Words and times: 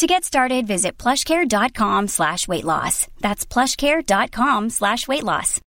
To 0.00 0.06
get 0.06 0.24
started, 0.24 0.66
visit 0.66 0.96
plushcare.com 0.96 2.08
slash 2.08 2.48
weight 2.48 2.64
loss. 2.64 3.06
That's 3.18 3.44
plushcare.com 3.44 4.70
slash 4.70 5.06
weight 5.06 5.22
loss. 5.22 5.60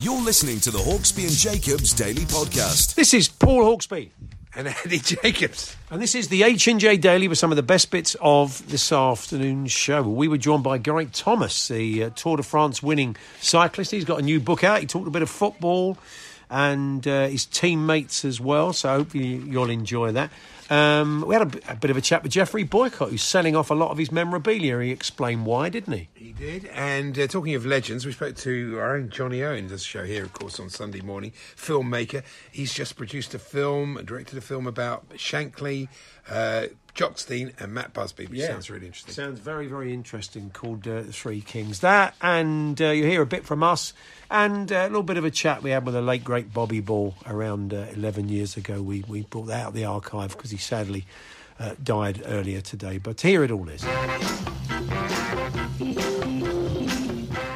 You're 0.00 0.20
listening 0.20 0.58
to 0.62 0.72
the 0.72 0.78
Hawksbee 0.78 1.28
and 1.28 1.62
Jacobs 1.62 1.92
Daily 1.92 2.22
Podcast. 2.22 2.96
This 2.96 3.14
is 3.14 3.28
Paul 3.28 3.62
Hawksbee 3.62 4.10
and 4.56 4.66
Andy 4.66 4.98
Jacobs. 4.98 5.76
And 5.88 6.02
this 6.02 6.16
is 6.16 6.26
the 6.26 6.42
H&J 6.42 6.96
Daily 6.96 7.28
with 7.28 7.38
some 7.38 7.52
of 7.52 7.56
the 7.56 7.62
best 7.62 7.92
bits 7.92 8.16
of 8.20 8.68
this 8.68 8.90
afternoon's 8.90 9.70
show. 9.70 10.02
We 10.02 10.26
were 10.26 10.36
joined 10.36 10.64
by 10.64 10.78
Geraint 10.78 11.14
Thomas, 11.14 11.68
the 11.68 12.02
uh, 12.02 12.10
Tour 12.10 12.38
de 12.38 12.42
France 12.42 12.82
winning 12.82 13.14
cyclist. 13.40 13.92
He's 13.92 14.04
got 14.04 14.18
a 14.18 14.22
new 14.22 14.40
book 14.40 14.64
out. 14.64 14.80
He 14.80 14.86
talked 14.86 15.06
a 15.06 15.12
bit 15.12 15.22
of 15.22 15.30
football 15.30 15.96
and 16.50 17.06
uh, 17.06 17.28
his 17.28 17.46
teammates 17.46 18.24
as 18.24 18.40
well. 18.40 18.72
So 18.72 18.88
hopefully 18.88 19.26
you'll 19.26 19.70
enjoy 19.70 20.10
that. 20.10 20.32
Um, 20.70 21.24
we 21.26 21.34
had 21.34 21.60
a 21.68 21.76
bit 21.76 21.90
of 21.90 21.96
a 21.96 22.00
chat 22.00 22.22
with 22.22 22.32
Geoffrey 22.32 22.62
Boycott, 22.62 23.10
who's 23.10 23.22
selling 23.22 23.54
off 23.54 23.70
a 23.70 23.74
lot 23.74 23.90
of 23.90 23.98
his 23.98 24.10
memorabilia. 24.10 24.80
He 24.80 24.90
explained 24.90 25.44
why, 25.44 25.68
didn't 25.68 25.92
he? 25.92 26.08
He 26.14 26.32
did. 26.32 26.66
And 26.66 27.18
uh, 27.18 27.26
talking 27.26 27.54
of 27.54 27.66
legends, 27.66 28.06
we 28.06 28.12
spoke 28.12 28.36
to 28.36 28.78
our 28.78 28.96
own 28.96 29.10
Johnny 29.10 29.42
Owen, 29.42 29.68
does 29.68 29.82
a 29.82 29.84
show 29.84 30.04
here, 30.04 30.24
of 30.24 30.32
course, 30.32 30.58
on 30.58 30.70
Sunday 30.70 31.00
morning, 31.00 31.32
filmmaker. 31.56 32.22
He's 32.50 32.72
just 32.72 32.96
produced 32.96 33.34
a 33.34 33.38
film, 33.38 34.00
directed 34.04 34.38
a 34.38 34.40
film 34.40 34.66
about 34.66 35.08
Shankly, 35.10 35.88
uh, 36.30 36.66
Jock 36.94 37.18
Stein, 37.18 37.52
and 37.58 37.74
Matt 37.74 37.92
Busby, 37.92 38.26
which 38.26 38.40
sounds 38.40 38.70
really 38.70 38.86
interesting. 38.86 39.14
Sounds 39.14 39.40
very, 39.40 39.66
very 39.66 39.92
interesting. 39.92 40.50
Called 40.50 40.86
uh, 40.86 41.02
Three 41.02 41.40
Kings. 41.40 41.80
That, 41.80 42.14
and 42.22 42.80
uh, 42.80 42.90
you 42.90 43.04
hear 43.04 43.20
a 43.22 43.26
bit 43.26 43.44
from 43.44 43.64
us, 43.64 43.92
and 44.30 44.70
uh, 44.70 44.76
a 44.76 44.88
little 44.88 45.02
bit 45.02 45.16
of 45.16 45.24
a 45.24 45.30
chat 45.30 45.62
we 45.62 45.70
had 45.70 45.84
with 45.84 45.94
the 45.94 46.02
late 46.02 46.22
great 46.22 46.52
Bobby 46.52 46.80
Ball 46.80 47.14
around 47.26 47.74
uh, 47.74 47.86
eleven 47.94 48.28
years 48.28 48.56
ago. 48.56 48.80
We 48.80 49.04
we 49.08 49.22
brought 49.22 49.46
that 49.46 49.62
out 49.62 49.68
of 49.68 49.74
the 49.74 49.84
archive 49.84 50.36
because 50.36 50.52
he 50.52 50.56
sadly 50.56 51.04
uh, 51.58 51.74
died 51.82 52.22
earlier 52.26 52.60
today. 52.60 52.98
But 52.98 53.20
here 53.20 53.42
it 53.42 53.50
all 53.50 53.68
is. 53.68 53.84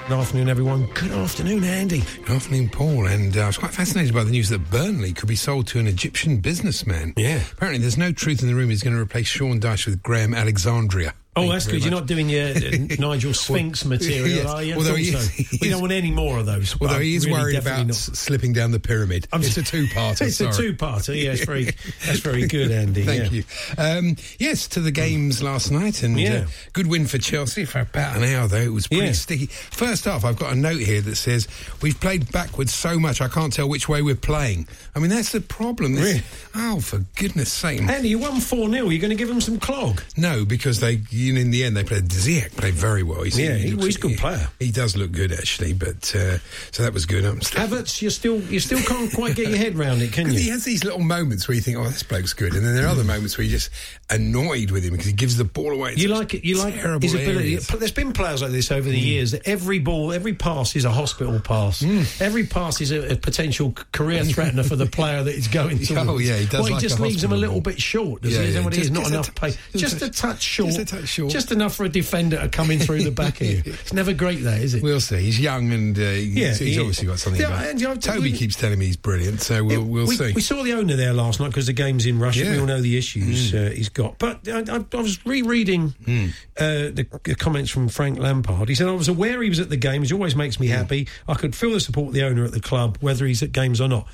Good 0.09 0.21
afternoon, 0.21 0.49
everyone. 0.49 0.87
Good 0.95 1.11
afternoon, 1.11 1.65
Andy. 1.65 2.03
Good 2.25 2.37
afternoon, 2.37 2.71
Paul. 2.71 3.09
And 3.09 3.37
uh, 3.37 3.43
I 3.43 3.47
was 3.49 3.59
quite 3.59 3.73
fascinated 3.73 4.15
by 4.15 4.25
the 4.25 4.31
news 4.31 4.49
that 4.49 4.71
Burnley 4.71 5.13
could 5.13 5.29
be 5.29 5.37
sold 5.37 5.67
to 5.67 5.79
an 5.79 5.87
Egyptian 5.87 6.39
businessman. 6.39 7.13
Yeah. 7.19 7.43
Apparently, 7.53 7.79
there's 7.83 7.99
no 7.99 8.11
truth 8.11 8.41
in 8.41 8.49
the 8.49 8.55
rumour 8.55 8.71
he's 8.71 8.83
going 8.83 8.97
to 8.97 9.03
replace 9.03 9.27
Sean 9.27 9.61
Dyche 9.61 9.85
with 9.85 10.03
Graham 10.03 10.33
Alexandria. 10.33 11.13
Oh, 11.38 11.53
that's 11.53 11.66
you 11.66 11.72
good. 11.72 11.82
You're 11.84 11.91
not 11.93 12.06
doing 12.06 12.28
your 12.28 12.49
uh, 12.49 12.53
Nigel 12.99 13.34
Sphinx 13.34 13.84
material, 13.84 14.26
yes. 14.28 14.47
are 14.47 14.62
you? 14.62 14.75
I 14.75 14.76
Although 14.76 14.94
he 14.94 15.04
so. 15.12 15.56
we 15.60 15.71
don't 15.71 15.81
want 15.81 15.93
any 15.93 16.10
more 16.10 16.38
of 16.38 16.47
those. 16.47 16.76
Although 16.81 16.99
he 17.00 17.15
is 17.15 17.26
really 17.26 17.38
worried 17.41 17.56
about 17.59 17.87
not. 17.87 17.94
slipping 17.97 18.53
down 18.53 18.71
the 18.71 18.81
pyramid. 18.81 19.26
I'm- 19.32 19.43
it's 19.43 19.56
a 19.56 19.62
two-parter. 19.62 20.22
it's 20.27 20.41
a 20.41 20.50
two-parter. 20.53 21.21
Yes, 21.21 21.44
very. 21.44 21.65
That's 22.06 22.21
very 22.21 22.47
good, 22.47 22.71
Andy. 22.71 23.03
Thank 23.04 23.32
yeah. 23.32 23.38
you. 23.38 23.44
Um, 23.78 24.16
yes, 24.38 24.69
to 24.69 24.81
the 24.81 24.91
games 24.91 25.43
last 25.43 25.71
night, 25.71 26.03
and 26.03 26.19
Yeah. 26.19 26.34
uh, 26.34 26.47
good 26.72 26.87
win 26.87 27.06
for 27.06 27.19
Chelsea 27.19 27.65
for 27.65 27.81
about 27.81 28.16
an 28.16 28.25
hour. 28.25 28.48
Though 28.48 28.56
it 28.59 28.72
was 28.72 28.87
pretty 28.87 29.06
Yeah. 29.06 29.12
sticky. 29.12 29.47
First 29.47 30.04
half, 30.04 30.25
I've 30.25 30.38
got 30.38 30.53
a 30.53 30.56
note 30.56 30.81
here 30.81 31.00
that 31.00 31.16
says 31.16 31.48
we've 31.82 31.98
played 32.00 32.31
backwards 32.32 32.72
so 32.75 32.98
much 32.98 33.21
I 33.21 33.28
can't 33.28 33.53
tell 33.53 33.69
which 33.69 33.88
way 33.88 34.03
we're 34.03 34.15
playing. 34.15 34.66
I 34.94 34.98
mean 34.98 35.10
that's 35.10 35.32
the 35.32 35.41
problem. 35.41 35.94
This- 35.94 36.04
Really? 36.09 36.22
Oh, 36.54 36.81
for 36.81 36.98
goodness' 37.16 37.53
sake! 37.53 37.82
Andy, 37.82 38.09
you 38.09 38.19
won 38.19 38.41
4 38.41 38.69
0. 38.71 38.88
You're 38.88 39.00
going 39.00 39.10
to 39.10 39.16
give 39.16 39.28
them 39.28 39.41
some 39.41 39.59
clog. 39.59 40.03
No, 40.16 40.44
because 40.44 40.81
they 40.81 41.00
you 41.28 41.34
know, 41.34 41.41
in 41.41 41.50
the 41.50 41.65
end 41.65 41.77
they 41.77 41.84
played. 41.84 42.09
Ziyech 42.09 42.56
played 42.56 42.75
very 42.75 43.03
well. 43.03 43.22
He's, 43.22 43.39
Yeah, 43.39 43.55
he- 43.56 43.71
looks- 43.71 43.87
he's 43.87 43.97
a 43.97 44.00
good 44.00 44.19
player. 44.19 44.49
He, 44.59 44.71
does 44.71 44.97
look 44.97 45.12
good 45.12 45.33
actually, 45.33 45.72
but 45.72 46.15
uh, 46.16 46.39
so 46.72 46.83
that 46.83 46.93
was 46.93 47.06
good. 47.06 47.25
I'm 47.25 47.41
still- 47.43 47.66
Havertz, 47.66 48.03
you 48.03 48.11
still 48.11 48.41
you 48.43 48.61
still 48.61 48.81
can't 48.83 49.12
quite 49.12 49.37
get 49.37 49.49
your 49.49 49.59
head 49.59 49.77
round 49.77 50.03
it, 50.03 50.12
can 50.12 50.25
Because 50.28 50.41
he 50.43 50.50
has 50.50 50.65
these 50.65 50.84
little 50.84 51.00
moments 51.00 51.47
where 51.49 51.55
you 51.55 51.61
think, 51.61 51.77
"Oh, 51.78 51.84
this 51.84 52.03
bloke's 52.03 52.33
good," 52.33 52.55
and 52.55 52.65
then 52.65 52.75
there 52.75 52.84
are 52.87 52.89
other 52.91 53.05
moments 53.05 53.37
where 53.39 53.44
you're 53.44 53.59
just 53.59 53.71
annoyed 54.11 54.71
with 54.71 54.84
him 54.84 54.93
because 54.93 55.06
he 55.06 55.12
gives 55.12 55.37
the 55.37 55.44
ball 55.44 55.72
away. 55.72 55.94
You 55.97 56.09
like 56.09 56.34
it. 56.34 56.44
You 56.44 56.59
like 56.59 56.75
his 56.75 57.15
ability. 57.15 57.55
areas. 57.55 57.66
There's 57.69 57.93
been 57.93 58.12
players 58.12 58.43
like 58.43 58.53
this 58.53 58.71
over 58.71 58.89
the 58.89 58.99
Mm. 59.00 59.05
years. 59.06 59.31
That 59.33 59.47
every 59.47 59.78
ball, 59.78 60.12
every 60.12 60.34
pass 60.34 60.75
is 60.77 60.84
a 60.84 60.91
hospital 60.91 61.39
pass. 61.41 61.83
Every 62.21 62.45
pass 62.47 62.81
is 62.81 62.91
a, 62.91 63.12
a 63.12 63.16
potential 63.16 63.75
career 63.93 64.22
threatener 64.25 64.65
for 64.65 64.77
the 64.77 64.87
player 64.99 65.22
that 65.25 65.34
is 65.34 65.49
going 65.49 65.78
to. 65.81 65.97
Oh, 66.00 66.19
yeah, 66.19 66.37
he 66.39 66.47
does 66.47 66.55
Well, 66.55 66.62
like 66.72 66.75
he 66.83 66.89
just 66.89 66.99
a 66.99 67.03
leaves 67.03 67.22
him 67.25 67.33
a 67.33 67.37
little 67.37 67.56
ball. 67.56 67.72
bit 67.72 67.81
short. 67.83 68.22
Does 68.22 68.33
Yeah, 68.34 68.43
he? 68.43 68.47
Is 68.49 68.55
that 68.55 68.60
yeah, 68.60 68.65
what 68.65 68.75
it 68.75 68.81
is? 68.81 68.89
just- 68.89 68.93
Not 68.95 69.00
just 69.03 69.10
a 69.10 69.15
enough 69.15 69.27
t- 69.34 69.41
pace. 69.41 69.56
just 69.72 69.99
Just 69.99 70.03
a- 70.03 70.06
a 70.06 70.10
touch 70.10 70.43
short. 70.43 70.69
just 70.72 70.81
a 70.81 70.84
touch 70.97 71.08
short. 71.09 71.33
Just 71.33 71.51
enough 71.53 71.75
for 71.75 71.85
a 71.85 71.89
defender 71.89 72.49
coming 72.53 72.79
through 72.79 73.03
the 73.03 73.11
back 73.11 73.41
of 73.41 73.47
you. 73.47 73.63
It's 73.67 73.93
never 73.93 74.13
great, 74.13 74.43
that 74.45 74.61
is 74.61 74.75
it? 74.75 74.83
We'll 74.83 75.01
see. 75.01 75.19
He's 75.23 75.41
young 75.41 75.73
and 75.73 75.99
uh, 75.99 76.03
he's, 76.03 76.35
Yeah, 76.35 76.49
he's 76.49 76.59
he 76.59 76.71
is. 76.73 76.79
obviously 76.79 77.07
got 77.07 77.19
something. 77.19 77.41
Yeah, 77.41 77.49
about. 77.49 77.67
and, 77.67 77.81
you 77.81 77.89
know, 77.89 77.97
Toby 77.97 78.21
we- 78.21 78.33
keeps 78.33 78.57
telling 78.57 78.79
me 78.79 78.87
he's 78.87 78.97
brilliant, 78.97 79.41
so 79.41 79.65
we'll, 79.65 79.83
we'll 79.85 80.07
we, 80.07 80.17
see. 80.17 80.33
we 80.33 80.41
saw 80.41 80.63
the 80.63 80.73
owner 80.75 80.95
there 80.97 81.13
last 81.13 81.41
night 81.41 81.49
because 81.49 81.67
the 81.67 81.73
game's 81.73 82.07
in 82.07 82.19
Russia. 82.19 82.41
Yeah. 82.45 82.51
Mm. 82.51 82.53
We 82.55 82.61
all 82.61 82.67
know 82.67 82.81
the 82.81 82.97
issues 82.99 83.55
uh, 83.55 83.73
he's 83.75 83.89
got. 83.89 84.19
But 84.19 84.47
I, 84.49 84.61
I, 84.71 84.85
I 84.93 85.01
was 85.01 85.25
rereading 85.27 85.95
Mm. 86.05 86.29
uh, 86.59 86.93
the, 86.95 87.07
the 87.25 87.35
comments 87.35 87.71
from 87.71 87.89
Frank 87.89 88.19
Lampard. 88.19 88.69
He 88.69 88.75
said, 88.75 88.89
I 88.89 88.93
was 88.93 89.09
aware 89.09 89.43
he 89.43 89.49
was 89.49 89.61
at 89.61 89.71
the 89.71 89.77
games. 89.77 90.11
He 90.11 90.15
always 90.15 90.37
makes 90.37 90.61
me 90.61 90.69
Mm. 90.69 90.73
happy. 90.77 91.09
I 91.27 91.35
could 91.35 91.55
feel 91.57 91.73
the 91.73 91.81
support 91.81 92.09
of 92.09 92.15
the 92.15 92.25
owner 92.25 92.45
at 92.45 92.53
the 92.53 92.61
club, 92.61 92.99
whether 93.01 93.27
he's 93.27 93.43
at 93.43 93.53
games 93.53 93.81
or 93.81 93.89
not. 93.89 94.07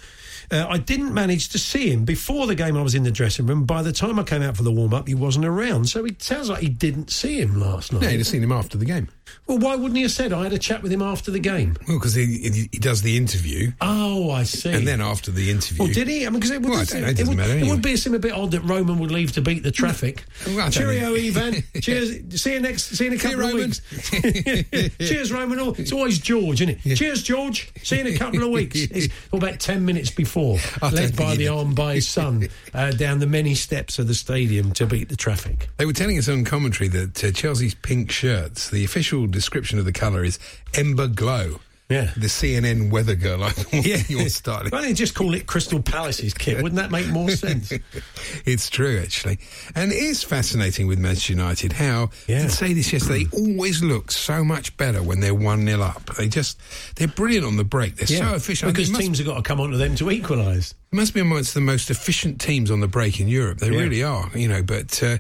Uh, 0.50 0.66
I 0.69 0.78
didn't 0.78 1.12
manage 1.15 1.49
to 1.50 1.59
see 1.59 1.91
him 1.91 2.05
before 2.05 2.47
the 2.47 2.55
game. 2.55 2.77
I 2.77 2.82
was 2.82 2.94
in 2.94 3.03
the 3.03 3.10
dressing 3.10 3.47
room. 3.47 3.65
By 3.65 3.82
the 3.82 3.93
time 3.93 4.19
I 4.19 4.22
came 4.22 4.43
out 4.43 4.56
for 4.56 4.62
the 4.62 4.72
warm 4.72 4.94
up, 4.94 5.09
he 5.09 5.15
wasn't 5.15 5.44
around. 5.44 5.88
So 5.88 6.05
it 6.05 6.22
sounds 6.22 6.49
like 6.49 6.60
he 6.62 6.69
didn't 6.69 7.10
see 7.10 7.41
him 7.41 7.60
last 7.60 7.93
night. 7.93 8.03
no, 8.03 8.09
you'd 8.09 8.19
have 8.19 8.27
seen 8.27 8.43
him 8.43 8.53
after 8.53 8.77
the 8.78 8.84
game. 8.84 9.09
Well, 9.46 9.58
why 9.58 9.74
wouldn't 9.76 9.96
he 9.96 10.02
have 10.02 10.10
said 10.10 10.32
I 10.32 10.44
had 10.44 10.52
a 10.52 10.58
chat 10.58 10.82
with 10.82 10.90
him 10.92 11.02
after 11.02 11.30
the 11.30 11.38
game? 11.38 11.76
Well, 11.86 11.98
because 11.98 12.14
he, 12.14 12.68
he, 12.72 12.78
does 12.78 13.02
the 13.02 13.16
interview, 13.16 13.72
Oh, 13.80 14.30
I 14.30 14.44
see. 14.44 14.70
and 14.72 14.86
then 14.88 15.00
after 15.02 15.30
the 15.30 15.50
interview. 15.50 15.84
Well, 15.84 15.92
did 15.92 16.08
he? 16.08 16.26
I 16.26 16.30
mean, 16.30 16.40
because 16.40 16.50
it 16.50 16.62
would, 16.62 16.70
Well, 16.70 16.80
I 16.80 16.84
don't 16.84 17.02
know, 17.02 17.08
it 17.08 17.20
it, 17.20 17.28
would, 17.28 17.36
matter 17.36 17.58
it 17.58 17.66
would 17.66 17.82
be 17.82 17.96
seem 17.96 18.14
a 18.14 18.18
bit 18.18 18.32
odd 18.32 18.52
that 18.52 18.60
Roman 18.62 18.98
would 19.00 19.10
leave 19.10 19.32
to 19.32 19.42
beat 19.42 19.62
the 19.62 19.70
traffic. 19.70 20.24
Well, 20.46 20.70
Cheerio. 20.70 21.14
Ivan. 21.14 21.62
Cheers. 21.80 22.40
See 22.40 22.54
you 22.54 22.60
next. 22.60 22.84
See 22.96 23.04
you 23.04 23.10
in 23.12 23.16
a 23.16 23.20
See 23.20 23.28
couple 23.28 23.44
of 23.44 23.50
Roman. 23.52 23.66
weeks. 23.66 24.99
Cheers, 25.08 25.32
Roman. 25.32 25.60
Oh, 25.60 25.75
It's 25.78 25.93
always 25.93 26.19
George, 26.19 26.62
isn't 26.62 26.78
it? 26.84 26.96
Cheers, 26.96 27.22
George. 27.22 27.70
See 27.82 27.96
you 27.99 28.02
in 28.06 28.14
a 28.14 28.19
couple 28.19 28.43
of 28.43 28.50
weeks. 28.50 28.76
It's 28.81 29.12
about 29.32 29.60
ten 29.60 29.84
minutes 29.84 30.10
before, 30.10 30.58
I 30.82 30.90
led 30.90 31.16
by 31.16 31.37
the 31.37 31.49
arm 31.49 31.75
by 31.75 31.94
his 31.96 32.08
son 32.08 32.49
uh, 32.72 32.93
down 32.93 33.19
the 33.19 33.26
many 33.26 33.54
steps 33.54 33.99
of 33.99 34.06
the 34.08 34.14
stadium 34.14 34.72
to 34.75 34.87
beat 34.87 35.08
the 35.08 35.16
traffic. 35.16 35.69
They 35.76 35.87
were 35.87 35.93
telling 35.93 36.19
us 36.19 36.28
on 36.28 36.44
commentary 36.44 36.88
that 36.88 37.22
uh, 37.25 37.31
Chelsea's 37.32 37.75
pink 37.75 38.10
shirts, 38.10 38.70
the 38.70 38.84
official 38.84 39.13
description 39.26 39.78
of 39.78 39.84
the 39.84 39.93
colour 39.93 40.25
is 40.25 40.38
Ember 40.75 41.06
Glow. 41.06 41.61
Yeah. 41.90 42.11
The 42.16 42.28
CNN 42.28 42.90
weather 42.90 43.14
girl, 43.14 43.44
I 43.44 43.50
thought 43.50 43.84
Yeah, 43.87 43.99
you're 44.08 44.31
starting. 44.31 44.70
Why 44.70 44.81
don't 44.81 44.88
you 44.88 44.94
just 44.94 45.14
call 45.14 45.34
it 45.34 45.46
Crystal 45.46 45.82
Palace's 45.82 46.32
kit? 46.32 46.56
Wouldn't 46.62 46.76
that 46.76 46.90
make 46.90 47.06
more 47.08 47.28
sense? 47.31 47.72
it's 48.46 48.70
true, 48.70 48.99
actually. 49.02 49.38
And 49.75 49.93
it 49.93 49.99
is 49.99 50.22
fascinating 50.25 50.87
with 50.87 50.99
Manchester 50.99 51.34
United 51.34 51.72
how, 51.75 52.08
Yeah. 52.26 52.43
Did 52.43 52.52
say 52.52 52.72
this 52.72 52.90
yesterday, 52.90 53.25
they 53.25 53.37
always 53.38 53.82
look 53.82 54.11
so 54.11 54.43
much 54.43 54.75
better 54.78 55.02
when 55.02 55.20
they're 55.20 55.34
1 55.34 55.66
0 55.66 55.82
up. 55.82 56.06
They 56.16 56.26
just, 56.28 56.58
they're 56.96 57.06
brilliant 57.06 57.44
on 57.44 57.56
the 57.58 57.64
break. 57.64 57.96
They're 57.96 58.06
so 58.06 58.34
efficient. 58.34 58.72
because 58.72 58.90
must- 58.90 59.02
teams 59.02 59.19
have 59.19 59.26
got 59.26 59.37
to 59.37 59.43
come 59.43 59.61
onto 59.61 59.76
them 59.76 59.94
to 59.96 60.11
equalise. 60.11 60.75
Must 60.94 61.14
be 61.14 61.20
amongst 61.20 61.55
the 61.55 61.61
most 61.61 61.91
efficient 61.91 62.41
teams 62.41 62.70
on 62.70 62.81
the 62.81 62.88
break 62.88 63.20
in 63.20 63.29
Europe. 63.29 63.58
They 63.58 63.70
Yeah. 63.70 63.79
really 63.81 64.02
are, 64.02 64.31
you 64.35 64.49
know. 64.49 64.62
But 64.62 65.02
uh, 65.02 65.19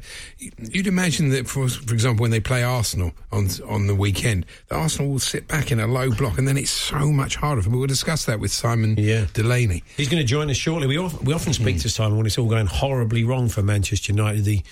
you'd 0.58 0.86
imagine 0.86 1.30
that, 1.30 1.46
for 1.48 1.68
for 1.68 1.92
example, 1.94 2.22
when 2.22 2.30
they 2.30 2.40
play 2.40 2.62
Arsenal 2.62 3.12
on 3.32 3.48
on 3.68 3.86
the 3.86 3.94
weekend, 3.94 4.46
that 4.68 4.76
Arsenal 4.76 5.10
will 5.10 5.18
sit 5.18 5.48
back 5.48 5.70
in 5.70 5.80
a 5.80 5.86
low 5.86 6.10
block, 6.10 6.38
and 6.38 6.46
then 6.48 6.56
it's 6.56 6.70
so 6.70 7.10
much 7.12 7.36
harder. 7.36 7.62
for 7.62 7.68
them. 7.68 7.78
We'll 7.78 7.86
discuss 7.86 8.24
that 8.26 8.40
with 8.40 8.52
Simon 8.52 8.96
Yeah. 8.98 9.26
Delaney. 9.32 9.82
He's 9.96 10.08
going 10.08 10.22
to 10.22 10.26
join 10.26 10.50
us 10.50 10.56
shortly. 10.56 10.86
We, 10.86 10.96
of, 10.98 11.24
we 11.26 11.32
often 11.32 11.52
speak 11.52 11.80
to 11.80 11.88
Simon 11.88 12.16
when 12.16 12.26
it's 12.26 12.38
all 12.38 12.48
going 12.48 12.66
horribly 12.66 13.24
wrong 13.24 13.48
for 13.48 13.62
Manchester 13.62 14.12
United, 14.12 14.44
the 14.44 14.62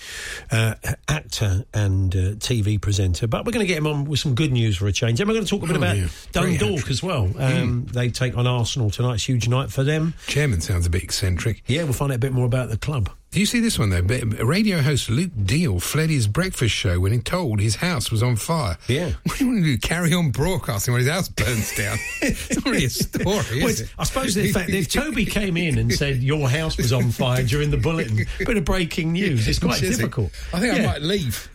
uh, 0.51 0.75
actor 1.07 1.65
and 1.73 2.15
uh, 2.15 2.19
TV 2.39 2.79
presenter. 2.79 3.27
But 3.27 3.45
we're 3.45 3.51
going 3.51 3.65
to 3.65 3.67
get 3.67 3.77
him 3.77 3.87
on 3.87 4.05
with 4.05 4.19
some 4.19 4.35
good 4.35 4.51
news 4.51 4.77
for 4.77 4.87
a 4.87 4.91
change. 4.91 5.19
And 5.19 5.27
we're 5.27 5.33
going 5.35 5.45
to 5.45 5.49
talk 5.49 5.63
a 5.63 5.67
bit 5.67 5.75
Oh, 5.75 5.79
about 5.79 5.97
yeah. 5.97 6.07
Dundalk 6.31 6.89
as 6.89 7.01
well. 7.03 7.29
Um, 7.37 7.85
They 7.91 8.09
take 8.09 8.37
on 8.37 8.47
Arsenal 8.47 8.89
tonight. 8.89 9.15
It's 9.15 9.23
a 9.23 9.31
huge 9.33 9.47
night 9.47 9.71
for 9.71 9.83
them. 9.83 10.13
Chairman 10.27 10.61
sounds 10.61 10.85
a 10.85 10.89
bit 10.93 11.03
eccentric. 11.03 11.63
Yeah, 11.67 11.83
we'll 11.83 11.93
find 11.93 12.11
out 12.11 12.15
a 12.15 12.19
bit 12.19 12.33
more 12.33 12.45
about 12.45 12.69
the 12.69 12.77
club. 12.77 13.09
Do 13.33 13.39
you 13.39 13.47
see 13.47 13.61
this 13.61 13.79
one 13.79 13.89
though? 13.89 14.01
Radio 14.45 14.79
host 14.79 15.09
Luke 15.09 15.31
Deal 15.43 15.79
fled 15.79 16.11
his 16.11 16.27
breakfast 16.27 16.75
show 16.75 16.99
when 16.99 17.11
he 17.11 17.17
told 17.17 17.59
his 17.59 17.77
house 17.77 18.11
was 18.11 18.21
on 18.21 18.35
fire. 18.35 18.77
Yeah. 18.87 19.13
What 19.23 19.39
do 19.39 19.45
you 19.45 19.51
want 19.51 19.63
to 19.63 19.71
do? 19.71 19.77
Carry 19.79 20.13
on 20.13 20.29
broadcasting 20.29 20.93
when 20.93 21.01
his 21.01 21.09
house 21.09 21.29
burns 21.29 21.75
down? 21.75 21.97
it's 22.21 22.63
really 22.63 22.85
a 22.85 22.89
story, 22.91 23.63
Well? 23.63 23.73
I 23.97 24.03
suppose 24.03 24.35
the 24.35 24.51
fact 24.51 24.69
that 24.69 24.77
if 24.77 24.87
Toby 24.87 25.25
came 25.39 25.57
in 25.57 25.79
and 25.79 25.91
said 25.91 26.21
your 26.21 26.47
house 26.47 26.77
was 26.77 26.93
on 26.93 27.09
fire 27.09 27.41
during 27.41 27.71
the 27.71 27.77
bulletin, 27.77 28.27
bit 28.37 28.57
of 28.57 28.65
breaking 28.65 29.13
news, 29.13 29.47
it's 29.47 29.57
quite 29.57 29.81
difficult. 29.81 30.31
I 30.53 30.59
think 30.59 30.75
I 30.75 30.85
might 30.85 31.01
leave. 31.01 31.49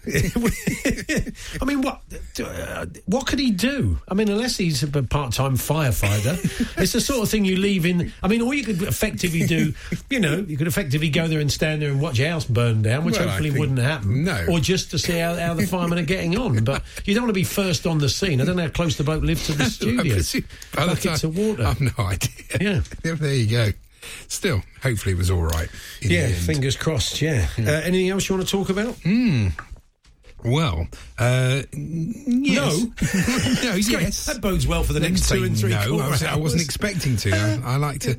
I 1.62 1.64
mean, 1.64 1.82
what 1.82 2.00
uh, 2.44 2.86
what 3.06 3.28
could 3.28 3.38
he 3.38 3.52
do? 3.52 4.00
I 4.08 4.14
mean, 4.14 4.28
unless 4.28 4.56
he's 4.56 4.82
a 4.82 4.88
part-time 4.88 5.56
firefighter, 5.56 6.38
it's 6.76 6.92
the 6.92 7.00
sort 7.00 7.22
of 7.22 7.28
thing 7.30 7.44
you 7.44 7.56
leave 7.56 7.86
in. 7.86 8.12
I 8.20 8.26
mean, 8.26 8.42
all 8.42 8.52
you 8.52 8.64
could 8.64 8.82
effectively 8.82 9.46
do, 9.46 9.74
you 10.10 10.18
know, 10.18 10.38
you 10.38 10.56
could 10.56 10.66
effectively 10.66 11.10
go 11.10 11.28
there 11.28 11.38
and 11.38 11.52
stand 11.52 11.67
there 11.76 11.90
and 11.90 12.00
watch 12.00 12.18
your 12.18 12.28
house 12.28 12.44
burn 12.44 12.82
down, 12.82 13.04
which 13.04 13.18
Well, 13.18 13.28
hopefully 13.28 13.50
wouldn't 13.50 13.78
happen. 13.78 14.24
no. 14.24 14.46
or 14.50 14.60
just 14.60 14.90
to 14.92 14.98
see 14.98 15.18
how, 15.18 15.34
how 15.36 15.54
the 15.54 15.66
firemen 15.74 15.98
are 15.98 16.02
getting 16.04 16.36
on. 16.38 16.64
But 16.64 16.82
you 17.04 17.14
don't 17.14 17.24
want 17.24 17.30
to 17.30 17.34
be 17.40 17.44
first 17.44 17.86
on 17.86 17.98
the 17.98 18.08
scene. 18.08 18.40
I 18.40 18.44
don't 18.44 18.56
know 18.56 18.62
how 18.64 18.68
close 18.70 18.96
the 18.96 19.04
boat 19.04 19.22
lived 19.22 19.44
to 19.46 19.52
the 19.52 19.64
studio. 19.70 20.16
Buckets 20.74 21.24
of 21.24 21.36
water. 21.36 21.64
I've 21.64 21.80
no 21.80 21.90
idea. 21.98 22.30
Yeah. 22.60 22.80
there 23.02 23.34
you 23.34 23.46
go. 23.50 23.70
Still, 24.28 24.62
hopefully 24.82 25.12
it 25.14 25.18
was 25.18 25.30
all 25.30 25.42
right. 25.42 25.68
Yeah, 26.00 26.28
fingers 26.28 26.76
crossed. 26.76 27.20
Yeah. 27.20 27.46
Uh, 27.58 27.62
anything 27.70 28.08
else 28.08 28.28
you 28.28 28.36
want 28.36 28.48
to 28.48 28.50
talk 28.50 28.70
about? 28.70 28.96
Well, 30.44 30.86
uh, 31.18 31.62
yes. 31.72 32.84
no, 32.84 32.90
great. 33.72 33.88
yes. 33.88 34.26
That 34.26 34.40
bodes 34.40 34.66
well 34.66 34.82
for 34.84 34.92
the 34.92 35.00
next 35.00 35.28
two 35.28 35.42
and 35.44 35.58
three 35.58 35.70
no, 35.70 35.98
I, 35.98 36.08
was, 36.10 36.22
I 36.22 36.36
wasn't 36.36 36.62
expecting 36.62 37.16
to. 37.18 37.32
I, 37.32 37.74
I 37.74 37.76
like 37.76 38.00
to. 38.00 38.16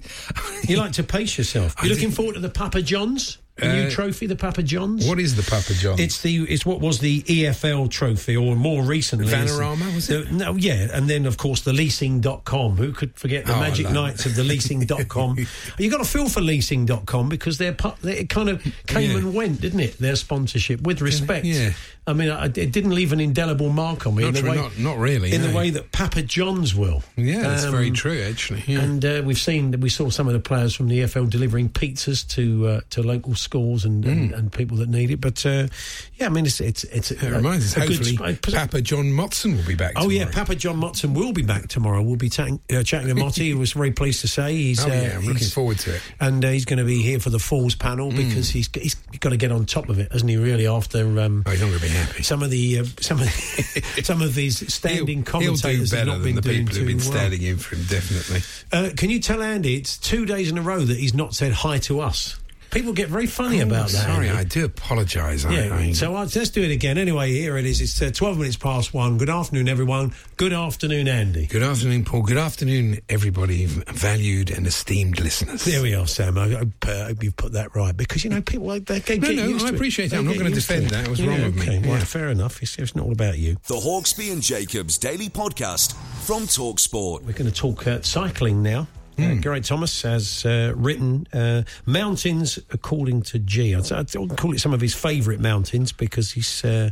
You 0.67 0.77
like 0.77 0.93
to 0.93 1.03
pace 1.03 1.37
yourself. 1.37 1.75
You're 1.81 1.93
looking 1.93 2.09
did- 2.09 2.15
forward 2.15 2.33
to 2.35 2.39
the 2.41 2.49
Papa 2.49 2.81
Johns, 2.81 3.37
the 3.55 3.67
new 3.73 3.83
Uh, 3.87 3.89
trophy, 3.89 4.25
the 4.25 4.35
Papa 4.35 4.63
Johns. 4.63 5.07
what 5.07 5.19
is 5.19 5.35
the 5.35 5.43
Papa 5.49 5.73
Johns? 5.73 5.99
It's 5.99 6.21
the 6.21 6.43
it's 6.43 6.65
what 6.65 6.79
was 6.81 6.99
the 6.99 7.21
EFL 7.23 7.89
trophy, 7.89 8.35
or 8.37 8.55
more 8.55 8.83
recently, 8.83 9.27
Vanarama, 9.27 9.93
was 9.95 10.09
it? 10.09 10.27
the- 10.29 10.33
no, 10.35 10.55
yeah, 10.55 10.87
and 10.93 11.09
then 11.09 11.25
of 11.25 11.37
course 11.37 11.61
the 11.61 11.73
leasing.com. 11.73 12.75
Who 12.77 12.91
could 12.91 13.15
forget 13.15 13.45
the 13.45 13.55
Oh, 13.55 13.59
magic 13.59 13.85
love 13.85 13.93
nights 13.95 14.25
of 14.25 14.35
the 14.35 14.43
leasing.com? 14.43 15.37
you 15.77 15.89
got 15.89 16.01
a 16.01 16.05
feel 16.05 16.27
for 16.29 16.41
leasing.com 16.41 17.29
because 17.29 17.57
they're 17.57 17.75
it 18.03 18.29
kind 18.29 18.49
of 18.49 18.61
came 18.87 19.11
Yeah. 19.11 19.17
and 19.17 19.33
went, 19.33 19.61
didn't 19.61 19.79
it? 19.81 19.97
Their 19.99 20.15
sponsorship, 20.15 20.81
with 20.81 21.01
respect. 21.01 21.45
yeah. 21.45 21.71
I 22.09 22.13
mean, 22.13 22.29
it 22.29 22.71
didn't 22.71 22.91
leave 22.95 23.13
an 23.13 23.19
indelible 23.19 23.69
mark 23.69 24.05
on 24.07 24.15
me 24.15 24.23
Not 24.23 24.35
in 24.37 24.43
the 24.45 24.49
way 24.51 24.55
not- 24.57 24.77
not 24.79 24.97
really, 24.97 25.31
in 25.33 25.41
the 25.41 25.51
way 25.51 25.69
that 25.69 25.91
Papa 25.91 26.21
John's 26.23 26.73
will. 26.75 27.03
yeah, 27.15 27.41
that's 27.43 27.65
Um, 27.65 27.71
very 27.71 27.91
true, 27.91 28.19
actually. 28.21 28.63
Yeah. 28.67 28.79
and 28.81 29.05
uh, 29.05 29.21
we've 29.25 29.39
seen 29.39 29.71
that 29.71 29.79
we 29.79 29.89
saw 29.89 30.09
some 30.09 30.27
of 30.27 30.33
the 30.33 30.39
players 30.39 30.75
from 30.75 30.87
the 30.87 30.99
EFL 31.01 31.29
delivering 31.29 31.69
pizzas 31.69 32.27
to 32.29 32.67
uh, 32.67 32.81
to 32.91 33.03
local 33.03 33.35
schools 33.35 33.85
and, 33.85 34.03
and, 34.05 34.31
and 34.33 34.51
people 34.51 34.77
that 34.77 34.89
need 34.89 35.11
it. 35.11 35.21
But 35.21 35.45
uh, 35.45 35.67
yeah, 36.15 36.25
I 36.25 36.29
mean 36.29 36.45
it's 36.45 36.59
it's 36.59 36.83
it's 36.85 37.11
it 37.11 37.21
reminds 37.23 37.65
us, 37.67 37.73
good 37.75 37.95
hopefully, 37.95 38.35
sp- 38.41 38.53
Papa 38.55 38.81
John 38.81 39.05
Motson 39.05 39.55
will 39.55 39.65
be 39.67 39.75
back. 39.75 39.93
Oh 39.95 40.09
yeah. 40.09 40.29
Papa 40.31 40.55
John 40.55 40.77
Motson 40.81 41.13
will 41.13 41.33
be 41.33 41.43
back 41.43 41.67
tomorrow. 41.67 42.01
We'll 42.01 42.15
be 42.17 42.29
chatting, 42.29 42.59
uh, 42.73 42.83
chatting 42.83 43.07
to 43.09 43.15
Motty. 43.15 43.45
He 43.45 43.53
was 43.53 43.73
very 43.73 43.91
pleased 43.91 44.21
to 44.21 44.27
say 44.27 44.55
he's. 44.55 44.83
Oh, 44.83 44.87
yeah, 44.87 45.17
I'm 45.17 45.25
looking 45.25 45.47
forward 45.47 45.79
to 45.79 45.95
it. 45.95 46.01
And 46.19 46.43
uh, 46.43 46.49
he's 46.49 46.65
going 46.65 46.79
to 46.79 46.85
be 46.85 47.01
here 47.01 47.19
for 47.19 47.29
the 47.29 47.39
Falls 47.39 47.75
panel 47.75 48.11
because 48.11 48.49
he's 48.49 48.69
he's 48.73 48.95
got 49.19 49.29
to 49.29 49.37
get 49.37 49.51
on 49.51 49.65
top 49.65 49.89
of 49.89 49.99
it, 49.99 50.11
hasn't 50.11 50.29
he? 50.29 50.37
Really, 50.37 50.67
after 50.67 51.19
um, 51.19 51.43
Oh, 51.45 51.51
he's 51.51 51.61
not 51.61 51.67
going 51.67 51.79
to 51.79 51.85
be 51.85 51.91
happy. 51.99 52.23
some 52.23 52.43
of 52.43 52.49
the 52.49 52.79
uh, 52.79 52.83
some 52.99 53.19
of 53.19 53.29
some 54.03 54.21
of 54.21 54.35
these 54.35 54.71
standing 54.73 55.23
he'll, 55.25 55.39
he'll 55.39 55.55
commentators 55.55 55.89
do 55.91 55.95
have 55.95 56.05
better 56.05 56.17
not 56.17 56.23
than 56.23 56.23
been 56.23 56.35
the 56.35 56.41
doing 56.41 56.65
people 56.65 56.75
who've 56.75 56.87
been 56.87 56.97
well. 56.97 57.11
standing 57.11 57.41
in 57.41 57.57
for 57.57 57.75
him, 57.75 57.83
definitely. 57.89 58.41
Uh, 58.71 58.89
can 58.95 59.09
you 59.09 59.19
tell 59.19 59.41
Andy 59.41 59.75
it's 59.75 59.97
two 59.97 60.25
days 60.25 60.49
in 60.49 60.57
a 60.57 60.61
row 60.61 60.79
that 60.79 60.97
he's 60.97 61.13
not 61.13 61.33
said 61.35 61.51
hi 61.51 61.77
to 61.79 61.99
us? 61.99 62.39
People 62.71 62.93
get 62.93 63.09
very 63.09 63.25
funny 63.25 63.61
Oh, 63.61 63.65
about 63.65 63.89
that. 63.89 64.05
Sorry, 64.05 64.29
I 64.29 64.43
do 64.43 64.65
apologise. 64.65 65.43
I- 65.43 65.51
Yeah, 65.53 65.75
I, 65.75 65.91
so 65.93 66.15
uh, 66.15 66.27
let's 66.35 66.49
do 66.51 66.61
it 66.61 66.69
again. 66.71 66.99
Anyway, 66.99 67.31
here 67.31 67.57
it 67.57 67.65
is. 67.65 67.81
It's 67.81 67.99
uh, 68.01 68.11
12 68.13 68.37
minutes 68.37 68.57
past 68.57 68.93
one. 68.93 69.17
Good 69.17 69.29
afternoon, 69.29 69.67
everyone. 69.67 70.13
Good 70.37 70.53
afternoon, 70.53 71.07
Andy. 71.07 71.47
Good 71.47 71.63
afternoon, 71.63 72.05
Paul. 72.05 72.21
Good 72.21 72.37
afternoon, 72.37 72.99
everybody, 73.09 73.65
valued 73.65 74.51
and 74.51 74.67
esteemed 74.67 75.19
listeners. 75.19 75.65
There 75.65 75.81
we 75.81 75.95
are, 75.95 76.05
Sam. 76.05 76.37
I, 76.37 76.43
I, 76.59 76.91
I 76.91 77.03
hope 77.07 77.23
you've 77.23 77.35
put 77.37 77.53
that 77.53 77.75
right 77.75 77.95
because 77.97 78.23
you 78.23 78.29
know 78.29 78.41
people 78.41 78.67
they, 78.67 78.79
they 78.79 78.99
get 78.99 79.21
No, 79.21 79.31
no, 79.31 79.47
used 79.47 79.65
I 79.65 79.69
to 79.71 79.75
appreciate 79.75 80.05
it. 80.05 80.09
They 80.11 80.17
I'm 80.17 80.25
not 80.27 80.37
gonna 80.37 80.51
defend 80.51 80.91
that. 80.91 81.05
It 81.05 81.09
was 81.09 81.19
Yeah, 81.19 81.29
wrong 81.31 81.41
of 81.43 81.55
me. 81.55 81.61
okay. 81.63 81.79
Well, 81.79 81.97
Yeah. 81.97 82.03
fair 82.03 82.29
enough. 82.29 82.61
It's, 82.61 82.77
it's 82.77 82.95
not 82.95 83.05
all 83.05 83.11
about 83.11 83.39
you. 83.39 83.57
The 83.67 83.75
Hawksbee 83.75 84.31
and 84.31 84.41
Jacobs 84.43 84.97
Daily 84.99 85.29
Podcast 85.29 85.93
from 86.25 86.43
Talksport. 86.43 87.23
We're 87.23 87.33
going 87.33 87.51
to 87.51 87.51
talk 87.51 87.87
uh, 87.87 88.01
cycling 88.03 88.61
now. 88.61 88.87
Uh, 89.23 89.33
Hmm. 89.35 89.39
Geraint 89.41 89.65
Thomas 89.65 90.01
has 90.03 90.45
uh, 90.45 90.73
written 90.75 91.27
uh, 91.33 91.63
Mountains 91.85 92.57
According 92.71 93.23
to 93.23 93.39
G. 93.39 93.75
I'd, 93.75 93.91
I'd 93.91 94.37
call 94.37 94.53
it 94.53 94.59
some 94.59 94.73
of 94.73 94.81
his 94.81 94.93
favourite 94.95 95.39
mountains 95.39 95.91
because 95.91 96.31
he's 96.31 96.63
uh, 96.63 96.89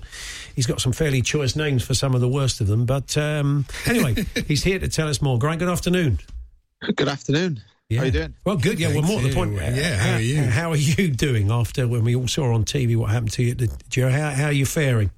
he's 0.56 0.66
got 0.68 0.82
some 0.82 0.92
fairly 0.92 1.22
choice 1.22 1.56
names 1.56 1.84
for 1.84 1.94
some 1.94 2.14
of 2.16 2.22
the 2.22 2.28
worst 2.28 2.62
of 2.62 2.68
them. 2.68 2.86
But 2.86 3.18
um, 3.18 3.66
anyway, 3.86 4.16
he's 4.48 4.64
here 4.64 4.80
to 4.80 4.88
tell 4.88 5.08
us 5.08 5.22
more. 5.22 5.38
Geraint, 5.40 5.60
good 5.60 5.70
afternoon. 5.70 6.20
Good 6.96 7.08
afternoon. 7.08 7.62
How 7.90 8.02
are 8.02 8.06
you 8.06 8.12
doing? 8.12 8.34
Well, 8.44 8.58
good. 8.58 8.80
Yeah, 8.80 8.88
well, 8.90 8.96
Thanks, 9.02 9.10
more 9.10 9.22
to 9.22 9.28
the 9.30 9.34
point. 9.34 9.54
well, 9.54 9.74
yeah, 9.74 9.96
how 9.96 10.14
are 10.16 10.20
you? 10.22 10.44
How 10.44 10.72
are 10.72 10.76
you 10.76 11.10
doing 11.10 11.50
after 11.50 11.88
when 11.88 12.04
we 12.04 12.16
all 12.16 12.28
saw 12.28 12.54
on 12.54 12.66
TV 12.66 12.98
what 12.98 13.10
happened 13.12 13.32
to 13.34 13.44
you 13.44 13.52
at 13.52 13.58
the 13.60 14.02
How, 14.12 14.32
how 14.32 14.46
are 14.48 14.52
you 14.52 14.66
faring? 14.66 15.10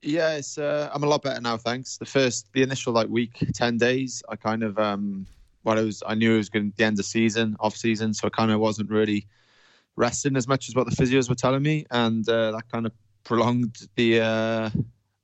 Yeah, 0.00 0.36
it's, 0.36 0.58
uh, 0.58 0.90
I'm 0.92 1.04
a 1.04 1.06
lot 1.06 1.22
better 1.22 1.40
now, 1.40 1.56
thanks. 1.58 1.98
The 1.98 2.06
first, 2.06 2.46
the 2.54 2.62
initial 2.62 2.92
like 2.92 3.08
week, 3.08 3.36
ten 3.54 3.76
days, 3.76 4.22
I 4.28 4.34
kind 4.36 4.62
of, 4.64 4.76
um, 4.78 5.26
well, 5.64 5.78
it 5.78 5.84
was, 5.84 6.02
I 6.06 6.14
knew 6.14 6.34
it 6.34 6.38
was 6.38 6.48
going 6.48 6.70
to 6.70 6.76
the 6.76 6.84
end 6.84 6.98
of 6.98 7.04
season, 7.04 7.56
off 7.60 7.76
season, 7.76 8.14
so 8.14 8.26
I 8.26 8.30
kind 8.30 8.50
of 8.50 8.60
wasn't 8.60 8.90
really 8.90 9.26
resting 9.96 10.36
as 10.36 10.48
much 10.48 10.68
as 10.68 10.74
what 10.74 10.88
the 10.88 10.96
physios 10.96 11.28
were 11.28 11.34
telling 11.34 11.62
me, 11.62 11.86
and 11.90 12.28
uh, 12.28 12.52
that 12.52 12.70
kind 12.70 12.86
of 12.86 12.92
prolonged 13.24 13.76
the, 13.96 14.20
uh, 14.20 14.70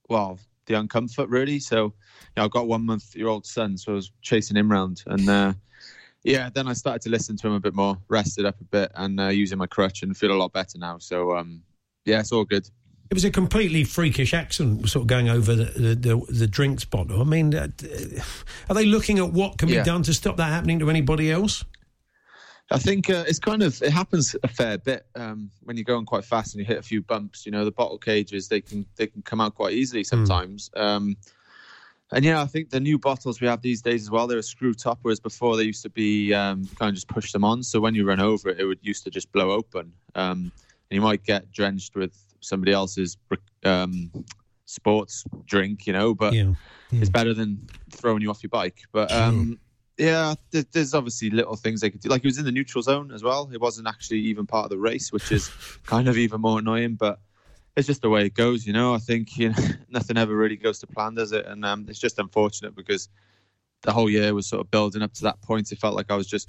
well, 0.08 0.38
the 0.67 0.75
uncomfort 0.75 1.26
really. 1.29 1.58
So, 1.58 1.85
you 1.85 1.93
know, 2.37 2.45
I've 2.45 2.50
got 2.50 2.68
one 2.68 2.85
month 2.85 3.16
year 3.16 3.28
old 3.28 3.47
son, 3.47 3.76
so 3.76 3.92
I 3.92 3.95
was 3.97 4.12
chasing 4.23 4.57
him 4.57 4.71
round, 4.71 5.02
and 5.07 5.28
uh, 5.28 5.52
yeah, 6.25 6.50
then 6.52 6.68
I 6.68 6.73
started 6.75 7.02
to 7.02 7.11
listen 7.11 7.37
to 7.38 7.47
him 7.49 7.54
a 7.54 7.61
bit 7.61 7.75
more, 7.75 7.99
rested 8.09 8.45
up 8.45 8.61
a 8.61 8.64
bit, 8.64 8.92
and 8.95 9.18
uh, 9.18 9.28
using 9.28 9.59
my 9.59 9.66
crutch, 9.66 10.02
and 10.02 10.16
feel 10.16 10.33
a 10.33 10.35
lot 10.35 10.52
better 10.52 10.78
now. 10.78 10.99
So, 10.99 11.37
um, 11.37 11.62
yeah, 12.04 12.21
it's 12.21 12.33
all 12.33 12.45
good. 12.45 12.68
It 13.11 13.15
was 13.15 13.25
a 13.25 13.31
completely 13.31 13.85
freakish 13.85 14.35
accident, 14.35 14.88
sort 14.88 15.03
of 15.03 15.07
going 15.07 15.29
over 15.29 15.55
the 15.55 15.65
the, 15.65 15.95
the, 15.95 16.27
the 16.29 16.47
drinks 16.47 16.85
bottle. 16.85 17.21
I 17.21 17.25
mean, 17.25 17.55
uh, 17.55 17.69
are 18.69 18.75
they 18.75 18.85
looking 18.85 19.19
at 19.19 19.33
what 19.33 19.57
can 19.59 19.69
be 19.69 19.81
done 19.83 20.03
to 20.03 20.15
stop 20.15 20.37
that 20.37 20.50
happening 20.50 20.79
to 20.81 20.91
anybody 20.91 21.31
else? 21.31 21.65
I 22.71 22.79
think 22.79 23.09
uh, 23.09 23.25
it's 23.27 23.38
kind 23.38 23.62
of 23.62 23.81
it 23.83 23.91
happens 23.91 24.37
a 24.43 24.49
fair 24.49 24.77
bit 24.77 25.07
um, 25.15 25.50
when 25.62 25.77
you're 25.77 25.85
going 25.85 26.05
quite 26.05 26.25
fast 26.25 26.55
and 26.55 26.61
you 26.61 26.67
hit 26.67 26.79
a 26.79 26.83
few 26.83 27.00
bumps. 27.00 27.47
You 27.47 27.53
know, 27.53 27.65
the 27.65 27.71
bottle 27.71 27.97
cages 27.97 28.49
they 28.49 28.61
can 28.61 28.85
they 28.97 29.07
can 29.07 29.23
come 29.23 29.41
out 29.41 29.55
quite 29.55 29.73
easily 29.73 30.05
sometimes. 30.05 30.71
Um, 30.77 31.17
and 32.12 32.25
yeah, 32.25 32.43
I 32.43 32.47
think 32.47 32.71
the 32.71 32.81
new 32.81 32.99
bottles 32.99 33.41
we 33.41 33.47
have 33.49 33.61
these 33.61 33.83
days 33.83 34.03
as 34.03 34.11
well, 34.11 34.27
they're 34.27 34.38
a 34.38 34.43
screw 34.43 34.73
top, 34.73 34.99
whereas 35.03 35.21
before 35.21 35.57
they 35.57 35.65
used 35.65 35.83
to 35.83 35.91
be 35.91 36.33
um, 36.33 36.67
kind 36.79 36.88
of 36.88 36.95
just 36.95 37.09
push 37.09 37.33
them 37.33 37.45
on. 37.45 37.62
So 37.62 37.81
when 37.81 37.95
you 37.95 38.07
run 38.07 38.21
over 38.21 38.49
it, 38.50 38.61
it 38.61 38.65
would 38.65 38.79
used 38.83 39.05
to 39.05 39.11
just 39.11 39.31
blow 39.33 39.50
open, 39.50 39.93
um, 40.15 40.53
and 40.91 40.97
you 40.97 41.00
might 41.00 41.25
get 41.25 41.50
drenched 41.53 41.97
with 41.97 42.15
somebody 42.40 42.73
else's 42.73 43.16
um, 43.64 44.11
sports 44.64 45.25
drink. 45.47 45.87
You 45.87 45.92
know, 45.92 46.14
but 46.14 46.33
Yeah. 46.35 46.52
it's 46.92 47.11
better 47.11 47.35
than 47.35 47.66
throwing 47.90 48.23
you 48.23 48.30
off 48.30 48.42
your 48.42 48.50
bike. 48.50 48.80
But 48.92 49.11
um, 49.12 49.59
yeah, 49.97 50.35
th- 50.52 50.66
there's 50.73 50.95
obviously 50.95 51.30
little 51.30 51.57
things 51.57 51.80
they 51.80 51.90
could 51.90 52.00
do. 52.00 52.09
Like 52.09 52.23
he 52.23 52.28
was 52.28 52.38
in 52.38 52.45
the 52.45 52.52
neutral 52.52 52.83
zone 52.83 53.11
as 53.12 53.23
well. 53.23 53.50
It 53.52 53.61
wasn't 53.61 53.88
actually 53.88 54.21
even 54.21 54.47
part 54.47 54.64
of 54.64 54.71
the 54.71 54.78
race, 54.78 55.12
which 55.12 55.33
is 55.33 55.50
kind 55.87 56.09
of 56.09 56.16
even 56.16 56.40
more 56.40 56.59
annoying. 56.61 56.95
But 56.95 57.18
it's 57.76 57.87
just 57.87 58.02
the 58.02 58.09
way 58.11 58.26
it 58.26 58.35
goes, 58.35 58.66
you 58.66 58.73
know. 58.73 58.95
I 58.95 58.99
think 58.99 59.37
you 59.37 59.50
know, 59.50 59.57
nothing 59.88 60.16
ever 60.16 60.35
really 60.37 60.57
goes 60.57 60.78
to 60.80 60.87
plan, 60.87 61.14
does 61.14 61.33
it? 61.33 61.47
And 61.47 61.64
um, 61.64 61.87
it's 61.88 61.99
just 61.99 62.18
unfortunate 62.18 62.75
because 62.75 63.09
the 63.83 63.92
whole 63.92 64.11
year 64.11 64.35
was 64.35 64.47
sort 64.49 64.61
of 64.61 64.71
building 64.71 65.02
up 65.02 65.12
to 65.14 65.23
that 65.23 65.40
point. 65.42 65.71
It 65.71 65.78
felt 65.78 65.95
like 65.95 66.11
I 66.11 66.16
was 66.16 66.26
just 66.26 66.49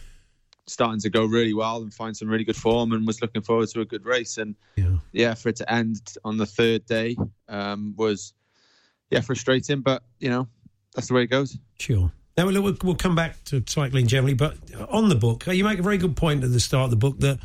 starting 0.70 1.00
to 1.02 1.10
go 1.10 1.26
really 1.26 1.54
well 1.54 1.82
and 1.82 1.94
find 1.94 2.16
some 2.16 2.28
really 2.28 2.44
good 2.44 2.56
form, 2.56 2.92
and 2.94 3.06
was 3.06 3.22
looking 3.22 3.42
forward 3.42 3.70
to 3.70 3.82
a 3.82 3.86
good 3.86 4.06
race. 4.06 4.38
And 4.38 4.56
Yeah. 4.76 4.98
yeah, 5.12 5.34
for 5.34 5.50
it 5.50 5.58
to 5.58 5.72
end 5.72 6.14
on 6.24 6.38
the 6.38 6.46
third 6.46 6.86
day 6.86 7.16
um, 7.48 7.94
was 7.98 8.34
yeah 9.10 9.22
frustrating, 9.22 9.82
but 9.82 10.04
you 10.20 10.30
know 10.30 10.48
that's 10.96 11.08
the 11.08 11.14
way 11.14 11.24
it 11.24 11.28
goes. 11.28 11.58
Sure. 11.80 12.12
Now 12.38 12.46
we'll, 12.48 12.78
we'll 12.84 12.96
come 12.96 13.16
back 13.16 13.44
to 13.46 13.62
cycling 13.68 14.08
generally, 14.08 14.34
but 14.34 14.56
on 14.90 15.10
the 15.10 15.16
book, 15.16 15.46
you 15.48 15.64
make 15.66 15.80
a 15.80 15.84
very 15.84 15.98
good 15.98 16.16
point 16.16 16.44
at 16.46 16.54
the 16.54 16.60
start 16.62 16.86
of 16.86 16.90
the 16.92 16.96
book 16.96 17.20
that 17.20 17.40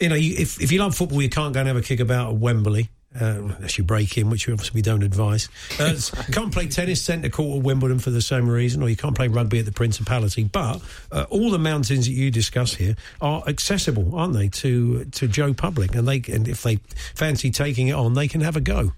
you 0.00 0.08
know 0.08 0.14
you, 0.14 0.36
if 0.38 0.60
if 0.60 0.70
you 0.70 0.78
love 0.78 0.94
football, 0.94 1.20
you 1.20 1.28
can't 1.28 1.52
go 1.52 1.60
and 1.60 1.66
have 1.68 1.76
a 1.76 1.82
kick 1.82 2.00
about 2.00 2.30
at 2.34 2.36
Wembley. 2.36 2.90
Uh, 3.20 3.54
unless 3.56 3.78
you 3.78 3.84
break 3.84 4.18
in, 4.18 4.28
which 4.28 4.48
we 4.48 4.52
obviously 4.52 4.76
we 4.76 4.82
don't 4.82 5.04
advise. 5.04 5.48
Uh, 5.78 5.94
you 5.94 6.22
can't 6.32 6.52
play 6.52 6.66
tennis 6.66 7.00
centre 7.00 7.28
court 7.28 7.58
at 7.58 7.62
Wimbledon 7.62 8.00
for 8.00 8.10
the 8.10 8.20
same 8.20 8.48
reason, 8.48 8.82
or 8.82 8.88
you 8.88 8.96
can't 8.96 9.14
play 9.14 9.28
rugby 9.28 9.60
at 9.60 9.66
the 9.66 9.72
Principality. 9.72 10.42
But 10.42 10.82
uh, 11.12 11.26
all 11.30 11.50
the 11.50 11.58
mountains 11.58 12.06
that 12.06 12.12
you 12.12 12.32
discuss 12.32 12.74
here 12.74 12.96
are 13.20 13.44
accessible, 13.46 14.16
aren't 14.16 14.34
they, 14.34 14.48
to 14.48 15.04
to 15.04 15.28
Joe 15.28 15.54
Public? 15.54 15.94
And 15.94 16.08
they 16.08 16.22
and 16.32 16.48
if 16.48 16.64
they 16.64 16.76
fancy 17.14 17.52
taking 17.52 17.86
it 17.88 17.94
on, 17.94 18.14
they 18.14 18.26
can 18.26 18.40
have 18.40 18.56
a 18.56 18.60
go. 18.60 18.92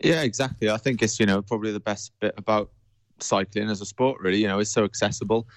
Yeah, 0.00 0.22
exactly. 0.22 0.70
I 0.70 0.76
think 0.76 1.02
it's 1.02 1.18
you 1.18 1.26
know 1.26 1.42
probably 1.42 1.72
the 1.72 1.80
best 1.80 2.12
bit 2.20 2.34
about 2.36 2.70
cycling 3.18 3.70
as 3.70 3.80
a 3.80 3.86
sport. 3.86 4.20
Really, 4.20 4.38
you 4.38 4.46
know, 4.46 4.58
it's 4.58 4.70
so 4.70 4.84
accessible. 4.84 5.48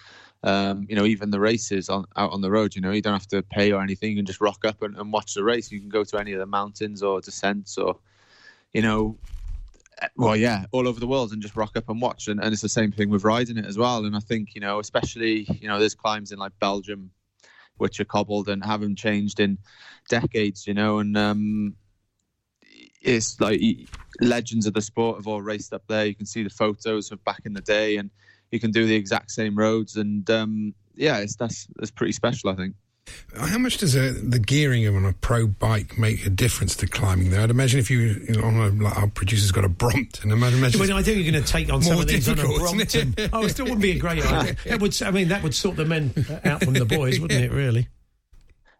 Um, 0.42 0.86
you 0.88 0.96
know, 0.96 1.06
even 1.06 1.32
the 1.32 1.40
races 1.40 1.90
on, 1.90 2.06
out 2.16 2.32
on 2.32 2.40
the 2.40 2.50
road, 2.50 2.74
you 2.74 2.82
know, 2.82 2.92
you 2.92 3.02
don't 3.02 3.14
have 3.14 3.28
to 3.28 3.44
pay 3.44 3.74
or 3.74 3.82
anything. 3.82 4.12
You 4.12 4.18
can 4.18 4.26
just 4.26 4.40
rock 4.40 4.64
up 4.64 4.82
and, 4.82 4.96
and 4.96 5.12
watch 5.12 5.34
the 5.34 5.44
race. 5.44 5.70
You 5.70 5.80
can 5.80 5.90
go 5.90 6.06
to 6.06 6.18
any 6.18 6.32
of 6.32 6.40
the 6.40 6.46
mountains 6.46 7.04
or 7.04 7.20
descents 7.20 7.78
or, 7.78 7.98
you 8.72 8.82
know, 8.82 9.18
well, 10.16 10.36
yeah, 10.36 10.66
all 10.72 10.88
over 10.88 11.00
the 11.00 11.08
world 11.08 11.34
and 11.34 11.42
just 11.42 11.58
rock 11.58 11.76
up 11.76 11.90
and 11.90 12.02
watch. 12.02 12.30
And, 12.30 12.42
and 12.42 12.54
it's 12.54 12.62
the 12.62 12.70
same 12.70 12.92
thing 12.92 13.10
with 13.10 13.26
riding 13.26 13.58
it 13.58 13.66
as 13.66 13.78
well. 13.78 14.06
And 14.06 14.16
I 14.16 14.20
think, 14.20 14.56
you 14.56 14.62
know, 14.62 14.80
especially, 14.80 15.46
you 15.60 15.68
know, 15.68 15.78
there's 15.78 15.96
climbs 15.96 16.32
in 16.32 16.40
like 16.40 16.58
Belgium, 16.60 17.12
which 17.78 18.00
are 18.00 18.06
cobbled 18.06 18.50
and 18.50 18.64
haven't 18.64 18.98
changed 18.98 19.40
in 19.40 19.58
decades, 20.10 20.68
you 20.68 20.74
know, 20.74 21.00
and 21.00 21.18
um, 21.18 21.76
it's 23.02 23.40
like 23.40 23.62
legends 24.22 24.66
of 24.66 24.74
the 24.74 24.82
sport 24.82 25.18
have 25.18 25.28
all 25.28 25.42
raced 25.42 25.74
up 25.74 25.84
there. 25.88 26.06
You 26.06 26.16
can 26.16 26.26
see 26.26 26.44
the 26.44 26.50
photos 26.50 27.12
of 27.12 27.24
back 27.24 27.42
in 27.46 27.54
the 27.54 27.62
day 27.62 27.98
and 27.98 28.10
you 28.52 28.60
can 28.60 28.72
do 28.72 28.86
the 28.86 28.96
exact 28.96 29.32
same 29.32 29.58
roads. 29.58 29.96
And 29.96 30.30
um, 30.30 30.74
yeah, 30.96 31.18
it's, 31.18 31.36
that's, 31.36 31.68
that's 31.76 31.92
pretty 31.92 32.14
special, 32.14 32.50
I 32.50 32.56
think. 32.56 32.76
How 33.36 33.58
much 33.58 33.78
does 33.78 33.96
a, 33.96 34.12
the 34.12 34.40
gearing 34.40 34.88
on 34.88 35.06
a 35.06 35.14
pro 35.14 35.48
bike 35.48 35.98
make 35.98 36.26
a 36.26 36.30
difference 36.30 36.76
to 36.78 36.88
climbing 36.88 37.32
there? 37.32 37.42
I'd 37.42 37.50
imagine 37.50 37.80
if 37.80 37.90
you, 37.90 38.00
you 38.00 38.36
know, 38.36 38.44
on 38.44 38.56
a, 38.56 38.70
like 38.70 38.98
our 38.98 39.08
producer's 39.08 39.52
got 39.52 39.66
a 39.66 39.70
Brompton, 39.70 40.32
I'd 40.32 40.54
imagine. 40.54 40.80
Well, 40.80 40.94
I 40.94 41.02
think 41.02 41.18
you're 41.18 41.32
going 41.32 41.44
to 41.44 41.52
take 41.52 41.72
on 41.72 41.82
some 41.82 41.94
More 41.94 42.04
of 42.04 42.08
these 42.08 42.28
on 42.28 42.34
a 42.34 42.42
difficult, 42.42 42.76
isn't 42.76 43.16
Brompton. 43.16 43.30
Oh, 43.34 43.46
it 43.46 43.50
still 43.50 43.66
wouldn't 43.66 43.82
be 43.82 43.92
a 43.92 44.00
great 44.00 44.24
idea. 44.32 44.56
It 44.66 44.82
would, 44.82 45.02
I 45.02 45.12
mean, 45.12 45.30
that 45.30 45.44
would 45.44 45.56
sort 45.56 45.76
the 45.76 45.86
men 45.86 46.14
out 46.44 46.64
from 46.64 46.74
the 46.74 46.86
boys, 46.86 47.20
wouldn't 47.20 47.44
it? 47.44 47.52
Really? 47.52 47.88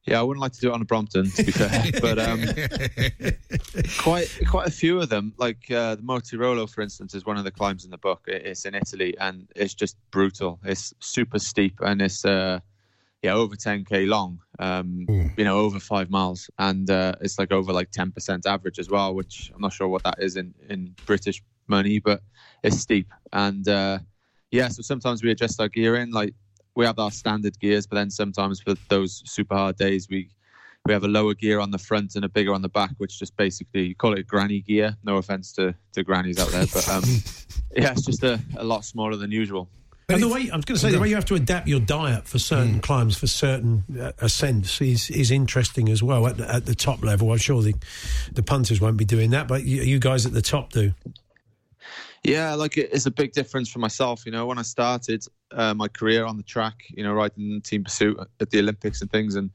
Yeah, 0.06 0.20
I 0.20 0.24
wouldn't 0.24 0.42
like 0.42 0.54
to 0.54 0.60
do 0.60 0.70
it 0.70 0.74
on 0.74 0.82
a 0.82 0.86
Brompton, 0.86 1.30
to 1.30 1.44
be 1.44 1.52
fair, 1.52 1.92
but 2.02 2.18
um, 2.18 2.42
quite 4.00 4.30
quite 4.48 4.68
a 4.68 4.72
few 4.72 5.00
of 5.00 5.10
them, 5.10 5.34
like 5.38 5.70
uh, 5.70 5.96
the 5.96 6.02
Mortirolo, 6.02 6.70
for 6.70 6.82
instance, 6.82 7.14
is 7.14 7.26
one 7.26 7.38
of 7.38 7.44
the 7.44 7.52
climbs 7.52 7.86
in 7.86 7.92
the 7.92 7.98
book. 7.98 8.22
It's 8.28 8.66
in 8.66 8.76
Italy, 8.76 9.16
and 9.20 9.48
it's 9.56 9.74
just 9.74 9.98
brutal. 10.10 10.60
It's 10.64 10.94
super 11.00 11.38
steep, 11.38 11.80
and 11.82 12.02
it's 12.02 12.26
uh, 12.26 12.60
yeah 13.22 13.34
over 13.34 13.56
10k 13.56 14.08
long. 14.08 14.40
Um, 14.58 15.06
you 15.38 15.44
know, 15.44 15.60
over 15.60 15.80
five 15.80 16.10
miles, 16.10 16.50
and 16.58 16.90
uh, 16.90 17.14
it's 17.22 17.38
like 17.38 17.52
over 17.52 17.72
like 17.72 17.92
10% 17.92 18.46
average 18.46 18.80
as 18.80 18.90
well, 18.90 19.14
which 19.14 19.52
I'm 19.54 19.62
not 19.62 19.74
sure 19.74 19.88
what 19.88 20.04
that 20.04 20.16
is 20.20 20.38
in 20.38 20.54
in 20.70 20.96
British 21.06 21.44
money, 21.68 22.00
but 22.00 22.22
it's 22.64 22.80
steep, 22.80 23.08
and 23.32 23.68
uh, 23.68 24.00
yeah. 24.50 24.70
So 24.70 24.82
sometimes 24.82 25.24
we 25.24 25.32
adjust 25.32 25.60
our 25.62 25.70
gear 25.70 25.98
in, 25.98 26.12
like 26.12 26.34
we 26.80 26.86
have 26.86 26.98
our 26.98 27.12
standard 27.12 27.60
gears, 27.60 27.86
but 27.86 27.98
then 27.98 28.10
sometimes 28.10 28.62
for 28.62 28.74
those 28.88 29.22
super 29.26 29.54
hard 29.54 29.76
days, 29.76 30.08
we 30.10 30.30
we 30.86 30.94
have 30.94 31.04
a 31.04 31.10
lower 31.10 31.34
gear 31.34 31.60
on 31.60 31.72
the 31.72 31.78
front 31.78 32.16
and 32.16 32.24
a 32.24 32.30
bigger 32.30 32.54
on 32.54 32.62
the 32.62 32.70
back, 32.70 32.92
which 32.98 33.20
just 33.20 33.36
basically 33.36 33.88
you 33.88 33.96
call 33.96 34.14
it 34.18 34.26
granny 34.26 34.62
gear. 34.62 34.96
No 35.04 35.18
offense 35.18 35.52
to, 35.54 35.76
to 35.92 36.04
grannies 36.04 36.40
out 36.40 36.48
there, 36.50 36.66
but 36.74 36.88
um, 36.88 37.04
yeah, 37.76 37.92
it's 37.92 38.06
just 38.06 38.24
a, 38.24 38.40
a 38.58 38.64
lot 38.64 38.86
smaller 38.86 39.18
than 39.18 39.30
usual. 39.30 39.68
And 40.08 40.24
the 40.24 40.30
way 40.30 40.50
I 40.50 40.56
was 40.56 40.66
going 40.66 40.76
to 40.76 40.80
say 40.80 40.90
the 40.90 41.00
way 41.00 41.10
you 41.10 41.16
have 41.16 41.26
to 41.26 41.36
adapt 41.36 41.68
your 41.68 41.82
diet 41.82 42.28
for 42.28 42.40
certain 42.40 42.80
climbs, 42.80 43.18
for 43.18 43.28
certain 43.28 43.84
uh, 44.00 44.14
ascents, 44.20 44.80
is 44.82 45.10
is 45.12 45.32
interesting 45.32 45.90
as 45.90 46.02
well 46.02 46.26
at 46.28 46.38
the, 46.38 46.52
at 46.52 46.66
the 46.66 46.76
top 46.76 47.04
level. 47.04 47.32
I'm 47.32 47.38
sure 47.40 47.62
the 47.62 47.76
the 48.32 48.42
punters 48.42 48.80
won't 48.80 48.98
be 48.98 49.06
doing 49.06 49.32
that, 49.32 49.50
but 49.50 49.66
you, 49.66 49.82
you 49.82 50.00
guys 50.00 50.26
at 50.26 50.32
the 50.32 50.42
top 50.42 50.72
do. 50.72 50.94
Yeah, 52.24 52.54
like 52.54 52.78
it's 52.78 53.06
a 53.06 53.12
big 53.12 53.32
difference 53.32 53.70
for 53.70 53.80
myself. 53.80 54.26
You 54.26 54.32
know, 54.32 54.46
when 54.46 54.58
I 54.60 54.64
started 54.64 55.26
uh, 55.52 55.74
my 55.74 55.88
career 55.88 56.26
on 56.26 56.38
the 56.38 56.44
track, 56.44 56.84
you 56.90 57.04
know, 57.04 57.14
riding 57.14 57.62
team 57.62 57.84
pursuit 57.84 58.20
at 58.40 58.50
the 58.50 58.60
Olympics 58.60 59.02
and 59.02 59.10
things, 59.10 59.36
and 59.36 59.50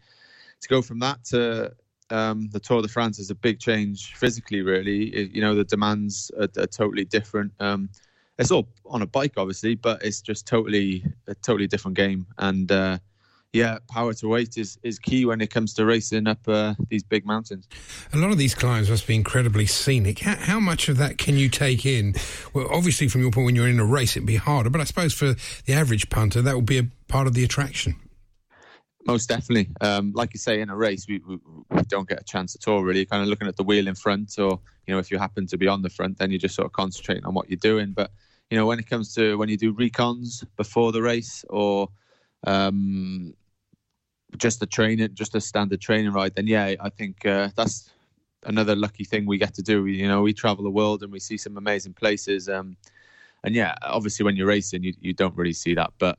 to 0.60 0.68
go 0.68 0.80
from 0.80 0.98
that 1.00 1.24
to 1.26 1.72
um, 2.10 2.48
the 2.50 2.60
Tour 2.60 2.80
de 2.82 2.88
France 2.88 3.18
is 3.18 3.30
a 3.30 3.34
big 3.34 3.60
change 3.60 4.14
physically. 4.14 4.62
Really, 4.62 5.08
It- 5.14 5.32
you 5.32 5.40
know, 5.42 5.54
the 5.54 5.64
demands 5.64 6.30
are, 6.38 6.48
are 6.62 6.66
totally 6.66 7.04
different. 7.04 7.52
Um, 7.60 7.90
it's 8.38 8.50
all 8.50 8.68
on 8.86 9.02
a 9.02 9.06
bike, 9.06 9.34
obviously, 9.36 9.74
but 9.74 10.02
it's 10.02 10.20
just 10.20 10.46
totally 10.46 11.04
a 11.28 11.34
totally 11.36 11.66
different 11.66 11.96
game. 11.96 12.26
And 12.38 12.70
uh, 12.72 12.98
yeah, 13.54 13.78
power 13.88 14.12
to 14.14 14.26
weight 14.26 14.58
is 14.58 14.78
is 14.82 14.98
key 14.98 15.24
when 15.24 15.40
it 15.40 15.48
comes 15.48 15.74
to 15.74 15.86
racing 15.86 16.26
up 16.26 16.40
uh, 16.48 16.74
these 16.88 17.04
big 17.04 17.24
mountains. 17.24 17.68
A 18.12 18.16
lot 18.16 18.32
of 18.32 18.36
these 18.36 18.52
climbs 18.52 18.90
must 18.90 19.06
be 19.06 19.14
incredibly 19.14 19.64
scenic. 19.64 20.18
How, 20.18 20.34
how 20.34 20.60
much 20.60 20.88
of 20.88 20.96
that 20.96 21.18
can 21.18 21.36
you 21.36 21.48
take 21.48 21.86
in? 21.86 22.14
Well, 22.52 22.66
obviously, 22.68 23.06
from 23.06 23.20
your 23.20 23.30
point, 23.30 23.46
when 23.46 23.54
you're 23.54 23.68
in 23.68 23.78
a 23.78 23.84
race, 23.84 24.16
it'd 24.16 24.26
be 24.26 24.36
harder. 24.36 24.70
But 24.70 24.80
I 24.80 24.84
suppose 24.84 25.14
for 25.14 25.36
the 25.66 25.72
average 25.72 26.10
punter, 26.10 26.42
that 26.42 26.56
would 26.56 26.66
be 26.66 26.78
a 26.78 26.88
part 27.06 27.28
of 27.28 27.34
the 27.34 27.44
attraction. 27.44 27.94
Most 29.06 29.28
definitely. 29.28 29.68
Um, 29.80 30.12
like 30.16 30.34
you 30.34 30.40
say, 30.40 30.60
in 30.60 30.68
a 30.68 30.76
race, 30.76 31.06
we, 31.06 31.20
we, 31.28 31.38
we 31.70 31.82
don't 31.82 32.08
get 32.08 32.20
a 32.20 32.24
chance 32.24 32.56
at 32.56 32.66
all, 32.66 32.82
really. 32.82 33.00
You're 33.00 33.06
kind 33.06 33.22
of 33.22 33.28
looking 33.28 33.46
at 33.46 33.56
the 33.56 33.62
wheel 33.62 33.86
in 33.86 33.94
front, 33.94 34.36
or, 34.38 34.58
you 34.86 34.94
know, 34.94 34.98
if 34.98 35.12
you 35.12 35.18
happen 35.18 35.46
to 35.46 35.56
be 35.56 35.68
on 35.68 35.82
the 35.82 35.90
front, 35.90 36.18
then 36.18 36.30
you're 36.30 36.40
just 36.40 36.56
sort 36.56 36.66
of 36.66 36.72
concentrating 36.72 37.24
on 37.24 37.34
what 37.34 37.48
you're 37.48 37.56
doing. 37.58 37.92
But, 37.92 38.10
you 38.50 38.58
know, 38.58 38.66
when 38.66 38.80
it 38.80 38.88
comes 38.90 39.14
to 39.14 39.38
when 39.38 39.48
you 39.48 39.56
do 39.56 39.72
recons 39.74 40.44
before 40.56 40.90
the 40.90 41.02
race 41.02 41.44
or 41.50 41.88
um, 42.46 43.34
just 44.36 44.62
a 44.62 44.66
training, 44.66 45.10
just 45.14 45.34
a 45.34 45.40
standard 45.40 45.80
training 45.80 46.12
ride, 46.12 46.34
then 46.34 46.46
yeah, 46.46 46.74
I 46.80 46.88
think 46.88 47.24
uh, 47.26 47.48
that's 47.56 47.90
another 48.44 48.76
lucky 48.76 49.04
thing 49.04 49.26
we 49.26 49.38
get 49.38 49.54
to 49.54 49.62
do. 49.62 49.86
You 49.86 50.08
know, 50.08 50.22
we 50.22 50.32
travel 50.32 50.64
the 50.64 50.70
world 50.70 51.02
and 51.02 51.12
we 51.12 51.20
see 51.20 51.36
some 51.36 51.56
amazing 51.56 51.94
places. 51.94 52.48
Um, 52.48 52.76
and 53.42 53.54
yeah, 53.54 53.74
obviously, 53.82 54.24
when 54.24 54.36
you're 54.36 54.46
racing, 54.46 54.82
you, 54.82 54.94
you 55.00 55.12
don't 55.12 55.36
really 55.36 55.52
see 55.52 55.74
that. 55.74 55.92
But 55.98 56.18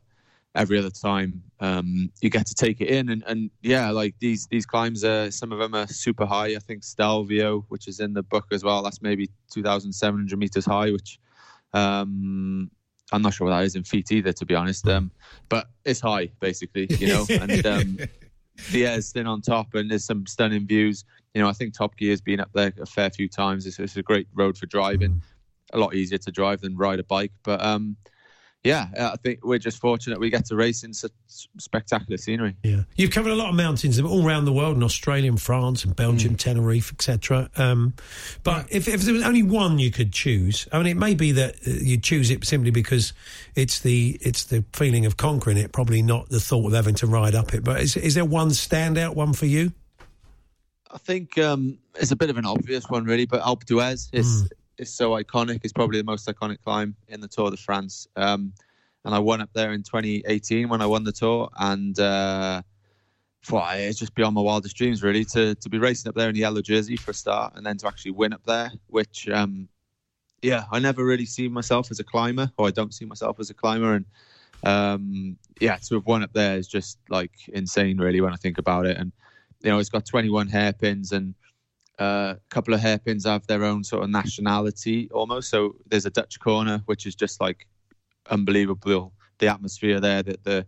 every 0.55 0.79
other 0.79 0.89
time 0.89 1.43
um, 1.59 2.09
you 2.21 2.29
get 2.29 2.47
to 2.47 2.53
take 2.53 2.81
it 2.81 2.87
in 2.87 3.09
and, 3.09 3.23
and 3.27 3.51
yeah 3.61 3.89
like 3.91 4.15
these 4.19 4.47
these 4.47 4.65
climbs 4.65 5.03
are 5.03 5.29
some 5.29 5.51
of 5.51 5.59
them 5.59 5.75
are 5.75 5.85
super 5.87 6.25
high 6.25 6.55
i 6.55 6.59
think 6.59 6.83
stelvio 6.83 7.65
which 7.67 7.87
is 7.87 7.99
in 7.99 8.13
the 8.13 8.23
book 8.23 8.45
as 8.51 8.63
well 8.63 8.81
that's 8.81 9.01
maybe 9.01 9.29
2700 9.51 10.39
meters 10.39 10.65
high 10.65 10.91
which 10.91 11.19
um, 11.73 12.71
i'm 13.11 13.21
not 13.21 13.33
sure 13.33 13.47
what 13.47 13.55
that 13.55 13.63
is 13.63 13.75
in 13.75 13.83
feet 13.83 14.11
either 14.11 14.33
to 14.33 14.45
be 14.45 14.55
honest 14.55 14.87
um, 14.87 15.11
but 15.49 15.67
it's 15.83 15.99
high 15.99 16.29
basically 16.39 16.87
you 16.99 17.07
know 17.07 17.25
and 17.29 17.65
um, 17.65 17.97
the 18.71 18.85
air's 18.85 19.11
thin 19.11 19.27
on 19.27 19.41
top 19.41 19.73
and 19.73 19.91
there's 19.91 20.05
some 20.05 20.25
stunning 20.25 20.65
views. 20.65 21.03
You 21.33 21.41
know 21.41 21.49
i 21.49 21.53
think 21.53 21.73
top 21.73 21.97
gear's 21.97 22.21
been 22.21 22.39
up 22.39 22.49
there 22.53 22.71
a 22.79 22.85
fair 22.85 23.09
few 23.09 23.27
times. 23.27 23.65
It's, 23.65 23.79
it's 23.79 23.97
a 23.97 24.03
great 24.03 24.27
road 24.33 24.57
for 24.57 24.65
driving. 24.65 25.21
A 25.73 25.77
lot 25.77 25.93
easier 25.93 26.17
to 26.19 26.31
drive 26.31 26.61
than 26.61 26.77
ride 26.77 26.99
a 26.99 27.03
bike 27.03 27.33
but 27.43 27.61
um 27.61 27.97
yeah, 28.65 28.87
I 28.97 29.15
think 29.17 29.45
we're 29.45 29.59
just 29.59 29.79
fortunate 29.79 30.19
we 30.19 30.31
get 30.31 30.45
to 30.45 30.55
race 30.55 30.83
in 30.83 30.91
such 30.91 31.11
spectacular 31.57 32.17
scenery. 32.17 32.55
Yeah, 32.63 32.81
you've 32.95 33.11
covered 33.11 33.31
a 33.31 33.35
lot 33.35 33.49
of 33.49 33.55
mountains 33.55 33.99
all 33.99 34.25
around 34.25 34.45
the 34.45 34.51
world, 34.51 34.75
in 34.75 34.81
Australia, 34.81 35.29
and 35.29 35.39
France, 35.39 35.85
and 35.85 35.95
Belgium, 35.95 36.35
Tenerife, 36.35 36.91
etc. 36.91 37.49
Um, 37.57 37.93
but 38.43 38.65
if, 38.71 38.87
if 38.87 39.01
there 39.03 39.13
was 39.13 39.23
only 39.23 39.43
one 39.43 39.77
you 39.77 39.91
could 39.91 40.11
choose, 40.11 40.67
I 40.71 40.79
mean, 40.79 40.87
it 40.87 40.97
may 40.97 41.13
be 41.13 41.31
that 41.33 41.55
uh, 41.67 41.71
you 41.71 41.99
choose 41.99 42.31
it 42.31 42.43
simply 42.43 42.71
because 42.71 43.13
it's 43.53 43.79
the 43.81 44.17
it's 44.19 44.45
the 44.45 44.65
feeling 44.73 45.05
of 45.05 45.15
conquering 45.15 45.57
it, 45.57 45.71
probably 45.71 46.01
not 46.01 46.29
the 46.29 46.39
thought 46.39 46.65
of 46.65 46.73
having 46.73 46.95
to 46.95 47.07
ride 47.07 47.35
up 47.35 47.53
it. 47.53 47.63
But 47.63 47.81
is, 47.81 47.95
is 47.95 48.15
there 48.15 48.25
one 48.25 48.49
standout 48.49 49.15
one 49.15 49.33
for 49.33 49.45
you? 49.45 49.73
I 50.91 50.97
think 50.97 51.37
um, 51.37 51.77
it's 51.99 52.11
a 52.11 52.15
bit 52.15 52.31
of 52.31 52.37
an 52.37 52.45
obvious 52.47 52.89
one, 52.89 53.03
really, 53.03 53.27
but 53.27 53.41
Alpe 53.41 53.65
d'Huez 53.65 54.09
is 54.11 54.49
is 54.77 54.93
so 54.93 55.11
iconic. 55.11 55.61
It's 55.63 55.73
probably 55.73 55.99
the 55.99 56.05
most 56.05 56.27
iconic 56.27 56.61
climb 56.63 56.95
in 57.07 57.21
the 57.21 57.27
Tour 57.27 57.51
de 57.51 57.57
France. 57.57 58.07
Um, 58.15 58.53
and 59.03 59.13
I 59.13 59.19
won 59.19 59.41
up 59.41 59.49
there 59.53 59.71
in 59.73 59.83
2018 59.83 60.67
when 60.67 60.81
I 60.81 60.85
won 60.85 61.03
the 61.03 61.11
Tour, 61.11 61.49
and 61.57 61.97
uh, 61.99 62.61
well, 63.51 63.69
it's 63.73 63.99
just 63.99 64.15
beyond 64.15 64.35
my 64.35 64.41
wildest 64.41 64.75
dreams, 64.75 65.03
really, 65.03 65.25
to 65.25 65.55
to 65.55 65.69
be 65.69 65.77
racing 65.77 66.09
up 66.09 66.15
there 66.15 66.29
in 66.29 66.33
the 66.33 66.41
yellow 66.41 66.61
jersey 66.61 66.97
for 66.97 67.11
a 67.11 67.13
start, 67.13 67.53
and 67.55 67.65
then 67.65 67.77
to 67.77 67.87
actually 67.87 68.11
win 68.11 68.33
up 68.33 68.43
there, 68.45 68.71
which. 68.87 69.29
Um, 69.29 69.69
yeah, 70.41 70.65
I 70.71 70.77
never 70.77 71.03
really 71.03 71.25
see 71.25 71.47
myself 71.47 71.89
as 71.89 71.99
a 71.99 72.03
climber, 72.03 72.51
or 72.57 72.67
I 72.67 72.71
don't 72.71 72.93
see 72.93 73.05
myself 73.05 73.39
as 73.39 73.49
a 73.49 73.53
climber, 73.53 73.95
and 73.95 74.05
um, 74.63 75.37
yeah, 75.59 75.77
to 75.77 75.95
have 75.95 76.05
won 76.05 76.23
up 76.23 76.33
there 76.33 76.57
is 76.57 76.67
just 76.67 76.99
like 77.09 77.31
insane, 77.49 77.97
really, 77.97 78.21
when 78.21 78.33
I 78.33 78.37
think 78.37 78.57
about 78.57 78.85
it. 78.85 78.97
And 78.97 79.11
you 79.61 79.71
know, 79.71 79.79
it's 79.79 79.89
got 79.89 80.05
21 80.05 80.47
hairpins, 80.47 81.11
and 81.11 81.33
uh, 81.99 82.35
a 82.35 82.39
couple 82.49 82.73
of 82.73 82.79
hairpins 82.79 83.25
have 83.25 83.47
their 83.47 83.63
own 83.63 83.83
sort 83.83 84.03
of 84.03 84.09
nationality 84.09 85.09
almost. 85.11 85.49
So 85.49 85.75
there's 85.87 86.05
a 86.05 86.09
Dutch 86.09 86.39
corner, 86.39 86.81
which 86.85 87.05
is 87.05 87.15
just 87.15 87.39
like 87.39 87.67
unbelievable. 88.29 89.13
The 89.39 89.47
atmosphere 89.47 89.99
there, 89.99 90.23
that 90.23 90.43
the 90.43 90.65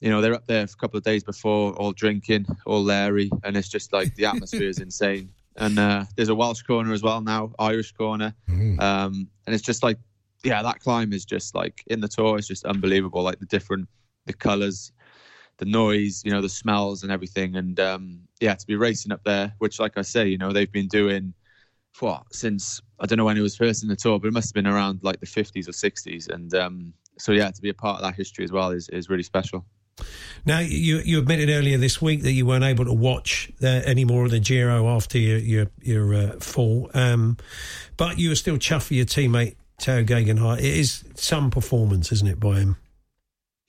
you 0.00 0.10
know 0.10 0.20
they're 0.20 0.34
up 0.34 0.46
there 0.46 0.66
for 0.66 0.74
a 0.74 0.80
couple 0.80 0.98
of 0.98 1.04
days 1.04 1.24
before, 1.24 1.72
all 1.74 1.92
drinking, 1.92 2.46
all 2.66 2.82
Larry, 2.82 3.30
and 3.44 3.56
it's 3.56 3.68
just 3.68 3.92
like 3.92 4.14
the 4.14 4.26
atmosphere 4.26 4.68
is 4.68 4.78
insane. 4.88 5.30
And 5.56 5.78
uh, 5.78 6.04
there's 6.16 6.30
a 6.30 6.34
Welsh 6.34 6.62
corner 6.62 6.92
as 6.92 7.02
well 7.02 7.20
now, 7.20 7.52
Irish 7.58 7.92
corner, 7.92 8.34
um, 8.80 9.28
and 9.46 9.54
it's 9.54 9.62
just 9.62 9.82
like 9.82 9.98
yeah, 10.44 10.62
that 10.62 10.80
climb 10.80 11.12
is 11.12 11.24
just 11.24 11.54
like 11.54 11.84
in 11.86 12.00
the 12.00 12.08
tour 12.08 12.38
it's 12.38 12.48
just 12.48 12.64
unbelievable. 12.64 13.22
Like 13.22 13.38
the 13.38 13.46
different 13.46 13.88
the 14.26 14.32
colours, 14.32 14.92
the 15.62 15.70
noise, 15.70 16.22
you 16.24 16.32
know, 16.32 16.40
the 16.40 16.48
smells 16.48 17.04
and 17.04 17.12
everything. 17.12 17.54
And 17.54 17.78
um, 17.78 18.20
yeah, 18.40 18.54
to 18.54 18.66
be 18.66 18.74
racing 18.74 19.12
up 19.12 19.22
there, 19.24 19.54
which 19.58 19.78
like 19.78 19.96
I 19.96 20.02
say, 20.02 20.26
you 20.26 20.36
know, 20.36 20.52
they've 20.52 20.70
been 20.70 20.88
doing 20.88 21.34
what 22.00 22.24
since 22.32 22.80
I 22.98 23.06
don't 23.06 23.18
know 23.18 23.24
when 23.24 23.36
it 23.36 23.42
was 23.42 23.56
first 23.56 23.84
in 23.84 23.88
the 23.88 23.94
tour, 23.94 24.18
but 24.18 24.26
it 24.26 24.32
must 24.32 24.48
have 24.48 24.54
been 24.54 24.66
around 24.66 25.00
like 25.02 25.20
the 25.20 25.26
50s 25.26 25.68
or 25.68 25.72
60s. 25.72 26.28
And 26.28 26.52
um, 26.54 26.92
so 27.16 27.30
yeah, 27.30 27.50
to 27.50 27.62
be 27.62 27.68
a 27.68 27.74
part 27.74 28.00
of 28.00 28.02
that 28.02 28.16
history 28.16 28.44
as 28.44 28.50
well 28.50 28.70
is 28.70 28.88
is 28.88 29.08
really 29.08 29.22
special. 29.22 29.64
Now, 30.44 30.58
you 30.58 30.98
you 31.04 31.20
admitted 31.20 31.48
earlier 31.48 31.78
this 31.78 32.02
week 32.02 32.22
that 32.22 32.32
you 32.32 32.44
weren't 32.44 32.64
able 32.64 32.84
to 32.84 32.92
watch 32.92 33.52
uh, 33.62 33.66
any 33.66 34.04
more 34.04 34.24
of 34.24 34.32
the 34.32 34.40
Giro 34.40 34.88
after 34.88 35.18
your 35.18 35.38
your, 35.38 35.66
your 35.80 36.14
uh, 36.14 36.32
fall, 36.40 36.90
um, 36.94 37.36
but 37.96 38.18
you 38.18 38.30
were 38.30 38.34
still 38.34 38.56
chuffed 38.56 38.88
for 38.88 38.94
your 38.94 39.04
teammate 39.04 39.54
Tao 39.78 40.02
Geoghegan. 40.02 40.58
It 40.58 40.64
is 40.64 41.04
some 41.14 41.50
performance, 41.50 42.10
isn't 42.10 42.26
it, 42.26 42.40
by 42.40 42.56
him? 42.60 42.76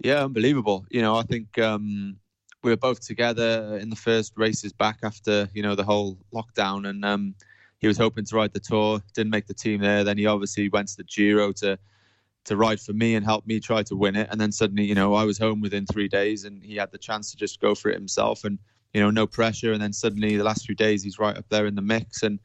Yeah, 0.03 0.25
unbelievable. 0.25 0.86
You 0.89 1.01
know, 1.01 1.15
I 1.15 1.24
think 1.24 1.57
um, 1.57 2.17
we 2.62 2.72
were 2.72 2.77
both 2.77 3.00
together 3.00 3.77
in 3.77 3.89
the 3.89 3.95
first 3.95 4.33
races 4.36 4.74
back 4.74 5.00
after 5.01 5.50
you 5.53 5.63
know 5.63 5.75
the 5.75 5.83
whole 5.86 6.17
lockdown, 6.33 6.88
and 6.88 7.03
um, 7.05 7.36
he 7.79 7.88
was 7.88 7.98
hoping 7.98 8.25
to 8.25 8.36
ride 8.36 8.53
the 8.53 8.60
tour, 8.60 9.01
didn't 9.13 9.31
make 9.31 9.48
the 9.48 9.53
team 9.53 9.79
there. 9.79 10.03
Then 10.03 10.17
he 10.17 10.25
obviously 10.25 10.67
went 10.69 10.89
to 10.89 10.98
the 10.98 11.05
Giro 11.05 11.53
to 11.53 11.79
to 12.45 12.57
ride 12.57 12.81
for 12.81 12.91
me 12.91 13.15
and 13.15 13.24
help 13.25 13.48
me 13.48 13.62
try 13.62 13.81
to 13.83 13.95
win 13.95 14.17
it. 14.17 14.27
And 14.29 14.39
then 14.41 14.51
suddenly, 14.51 14.83
you 14.83 14.95
know, 14.95 15.13
I 15.13 15.24
was 15.24 15.38
home 15.38 15.62
within 15.62 15.86
three 15.86 16.10
days, 16.10 16.43
and 16.43 16.62
he 16.62 16.75
had 16.75 16.91
the 16.91 16.98
chance 16.98 17.31
to 17.31 17.38
just 17.38 17.62
go 17.62 17.74
for 17.74 17.89
it 17.89 17.95
himself, 17.95 18.43
and 18.43 18.60
you 18.93 19.00
know, 19.01 19.10
no 19.10 19.25
pressure. 19.25 19.72
And 19.72 19.81
then 19.81 19.93
suddenly, 19.93 20.36
the 20.36 20.43
last 20.43 20.65
few 20.65 20.75
days, 20.75 21.01
he's 21.01 21.17
right 21.17 21.38
up 21.38 21.45
there 21.48 21.65
in 21.65 21.75
the 21.75 21.81
mix, 21.81 22.24
and 22.24 22.39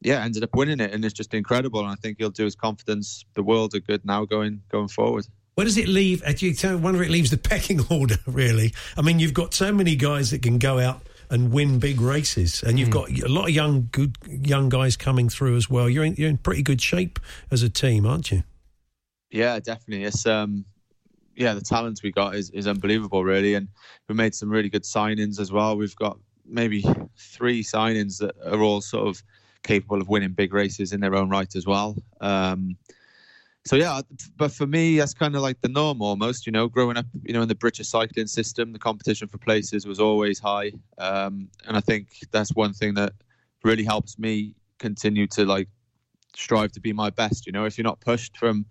yeah, 0.00 0.22
ended 0.24 0.44
up 0.44 0.54
winning 0.54 0.78
it, 0.78 0.94
and 0.94 1.04
it's 1.04 1.14
just 1.14 1.34
incredible. 1.34 1.80
And 1.80 1.90
I 1.90 1.96
think 1.96 2.18
he'll 2.18 2.30
do 2.30 2.44
his 2.44 2.54
confidence 2.54 3.24
the 3.34 3.42
world 3.42 3.74
a 3.74 3.80
good 3.80 4.04
now 4.04 4.24
going 4.24 4.62
going 4.70 4.88
forward. 4.88 5.26
Where 5.60 5.66
does 5.66 5.76
it 5.76 5.88
leave? 5.88 6.24
Do 6.24 6.46
you 6.46 6.78
wonder 6.78 7.02
it 7.02 7.10
leaves 7.10 7.30
the 7.30 7.36
pecking 7.50 7.80
order? 7.90 8.16
Really, 8.26 8.72
I 8.96 9.02
mean, 9.02 9.18
you've 9.18 9.34
got 9.34 9.52
so 9.52 9.70
many 9.74 9.94
guys 9.94 10.30
that 10.30 10.40
can 10.40 10.56
go 10.56 10.78
out 10.78 11.02
and 11.28 11.52
win 11.52 11.78
big 11.78 12.00
races, 12.00 12.62
and 12.62 12.78
you've 12.78 12.88
mm. 12.88 12.92
got 12.92 13.10
a 13.10 13.28
lot 13.28 13.44
of 13.44 13.50
young, 13.50 13.90
good 13.92 14.16
young 14.26 14.70
guys 14.70 14.96
coming 14.96 15.28
through 15.28 15.56
as 15.58 15.68
well. 15.68 15.86
You're 15.90 16.04
in, 16.04 16.14
you're 16.14 16.30
in 16.30 16.38
pretty 16.38 16.62
good 16.62 16.80
shape 16.80 17.20
as 17.50 17.62
a 17.62 17.68
team, 17.68 18.06
aren't 18.06 18.30
you? 18.32 18.42
Yeah, 19.30 19.60
definitely. 19.60 20.06
It's 20.06 20.24
um, 20.24 20.64
yeah, 21.36 21.52
the 21.52 21.60
talent 21.60 22.00
we 22.02 22.10
got 22.10 22.36
is 22.36 22.48
is 22.52 22.66
unbelievable, 22.66 23.22
really, 23.22 23.52
and 23.52 23.68
we 24.08 24.14
made 24.14 24.34
some 24.34 24.48
really 24.48 24.70
good 24.70 24.84
signings 24.84 25.38
as 25.38 25.52
well. 25.52 25.76
We've 25.76 25.94
got 25.94 26.18
maybe 26.46 26.82
three 27.18 27.62
signings 27.62 28.16
that 28.20 28.34
are 28.50 28.62
all 28.62 28.80
sort 28.80 29.08
of 29.08 29.22
capable 29.62 30.00
of 30.00 30.08
winning 30.08 30.32
big 30.32 30.54
races 30.54 30.94
in 30.94 31.00
their 31.00 31.14
own 31.14 31.28
right 31.28 31.54
as 31.54 31.66
well. 31.66 31.96
Um, 32.22 32.78
so 33.64 33.76
yeah, 33.76 34.00
but 34.36 34.50
for 34.52 34.66
me, 34.66 34.96
that's 34.98 35.12
kind 35.12 35.36
of 35.36 35.42
like 35.42 35.60
the 35.60 35.68
norm 35.68 36.00
almost. 36.00 36.46
You 36.46 36.52
know, 36.52 36.68
growing 36.68 36.96
up, 36.96 37.06
you 37.22 37.34
know, 37.34 37.42
in 37.42 37.48
the 37.48 37.54
British 37.54 37.88
cycling 37.88 38.26
system, 38.26 38.72
the 38.72 38.78
competition 38.78 39.28
for 39.28 39.38
places 39.38 39.86
was 39.86 40.00
always 40.00 40.38
high, 40.38 40.72
um, 40.98 41.48
and 41.66 41.76
I 41.76 41.80
think 41.80 42.08
that's 42.30 42.54
one 42.54 42.72
thing 42.72 42.94
that 42.94 43.12
really 43.62 43.84
helps 43.84 44.18
me 44.18 44.54
continue 44.78 45.26
to 45.26 45.44
like 45.44 45.68
strive 46.34 46.72
to 46.72 46.80
be 46.80 46.92
my 46.92 47.10
best. 47.10 47.46
You 47.46 47.52
know, 47.52 47.66
if 47.66 47.76
you're 47.76 47.84
not 47.84 48.00
pushed 48.00 48.36
from 48.38 48.64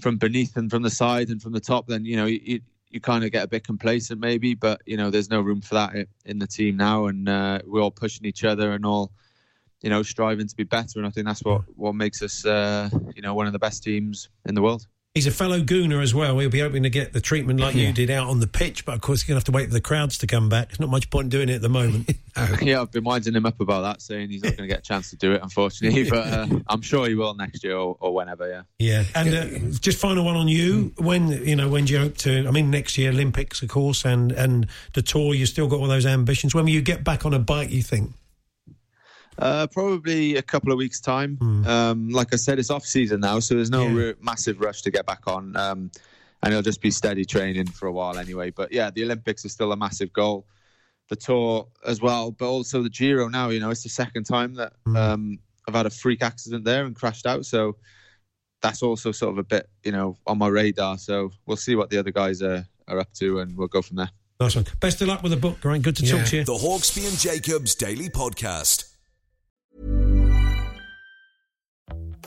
from 0.00 0.18
beneath 0.18 0.56
and 0.56 0.70
from 0.70 0.82
the 0.82 0.90
side 0.90 1.28
and 1.28 1.42
from 1.42 1.52
the 1.52 1.60
top, 1.60 1.88
then 1.88 2.04
you 2.04 2.16
know 2.16 2.26
you 2.26 2.60
you 2.90 3.00
kind 3.00 3.24
of 3.24 3.32
get 3.32 3.44
a 3.44 3.48
bit 3.48 3.64
complacent 3.64 4.20
maybe. 4.20 4.54
But 4.54 4.82
you 4.86 4.96
know, 4.96 5.10
there's 5.10 5.30
no 5.30 5.40
room 5.40 5.60
for 5.60 5.74
that 5.74 6.06
in 6.24 6.38
the 6.38 6.46
team 6.46 6.76
now, 6.76 7.06
and 7.06 7.28
uh, 7.28 7.58
we're 7.64 7.82
all 7.82 7.90
pushing 7.90 8.24
each 8.24 8.44
other 8.44 8.72
and 8.72 8.86
all 8.86 9.10
you 9.82 9.90
know 9.90 10.02
striving 10.02 10.48
to 10.48 10.56
be 10.56 10.64
better. 10.64 10.98
And 10.98 11.06
I 11.06 11.10
think 11.10 11.26
that's 11.26 11.42
what 11.42 11.62
what 11.76 11.94
makes 11.94 12.22
us 12.22 12.44
uh, 12.44 12.90
you 13.14 13.22
know 13.22 13.34
one 13.34 13.46
of 13.46 13.52
the 13.52 13.58
best 13.58 13.82
teams 13.82 14.28
in 14.44 14.54
the 14.54 14.62
world. 14.62 14.86
He's 15.16 15.26
a 15.26 15.30
fellow 15.30 15.60
gooner 15.60 16.02
as 16.02 16.14
well. 16.14 16.38
He'll 16.38 16.50
be 16.50 16.60
hoping 16.60 16.82
to 16.82 16.90
get 16.90 17.14
the 17.14 17.22
treatment 17.22 17.58
like 17.58 17.74
yeah. 17.74 17.86
you 17.86 17.92
did 17.94 18.10
out 18.10 18.28
on 18.28 18.40
the 18.40 18.46
pitch, 18.46 18.84
but 18.84 18.96
of 18.96 19.00
course 19.00 19.22
you're 19.22 19.32
going 19.32 19.40
to 19.40 19.46
have 19.46 19.50
to 19.50 19.52
wait 19.52 19.68
for 19.68 19.72
the 19.72 19.80
crowds 19.80 20.18
to 20.18 20.26
come 20.26 20.50
back. 20.50 20.68
There's 20.68 20.78
not 20.78 20.90
much 20.90 21.08
point 21.08 21.30
doing 21.30 21.48
it 21.48 21.54
at 21.54 21.62
the 21.62 21.70
moment. 21.70 22.10
yeah, 22.60 22.82
I've 22.82 22.92
been 22.92 23.02
winding 23.02 23.34
him 23.34 23.46
up 23.46 23.58
about 23.58 23.80
that, 23.80 24.02
saying 24.02 24.28
he's 24.28 24.44
not 24.44 24.58
going 24.58 24.68
to 24.68 24.74
get 24.74 24.80
a 24.80 24.82
chance 24.82 25.08
to 25.08 25.16
do 25.16 25.32
it, 25.32 25.40
unfortunately. 25.42 26.10
But 26.10 26.26
uh, 26.26 26.46
I'm 26.68 26.82
sure 26.82 27.08
he 27.08 27.14
will 27.14 27.34
next 27.34 27.64
year 27.64 27.78
or, 27.78 27.96
or 27.98 28.12
whenever. 28.12 28.46
Yeah. 28.46 28.62
Yeah, 28.78 29.04
and 29.14 29.34
uh, 29.34 29.78
just 29.80 29.98
final 29.98 30.22
one 30.22 30.36
on 30.36 30.48
you. 30.48 30.92
When 30.98 31.28
you 31.28 31.56
know 31.56 31.70
when 31.70 31.86
do 31.86 31.94
you 31.94 31.98
hope 31.98 32.18
to? 32.18 32.46
I 32.46 32.50
mean, 32.50 32.70
next 32.70 32.98
year 32.98 33.10
Olympics, 33.10 33.62
of 33.62 33.70
course, 33.70 34.04
and 34.04 34.32
and 34.32 34.66
the 34.92 35.00
tour. 35.00 35.32
You 35.32 35.46
still 35.46 35.66
got 35.66 35.80
all 35.80 35.86
those 35.86 36.04
ambitions. 36.04 36.54
When 36.54 36.66
will 36.66 36.72
you 36.72 36.82
get 36.82 37.04
back 37.04 37.24
on 37.24 37.32
a 37.32 37.38
bike? 37.38 37.70
You 37.70 37.82
think? 37.82 38.12
Uh, 39.38 39.66
probably 39.66 40.36
a 40.36 40.42
couple 40.42 40.72
of 40.72 40.78
weeks' 40.78 41.00
time. 41.00 41.36
Mm. 41.36 41.66
Um, 41.66 42.08
like 42.08 42.32
I 42.32 42.36
said, 42.36 42.58
it's 42.58 42.70
off 42.70 42.84
season 42.84 43.20
now, 43.20 43.38
so 43.38 43.54
there's 43.54 43.70
no 43.70 43.86
yeah. 43.86 43.94
re- 43.94 44.14
massive 44.20 44.60
rush 44.60 44.82
to 44.82 44.90
get 44.90 45.06
back 45.06 45.26
on. 45.26 45.56
Um, 45.56 45.90
and 46.42 46.52
it'll 46.52 46.62
just 46.62 46.80
be 46.80 46.90
steady 46.90 47.24
training 47.24 47.66
for 47.66 47.86
a 47.86 47.92
while 47.92 48.18
anyway. 48.18 48.50
But 48.50 48.72
yeah, 48.72 48.90
the 48.90 49.04
Olympics 49.04 49.44
is 49.44 49.52
still 49.52 49.72
a 49.72 49.76
massive 49.76 50.12
goal. 50.12 50.46
The 51.08 51.16
tour 51.16 51.68
as 51.86 52.00
well, 52.00 52.32
but 52.32 52.46
also 52.46 52.82
the 52.82 52.90
Giro 52.90 53.28
now. 53.28 53.50
You 53.50 53.60
know, 53.60 53.70
it's 53.70 53.82
the 53.82 53.88
second 53.88 54.24
time 54.24 54.54
that 54.54 54.72
mm. 54.86 54.96
um, 54.96 55.38
I've 55.68 55.74
had 55.74 55.86
a 55.86 55.90
freak 55.90 56.22
accident 56.22 56.64
there 56.64 56.84
and 56.84 56.96
crashed 56.96 57.26
out. 57.26 57.46
So 57.46 57.76
that's 58.62 58.82
also 58.82 59.12
sort 59.12 59.32
of 59.32 59.38
a 59.38 59.44
bit, 59.44 59.68
you 59.84 59.92
know, 59.92 60.16
on 60.26 60.38
my 60.38 60.48
radar. 60.48 60.98
So 60.98 61.30
we'll 61.46 61.56
see 61.56 61.76
what 61.76 61.90
the 61.90 61.98
other 61.98 62.10
guys 62.10 62.42
are, 62.42 62.66
are 62.88 62.98
up 62.98 63.12
to, 63.14 63.40
and 63.40 63.56
we'll 63.56 63.68
go 63.68 63.82
from 63.82 63.96
there. 63.96 64.10
Nice 64.40 64.56
one. 64.56 64.66
Best 64.80 65.00
of 65.00 65.08
luck 65.08 65.22
with 65.22 65.32
the 65.32 65.38
book, 65.38 65.60
Geraint. 65.62 65.84
Good 65.84 65.96
to 65.96 66.04
yeah. 66.04 66.18
talk 66.18 66.26
to 66.26 66.36
you. 66.36 66.44
The 66.44 66.54
Hawksbee 66.54 67.08
and 67.08 67.18
Jacobs 67.18 67.74
Daily 67.74 68.08
Podcast. 68.08 68.95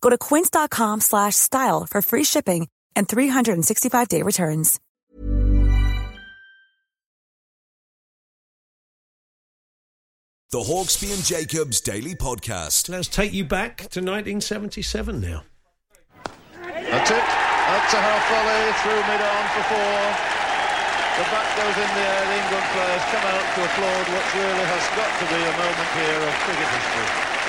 Go 0.00 0.10
to 0.10 0.18
quince.com 0.18 1.00
slash 1.00 1.34
style 1.34 1.86
for 1.86 2.02
free 2.02 2.24
shipping 2.24 2.68
and 2.94 3.08
365 3.08 4.08
day 4.08 4.22
returns. 4.22 4.80
The 10.50 10.60
Hawksbee 10.60 11.10
and 11.12 11.24
Jacobs 11.24 11.80
Daily 11.80 12.14
Podcast. 12.14 12.88
Let's 12.88 13.08
take 13.08 13.32
you 13.32 13.42
back 13.44 13.90
to 13.90 13.98
1977 13.98 15.20
now. 15.20 15.42
That's 16.62 17.10
it. 17.10 17.26
That's 17.26 17.90
a 17.90 17.98
half 17.98 18.22
volley 18.30 18.62
through 18.86 19.02
mid-on 19.02 19.44
for 19.50 19.64
four. 19.66 19.98
The 21.18 21.24
bat 21.26 21.48
goes 21.58 21.74
in 21.74 21.90
the 21.90 22.04
air. 22.06 22.22
The 22.22 22.36
England 22.38 22.68
players 22.70 23.04
come 23.10 23.24
out 23.34 23.46
to 23.50 23.60
applaud 23.66 24.04
what 24.14 24.26
really 24.30 24.66
has 24.70 24.84
got 24.94 25.10
to 25.10 25.24
be 25.26 25.40
a 25.42 25.54
moment 25.58 25.90
here 25.98 26.20
of 26.22 26.34
cricket 26.46 26.70
history. 26.70 27.43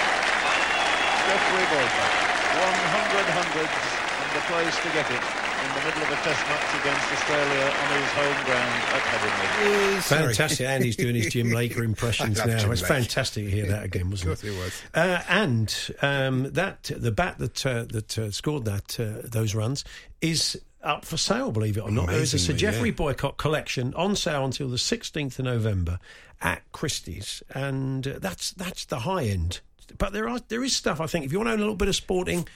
Geoffrey 1.25 1.65
Boycott. 1.73 2.13
100 2.55 3.25
hundreds 3.35 3.75
and 4.21 4.31
the 4.35 4.43
place 4.47 4.75
to 4.83 4.89
get 4.93 5.09
it. 5.11 5.23
in 5.65 5.71
the 5.73 5.83
middle 5.85 6.03
of 6.03 6.09
a 6.11 6.15
test 6.23 6.41
match 6.47 6.81
against 6.81 7.11
Australia 7.11 7.65
on 7.65 7.87
his 7.99 8.11
home 8.11 8.45
ground 8.45 8.83
at 8.93 9.01
Headingley. 9.01 10.01
Fantastic. 10.03 10.67
and 10.67 10.83
he's 10.83 10.95
doing 10.95 11.15
his 11.15 11.33
Jim 11.33 11.51
Laker 11.51 11.83
impressions 11.91 12.37
now. 12.37 12.57
Jim 12.57 12.71
It's 12.71 12.81
Laker. 12.83 12.93
fantastic 12.93 13.45
to 13.45 13.51
hear 13.51 13.65
that 13.67 13.83
again, 13.83 14.09
wasn't 14.11 14.31
Of 14.33 14.41
course 14.41 14.53
it 14.53 14.57
was. 14.63 14.81
Uh, 14.93 15.21
and 15.27 15.95
um, 16.01 16.51
that 16.53 16.91
the 16.95 17.11
bat 17.11 17.39
that 17.39 17.65
uh, 17.65 17.85
that 17.89 18.17
uh, 18.17 18.31
scored 18.31 18.65
that 18.65 18.99
uh, 18.99 19.21
those 19.27 19.55
runs 19.55 19.83
is 20.21 20.61
up 20.83 21.03
for 21.03 21.17
sale. 21.17 21.51
Believe 21.51 21.77
it 21.77 21.81
or 21.81 21.91
not, 21.91 22.07
there 22.07 22.21
is 22.21 22.33
a 22.33 22.39
Sir 22.39 22.53
Geoffrey 22.53 22.89
yeah. 22.89 22.95
Boycott 22.95 23.37
collection 23.37 23.93
on 23.95 24.15
sale 24.15 24.45
until 24.45 24.69
the 24.69 24.77
sixteenth 24.77 25.39
of 25.39 25.45
November 25.45 25.99
at 26.41 26.61
Christie's, 26.73 27.41
and 27.55 28.07
uh, 28.07 28.19
that's 28.19 28.51
that's 28.51 28.85
the 28.85 28.99
high 28.99 29.23
end. 29.25 29.61
But 29.97 30.13
there 30.13 30.27
are 30.29 30.39
there 30.47 30.63
is 30.63 30.75
stuff 30.75 30.99
I 31.01 31.07
think 31.07 31.25
if 31.25 31.31
you 31.31 31.37
want 31.39 31.47
to 31.49 31.53
own 31.53 31.59
a 31.59 31.61
little 31.61 31.75
bit 31.75 31.87
of 31.87 31.95
sporting 31.95 32.47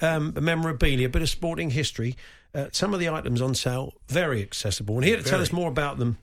um, 0.00 0.32
memorabilia, 0.40 1.06
a 1.06 1.10
bit 1.10 1.22
of 1.22 1.28
sporting 1.28 1.70
history, 1.70 2.16
uh, 2.54 2.66
some 2.72 2.94
of 2.94 3.00
the 3.00 3.08
items 3.10 3.40
on 3.42 3.54
sale 3.54 3.94
very 4.08 4.42
accessible. 4.42 4.96
And 4.96 5.04
here 5.04 5.16
to 5.16 5.22
tell 5.22 5.40
us 5.40 5.52
more 5.52 5.68
about 5.68 5.98
them 5.98 6.18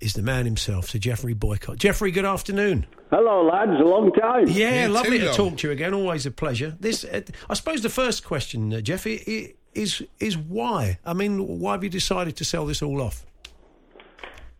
is 0.00 0.12
the 0.14 0.22
man 0.22 0.44
himself, 0.44 0.88
Sir 0.90 0.98
Geoffrey 0.98 1.34
Boycott. 1.34 1.76
Geoffrey, 1.78 2.10
good 2.12 2.24
afternoon. 2.24 2.86
Hello, 3.10 3.44
lads. 3.44 3.80
A 3.80 3.84
long 3.84 4.12
time. 4.12 4.46
Yeah, 4.48 4.82
Yeah, 4.82 4.88
lovely 4.88 5.18
too 5.18 5.24
to 5.26 5.32
talk 5.34 5.56
to 5.58 5.66
you 5.68 5.72
again. 5.72 5.92
Always 5.94 6.24
a 6.26 6.30
pleasure. 6.30 6.76
This, 6.78 7.04
uh, 7.04 7.20
I 7.50 7.54
suppose, 7.54 7.80
the 7.82 7.88
first 7.90 8.24
question, 8.24 8.72
uh, 8.72 8.80
Jeff, 8.80 9.06
i- 9.06 9.22
i- 9.26 9.54
is 9.74 10.02
is 10.20 10.36
why? 10.38 10.98
I 11.04 11.12
mean, 11.14 11.60
why 11.60 11.72
have 11.72 11.84
you 11.84 11.90
decided 11.90 12.36
to 12.36 12.44
sell 12.44 12.64
this 12.66 12.80
all 12.82 13.00
off? 13.02 13.24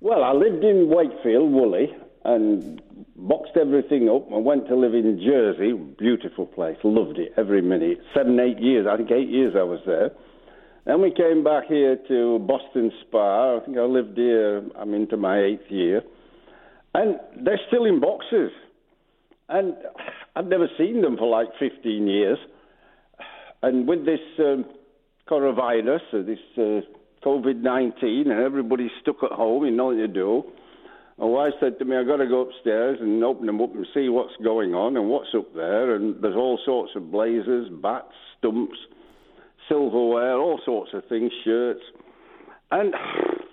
Well, 0.00 0.22
I 0.22 0.32
lived 0.32 0.62
in 0.64 0.88
Wakefield, 0.88 1.50
Woolley, 1.50 1.94
and 2.24 2.83
boxed 3.16 3.57
everything 3.61 4.09
up. 4.09 4.31
I 4.33 4.38
went 4.38 4.68
to 4.68 4.76
live 4.76 4.94
in 4.94 5.20
Jersey. 5.24 5.72
Beautiful 5.72 6.46
place. 6.46 6.76
Loved 6.85 7.18
it 7.18 7.33
every 7.37 7.62
minute. 7.62 7.98
Seven, 8.14 8.38
eight 8.40 8.59
years. 8.59 8.87
I 8.90 8.96
think 8.96 9.11
eight 9.11 9.28
years 9.28 9.54
I 9.57 9.62
was 9.62 9.81
there. 9.87 10.11
Then 10.85 11.02
we 11.02 11.12
came 11.12 11.44
back 11.44 11.64
here 11.68 11.98
to 12.09 12.38
Boston 12.40 12.90
Spa. 13.02 13.59
I 13.59 13.61
think 13.64 13.76
I 13.76 13.83
lived 13.83 14.16
here. 14.16 14.62
I'm 14.76 14.94
into 14.94 15.16
my 15.16 15.42
eighth 15.42 15.70
year, 15.70 16.02
and 16.94 17.16
they're 17.44 17.61
still 17.68 17.85
in 17.85 18.00
boxes. 18.00 18.50
And 19.50 19.74
I've 20.35 20.46
never 20.46 20.68
seen 20.78 21.02
them 21.02 21.16
for 21.16 21.28
like 21.28 21.48
15 21.59 22.07
years. 22.07 22.38
And 23.62 23.87
with 23.87 24.07
this 24.07 24.20
um, 24.38 24.64
coronavirus, 25.28 26.26
this 26.26 26.38
uh, 26.57 26.81
COVID 27.26 27.61
19, 27.61 28.31
and 28.31 28.40
everybody's 28.40 28.90
stuck 29.02 29.22
at 29.22 29.33
home, 29.33 29.64
you 29.64 29.70
know 29.70 29.87
what 29.87 29.94
to 29.94 30.09
do. 30.09 30.44
My 31.18 31.26
wife 31.26 31.54
said 31.59 31.81
to 31.81 31.85
me, 31.85 31.96
I've 31.96 32.07
got 32.07 32.18
to 32.18 32.28
go 32.28 32.42
upstairs 32.42 32.98
and 33.00 33.22
open 33.24 33.46
them 33.46 33.61
up 33.61 33.74
and 33.74 33.85
see 33.92 34.09
what's 34.09 34.37
going 34.42 34.74
on 34.74 34.96
and 34.96 35.09
what's 35.09 35.35
up 35.37 35.52
there. 35.52 35.96
And 35.96 36.22
there's 36.22 36.37
all 36.37 36.61
sorts 36.64 36.92
of 36.94 37.11
blazers, 37.11 37.68
bats, 37.83 38.12
stumps, 38.38 38.78
silverware, 39.68 40.38
all 40.38 40.61
sorts 40.64 40.92
of 40.94 41.04
things, 41.09 41.33
shirts. 41.44 41.83
And 42.70 42.94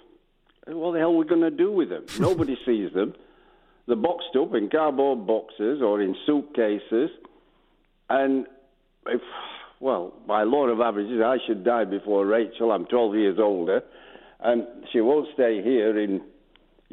what 0.68 0.92
the 0.92 1.00
hell 1.00 1.10
are 1.10 1.18
we 1.18 1.26
going 1.26 1.42
to 1.42 1.50
do 1.50 1.72
with 1.72 1.90
them? 1.90 2.06
Nobody 2.20 2.56
sees 2.68 2.94
them. 2.94 3.16
They're 3.88 3.96
boxed 3.96 4.36
up 4.40 4.54
in 4.54 4.70
cardboard 4.70 5.26
boxes 5.26 5.82
or 5.82 6.02
in 6.02 6.16
suitcases. 6.28 7.10
And 8.10 8.46
if, 9.08 9.22
well, 9.80 10.14
by 10.28 10.44
law 10.44 10.68
of 10.68 10.82
averages, 10.82 11.20
I 11.24 11.38
should 11.48 11.64
die 11.64 11.86
before 11.86 12.28
Rachel. 12.28 12.72
I'm 12.72 12.86
12 12.86 13.16
years 13.16 13.38
older. 13.40 13.82
And 14.40 14.68
she 14.94 15.02
won't 15.02 15.28
stay 15.34 15.64
here 15.64 16.00
in 16.00 16.22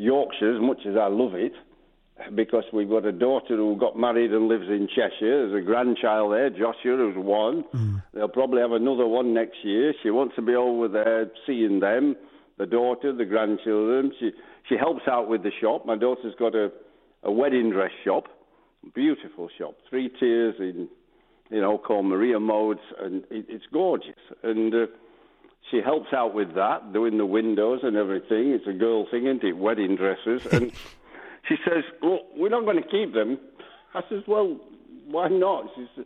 Yorkshire 0.02 0.56
as 0.56 0.60
much 0.60 0.80
as 0.86 0.96
I 0.96 1.06
love 1.06 1.34
it 1.34 1.52
because 2.34 2.64
we've 2.72 2.88
got 2.88 3.04
a 3.04 3.12
daughter 3.12 3.56
who 3.56 3.76
got 3.76 3.96
married 3.96 4.32
and 4.32 4.48
lives 4.48 4.68
in 4.68 4.88
Cheshire. 4.88 5.48
There's 5.48 5.62
a 5.62 5.66
grandchild 5.66 6.32
there, 6.32 6.50
Joshua, 6.50 6.96
who's 6.96 7.16
one. 7.16 7.64
They'll 8.14 8.28
probably 8.28 8.60
have 8.60 8.72
another 8.72 9.06
one 9.06 9.34
next 9.34 9.56
year. 9.64 9.94
She 10.02 10.10
wants 10.10 10.36
to 10.36 10.42
be 10.42 10.54
over 10.54 10.88
there 10.88 11.30
seeing 11.46 11.80
them, 11.80 12.16
the 12.58 12.66
daughter, 12.66 13.12
the 13.12 13.24
grandchildren. 13.24 14.12
She 14.20 14.30
she 14.68 14.76
helps 14.76 15.02
out 15.08 15.28
with 15.28 15.42
the 15.42 15.50
shop. 15.60 15.84
My 15.86 15.96
daughter's 15.96 16.34
got 16.38 16.54
a, 16.54 16.70
a 17.24 17.32
wedding 17.32 17.70
dress 17.70 17.90
shop, 18.04 18.24
beautiful 18.94 19.48
shop, 19.58 19.74
three 19.90 20.08
tiers 20.20 20.54
in, 20.60 20.88
you 21.50 21.60
know, 21.60 21.78
called 21.78 22.06
Maria 22.06 22.38
Modes, 22.38 22.80
and 23.00 23.24
it, 23.30 23.46
it's 23.48 23.64
gorgeous. 23.72 24.22
And 24.42 24.72
uh, 24.72 24.86
she 25.70 25.80
helps 25.80 26.12
out 26.12 26.34
with 26.34 26.54
that, 26.54 26.92
doing 26.92 27.18
the 27.18 27.26
windows 27.26 27.80
and 27.82 27.96
everything. 27.96 28.50
It's 28.50 28.66
a 28.66 28.72
girl 28.72 29.06
thing, 29.10 29.26
isn't 29.26 29.44
it? 29.44 29.56
Wedding 29.56 29.96
dresses. 29.96 30.44
And 30.52 30.72
she 31.48 31.56
says, 31.64 31.84
Well, 32.02 32.20
we're 32.36 32.50
not 32.50 32.64
going 32.64 32.82
to 32.82 32.88
keep 32.88 33.14
them. 33.14 33.38
I 33.94 34.02
says, 34.08 34.22
Well, 34.26 34.60
why 35.06 35.28
not? 35.28 35.66
She 35.76 35.88
said, 35.94 36.04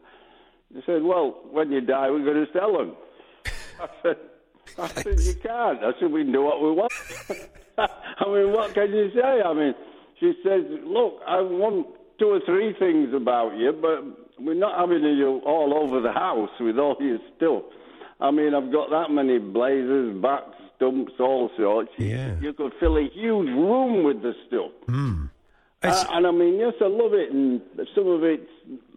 she 0.73 0.83
said 0.87 1.03
Well, 1.03 1.41
when 1.51 1.73
you 1.73 1.81
die, 1.81 2.11
we're 2.11 2.25
going 2.25 2.47
to 2.47 2.53
sell 2.53 2.79
them. 2.79 2.97
I 3.81 3.89
said, 4.03 4.17
I 4.79 4.89
said, 4.89 5.21
You 5.21 5.35
can't. 5.35 5.83
I 5.83 5.93
said, 5.99 6.13
We 6.13 6.23
can 6.23 6.33
do 6.33 6.43
what 6.43 6.63
we 6.63 6.71
want. 6.71 6.93
I 7.79 8.25
mean, 8.29 8.53
what 8.53 8.75
can 8.75 8.91
you 8.93 9.11
say? 9.15 9.43
I 9.45 9.53
mean, 9.53 9.75
she 10.21 10.33
says, 10.45 10.63
Look, 10.85 11.21
I 11.27 11.41
want 11.41 11.87
two 12.19 12.31
or 12.31 12.41
three 12.47 12.75
things 12.79 13.13
about 13.15 13.57
you, 13.57 13.73
but 13.73 14.43
we're 14.43 14.55
not 14.55 14.79
having 14.79 15.03
you 15.03 15.41
all 15.45 15.75
over 15.75 16.01
the 16.01 16.13
house 16.13 16.51
with 16.61 16.79
all 16.79 16.97
your 17.01 17.19
stuff. 17.37 17.63
I 18.21 18.31
mean, 18.31 18.55
I've 18.55 18.73
got 18.73 18.91
that 18.91 19.11
many 19.11 19.39
blazers, 19.39 20.17
bats, 20.23 20.55
stumps, 20.77 21.13
all 21.21 21.51
sorts. 21.57 21.91
Yeah. 21.99 22.39
You 22.41 22.53
could 22.53 22.73
fill 22.81 22.97
a 22.97 23.09
huge 23.13 23.49
room 23.49 24.05
with 24.05 24.23
the 24.23 24.33
stuff. 24.47 24.73
It's- 25.83 26.05
Uh, 26.05 26.17
and 26.17 26.27
I 26.27 26.31
mean, 26.31 26.59
yes, 26.59 26.75
I 26.81 26.87
love 26.87 27.13
it, 27.15 27.31
and 27.31 27.61
some 27.95 28.07
of 28.09 28.25
it's 28.25 28.49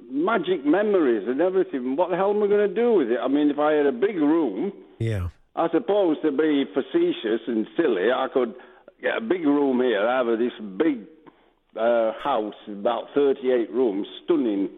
magic 0.09 0.65
memories 0.65 1.27
and 1.27 1.41
everything. 1.41 1.95
What 1.95 2.09
the 2.09 2.15
hell 2.15 2.31
am 2.31 2.41
I 2.41 2.47
going 2.47 2.67
to 2.67 2.73
do 2.73 2.93
with 2.93 3.11
it? 3.11 3.19
I 3.21 3.27
mean, 3.27 3.49
if 3.51 3.59
I 3.59 3.73
had 3.73 3.85
a 3.85 3.91
big 3.91 4.15
room, 4.15 4.71
yeah. 4.97 5.27
I 5.55 5.67
suppose 5.69 6.17
to 6.21 6.31
be 6.31 6.65
facetious 6.73 7.41
and 7.47 7.67
silly, 7.75 8.11
I 8.11 8.27
could 8.33 8.55
get 9.01 9.17
a 9.17 9.21
big 9.21 9.45
room 9.45 9.81
here. 9.81 10.07
I 10.07 10.17
have 10.17 10.39
this 10.39 10.53
big 10.77 10.99
uh, 11.75 12.13
house, 12.23 12.55
about 12.67 13.05
38 13.13 13.69
rooms, 13.71 14.07
stunning 14.23 14.69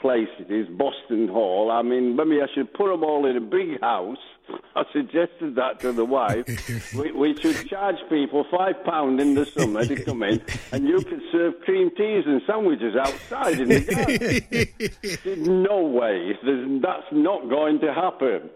place 0.00 0.28
it 0.38 0.50
is, 0.50 0.66
Boston 0.68 1.28
Hall. 1.28 1.70
I 1.70 1.82
mean, 1.82 2.16
maybe 2.16 2.40
I 2.42 2.46
should 2.54 2.72
put 2.72 2.88
them 2.90 3.04
all 3.04 3.26
in 3.26 3.36
a 3.36 3.40
big 3.40 3.80
house. 3.80 4.18
I 4.76 4.82
suggested 4.92 5.54
that 5.56 5.80
to 5.80 5.92
the 5.92 6.04
wife. 6.04 6.46
we, 6.94 7.12
we 7.12 7.36
should 7.36 7.68
charge 7.68 7.96
people 8.08 8.44
five 8.50 8.82
pound 8.84 9.20
in 9.20 9.34
the 9.34 9.46
summer 9.46 9.84
to 9.84 10.04
come 10.04 10.22
in, 10.22 10.42
and 10.72 10.88
you 10.88 11.02
could 11.02 11.22
serve 11.30 11.60
cream 11.64 11.90
teas 11.96 12.24
and 12.26 12.42
sandwiches 12.46 12.96
outside 12.96 13.60
in 13.60 13.68
the 13.68 13.80
garden. 13.80 15.18
Said, 15.22 15.38
no 15.46 15.82
way. 15.82 16.32
There's, 16.42 16.82
that's 16.82 17.06
not 17.12 17.48
going 17.48 17.80
to 17.80 17.92
happen. 17.92 18.50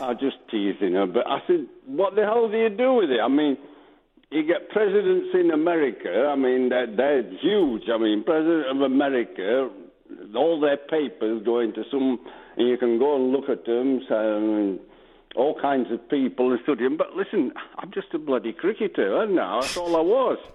I 0.00 0.08
was 0.08 0.18
just 0.20 0.36
teasing 0.50 0.94
her, 0.94 1.06
but 1.06 1.26
I 1.26 1.38
said, 1.46 1.66
"What 1.86 2.16
the 2.16 2.22
hell 2.22 2.48
do 2.48 2.56
you 2.56 2.70
do 2.70 2.94
with 2.94 3.10
it?" 3.10 3.20
I 3.22 3.28
mean, 3.28 3.56
you 4.30 4.42
get 4.42 4.70
presidents 4.70 5.28
in 5.34 5.50
America. 5.50 6.28
I 6.30 6.36
mean, 6.36 6.68
they're, 6.68 6.94
they're 6.94 7.22
huge. 7.22 7.84
I 7.92 7.98
mean, 7.98 8.24
president 8.24 8.66
of 8.76 8.82
America, 8.82 9.70
all 10.34 10.60
their 10.60 10.76
papers 10.76 11.42
go 11.44 11.60
into 11.60 11.84
some, 11.90 12.18
and 12.56 12.68
you 12.68 12.76
can 12.78 12.98
go 12.98 13.16
and 13.16 13.32
look 13.32 13.48
at 13.48 13.64
them. 13.64 14.00
So, 14.08 14.78
I 14.84 14.84
all 15.36 15.54
kinds 15.60 15.92
of 15.92 16.08
people 16.08 16.50
and 16.52 16.60
study 16.64 16.84
them. 16.84 16.96
But 16.96 17.14
listen, 17.14 17.52
I'm 17.76 17.90
just 17.92 18.08
a 18.14 18.18
bloody 18.18 18.52
cricketer, 18.52 19.22
and 19.22 19.36
now 19.36 19.60
that's 19.60 19.76
all 19.76 19.96
I 19.96 20.00
was. 20.00 20.38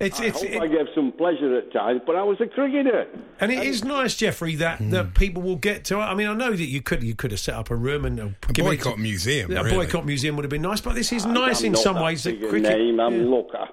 It's, 0.00 0.18
I 0.18 0.24
it's, 0.24 0.40
hope 0.42 0.50
it- 0.50 0.60
I 0.62 0.66
gave 0.66 0.86
some 0.96 1.12
pleasure 1.12 1.56
at 1.58 1.72
times, 1.72 2.00
but 2.04 2.16
I 2.16 2.22
was 2.24 2.40
a 2.40 2.46
cricketer. 2.48 3.06
and 3.38 3.52
it 3.52 3.62
is 3.64 3.84
nice, 3.84 4.16
Geoffrey, 4.16 4.56
that, 4.56 4.78
Hmm. 4.78 4.90
that 4.90 5.14
people 5.14 5.42
will 5.42 5.56
get 5.56 5.84
to. 5.86 5.98
I 5.98 6.14
mean, 6.14 6.26
I 6.26 6.32
know 6.34 6.50
that 6.50 6.64
you 6.64 6.80
could 6.82 7.04
you 7.04 7.14
could 7.14 7.30
have 7.30 7.38
set 7.38 7.54
up 7.54 7.70
a 7.70 7.76
room 7.76 8.04
and 8.04 8.18
uh, 8.18 8.28
A 8.48 8.52
boycott 8.54 8.94
to- 8.96 9.00
museum. 9.00 9.52
A 9.52 9.62
really. 9.62 9.70
boycott 9.76 10.06
museum 10.06 10.34
would 10.36 10.42
have 10.44 10.50
been 10.50 10.62
nice, 10.62 10.80
but 10.80 10.94
this 10.96 11.12
is 11.12 11.24
nice 11.26 11.60
I'm 11.60 11.66
in 11.66 11.72
not 11.72 11.82
some 11.82 11.94
that 11.96 12.04
ways. 12.04 12.24
That 12.24 12.40
big 12.40 12.48
cricket, 12.50 12.70
name. 12.78 12.98
I 12.98 13.10
mean, 13.10 13.20
Yeah. 13.24 13.28
look, 13.28 13.50
I, 13.54 13.68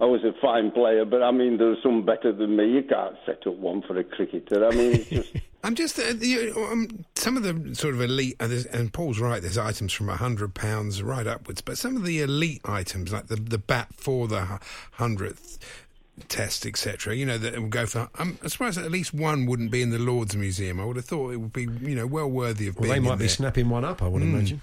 I 0.00 0.04
was 0.04 0.22
a 0.24 0.32
fine 0.40 0.70
player, 0.70 1.04
but 1.04 1.22
I 1.22 1.30
mean, 1.32 1.58
there's 1.58 1.78
some 1.82 2.04
better 2.06 2.32
than 2.32 2.56
me. 2.56 2.70
You 2.70 2.82
can't 2.84 3.16
set 3.26 3.46
up 3.46 3.56
one 3.56 3.82
for 3.82 3.98
a 3.98 4.04
cricketer. 4.04 4.64
I 4.66 4.70
mean, 4.70 4.92
it's 4.94 5.08
just. 5.10 5.32
I'm 5.64 5.74
just 5.74 5.98
uh, 5.98 6.14
you 6.20 6.54
um, 6.70 7.04
some 7.16 7.36
of 7.36 7.42
the 7.42 7.74
sort 7.74 7.94
of 7.94 8.00
elite, 8.00 8.36
uh, 8.38 8.46
there's- 8.46 8.66
and 8.66 8.92
Paul's 8.92 9.18
right. 9.18 9.42
There's 9.42 9.58
items 9.58 9.92
from 9.92 10.06
hundred 10.06 10.54
pounds 10.54 11.02
right 11.02 11.26
upwards, 11.26 11.60
but 11.62 11.76
some 11.78 11.96
of 11.96 12.04
the 12.04 12.20
elite 12.22 12.60
items, 12.64 13.12
like 13.12 13.26
the 13.26 13.34
the 13.36 13.58
bat 13.58 13.88
for 13.96 14.28
the 14.28 14.60
hundredth 14.92 15.58
test, 16.28 16.64
etc. 16.64 17.16
You 17.16 17.26
know, 17.26 17.38
that 17.38 17.58
will 17.58 17.68
go 17.68 17.86
for. 17.86 18.08
I'm 18.14 18.38
surprised 18.46 18.78
that 18.78 18.84
at 18.84 18.92
least 18.92 19.12
one 19.12 19.46
wouldn't 19.46 19.72
be 19.72 19.82
in 19.82 19.90
the 19.90 19.98
Lord's 19.98 20.36
Museum. 20.36 20.80
I 20.80 20.84
would 20.84 20.94
have 20.96 21.04
thought 21.06 21.32
it 21.32 21.38
would 21.38 21.52
be, 21.52 21.62
you 21.62 21.96
know, 21.96 22.06
well 22.06 22.30
worthy 22.30 22.68
of 22.68 22.76
well, 22.76 22.84
being. 22.84 22.94
they 22.94 23.00
might 23.00 23.14
in 23.14 23.18
be 23.18 23.24
there. 23.24 23.28
snapping 23.30 23.68
one 23.68 23.84
up. 23.84 24.00
I 24.00 24.06
would 24.06 24.22
imagine. 24.22 24.62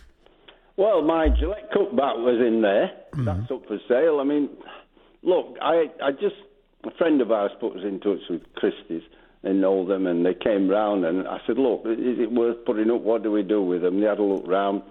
Well, 0.77 1.01
my 1.01 1.27
Gillette 1.29 1.71
Cup 1.73 1.91
bat 1.95 2.17
was 2.19 2.41
in 2.45 2.61
there. 2.61 2.91
That's 3.17 3.49
up 3.51 3.65
for 3.67 3.79
sale. 3.87 4.19
I 4.19 4.23
mean, 4.25 4.49
look, 5.25 5.57
I, 5.61 5.85
I 6.01 6.11
just 6.11 6.35
a 6.85 6.91
friend 6.97 7.19
of 7.21 7.31
ours 7.31 7.51
put 7.59 7.75
us 7.75 7.83
in 7.83 7.99
touch 7.99 8.19
with 8.29 8.41
Christie's 8.55 9.01
in 9.43 9.63
Oldham, 9.63 10.07
and 10.07 10.25
they 10.25 10.33
came 10.33 10.69
round, 10.69 11.03
and 11.05 11.27
I 11.27 11.39
said, 11.45 11.57
look, 11.57 11.81
is 11.85 12.19
it 12.19 12.31
worth 12.31 12.63
putting 12.65 12.89
up? 12.89 13.01
What 13.01 13.23
do 13.23 13.31
we 13.31 13.43
do 13.43 13.61
with 13.61 13.81
them? 13.81 13.99
They 14.01 14.07
had 14.07 14.19
a 14.19 14.23
look 14.23 14.47
round. 14.47 14.81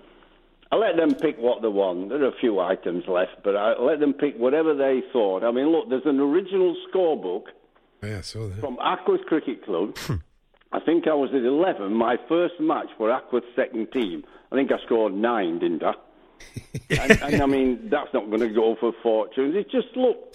I 0.71 0.77
let 0.77 0.97
them 0.97 1.15
pick 1.15 1.39
what 1.39 1.63
they 1.63 1.69
want. 1.69 2.09
There 2.09 2.23
are 2.23 2.29
a 2.29 2.39
few 2.41 2.59
items 2.61 3.05
left, 3.09 3.43
but 3.45 3.55
I 3.57 3.79
let 3.81 4.01
them 4.01 4.13
pick 4.13 4.37
whatever 4.37 4.75
they 4.75 5.03
thought. 5.13 5.45
I 5.45 5.51
mean, 5.53 5.69
look, 5.71 5.89
there's 5.89 6.07
an 6.07 6.19
original 6.21 6.77
scorebook 6.93 7.45
Yeah, 8.03 8.19
I 8.19 8.21
saw 8.23 8.49
that. 8.49 8.61
from 8.61 8.77
Ackworth 8.81 9.25
Cricket 9.27 9.65
Club. 9.65 9.97
Hmm. 10.07 10.17
I 10.73 10.81
think 10.81 11.07
I 11.07 11.15
was 11.15 11.31
at 11.31 11.45
11, 11.45 11.95
my 11.95 12.17
first 12.29 12.55
match 12.59 12.89
for 12.99 13.09
Ackworth 13.09 13.45
second 13.55 13.93
team. 13.93 14.25
I 14.51 14.57
think 14.57 14.73
I 14.73 14.85
scored 14.85 15.15
nine, 15.15 15.61
didn't 15.61 15.85
I? 15.85 15.93
And, 16.91 17.11
and 17.23 17.43
I 17.43 17.47
mean, 17.47 17.89
that's 17.91 18.13
not 18.13 18.27
going 18.29 18.41
to 18.41 18.49
go 18.49 18.77
for 18.79 18.93
fortunes. 19.03 19.55
It's 19.57 19.71
just 19.71 19.97
look, 19.97 20.35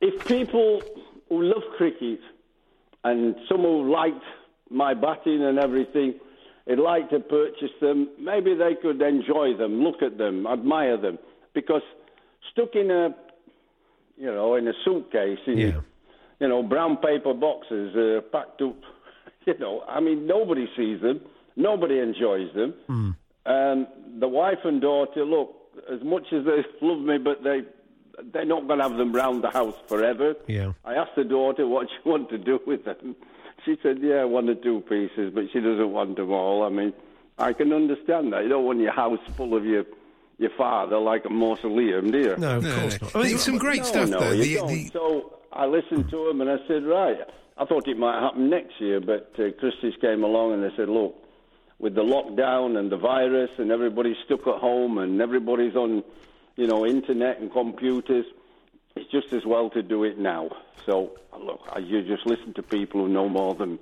if 0.00 0.24
people 0.26 0.82
who 1.28 1.42
love 1.42 1.62
cricket 1.76 2.20
and 3.04 3.34
some 3.48 3.62
who 3.62 3.90
liked 3.90 4.24
my 4.70 4.94
batting 4.94 5.42
and 5.42 5.58
everything, 5.58 6.14
would 6.66 6.78
like 6.78 7.10
to 7.10 7.18
purchase 7.20 7.70
them, 7.80 8.08
maybe 8.18 8.54
they 8.54 8.74
could 8.80 9.00
enjoy 9.02 9.56
them, 9.56 9.82
look 9.82 10.02
at 10.02 10.18
them, 10.18 10.46
admire 10.46 10.96
them, 10.96 11.18
because 11.54 11.82
stuck 12.52 12.74
in 12.74 12.90
a, 12.90 13.14
you 14.16 14.26
know, 14.26 14.54
in 14.54 14.68
a 14.68 14.72
suitcase, 14.84 15.38
in, 15.46 15.58
Yeah. 15.58 15.80
you 16.38 16.48
know, 16.48 16.62
brown 16.62 16.98
paper 16.98 17.34
boxes 17.34 17.96
uh, 17.96 18.20
packed 18.30 18.62
up, 18.62 18.76
you 19.46 19.58
know, 19.58 19.82
I 19.88 20.00
mean, 20.00 20.26
nobody 20.26 20.68
sees 20.76 21.00
them, 21.00 21.20
nobody 21.56 21.98
enjoys 21.98 22.52
them. 22.54 22.74
Hmm. 22.86 23.10
Um, 23.46 23.86
the 24.18 24.28
wife 24.28 24.58
and 24.64 24.80
daughter, 24.80 25.24
look, 25.24 25.54
as 25.90 26.02
much 26.02 26.24
as 26.32 26.44
they 26.44 26.64
love 26.86 27.00
me, 27.00 27.18
but 27.18 27.42
they 27.42 27.62
they're 28.32 28.44
not 28.44 28.66
going 28.66 28.78
to 28.80 28.86
have 28.88 28.98
them 28.98 29.12
round 29.14 29.42
the 29.42 29.48
house 29.50 29.74
forever. 29.88 30.34
Yeah. 30.46 30.72
I 30.84 30.94
asked 30.94 31.16
the 31.16 31.24
daughter 31.24 31.66
what 31.66 31.88
she 31.88 31.96
wanted 32.08 32.28
to 32.30 32.38
do 32.38 32.60
with 32.66 32.84
them. 32.84 33.16
She 33.64 33.76
said, 33.82 33.98
"Yeah, 34.00 34.24
one 34.24 34.48
or 34.48 34.54
two 34.54 34.80
pieces, 34.82 35.32
but 35.34 35.44
she 35.52 35.60
doesn't 35.60 35.90
want 35.90 36.16
them 36.16 36.30
all." 36.30 36.62
I 36.64 36.68
mean, 36.70 36.92
I 37.38 37.52
can 37.52 37.72
understand 37.72 38.32
that. 38.32 38.42
You 38.42 38.48
don't 38.48 38.64
want 38.64 38.80
your 38.80 38.92
house 38.92 39.18
full 39.36 39.54
of 39.56 39.64
your 39.64 39.84
your 40.38 40.50
father 40.56 40.98
like 40.98 41.24
a 41.26 41.30
mausoleum, 41.30 42.10
do 42.10 42.18
you? 42.18 42.36
No, 42.38 42.56
of 42.56 42.62
No, 42.64 42.74
course 42.80 43.00
no. 43.00 43.06
not. 43.08 43.16
I 43.16 43.22
mean, 43.24 43.34
It's 43.34 43.44
some 43.44 43.58
great 43.58 43.78
no, 43.78 43.84
stuff, 43.84 44.08
no, 44.08 44.20
though. 44.20 44.32
you 44.32 44.44
The- 44.44 44.54
don't. 44.56 44.68
the- 44.68 44.90
So 44.92 45.38
I 45.52 45.66
listened 45.66 46.08
to 46.10 46.28
him 46.30 46.40
and 46.40 46.50
I 46.50 46.56
said, 46.66 46.84
right. 46.84 47.18
I 47.58 47.66
thought 47.66 47.86
it 47.88 47.98
might 47.98 48.18
happen 48.20 48.48
next 48.48 48.80
year, 48.80 49.00
but 49.00 49.34
uh, 49.38 49.50
Christie's 49.58 49.92
came 50.00 50.24
along 50.24 50.54
and 50.54 50.62
they 50.62 50.74
said, 50.76 50.88
look, 50.88 51.14
with 51.80 51.94
the 51.94 52.02
lockdown 52.02 52.78
and 52.78 52.92
the 52.92 52.96
virus 52.96 53.50
and 53.58 53.72
everybody's 53.72 54.16
stuck 54.26 54.46
at 54.46 54.56
home 54.60 54.98
and 54.98 55.20
everybody's 55.20 55.74
on, 55.74 56.04
you 56.56 56.66
know, 56.66 56.86
internet 56.86 57.40
and 57.40 57.50
computers, 57.52 58.26
it's 58.96 59.10
just 59.10 59.32
as 59.32 59.44
well 59.46 59.70
to 59.70 59.82
do 59.82 60.04
it 60.04 60.18
now. 60.18 60.50
So 60.86 61.12
look, 61.42 61.60
you 61.82 62.02
just 62.02 62.26
listen 62.26 62.52
to 62.54 62.62
people 62.62 63.02
who 63.06 63.08
know 63.08 63.28
more 63.28 63.54
than 63.54 63.78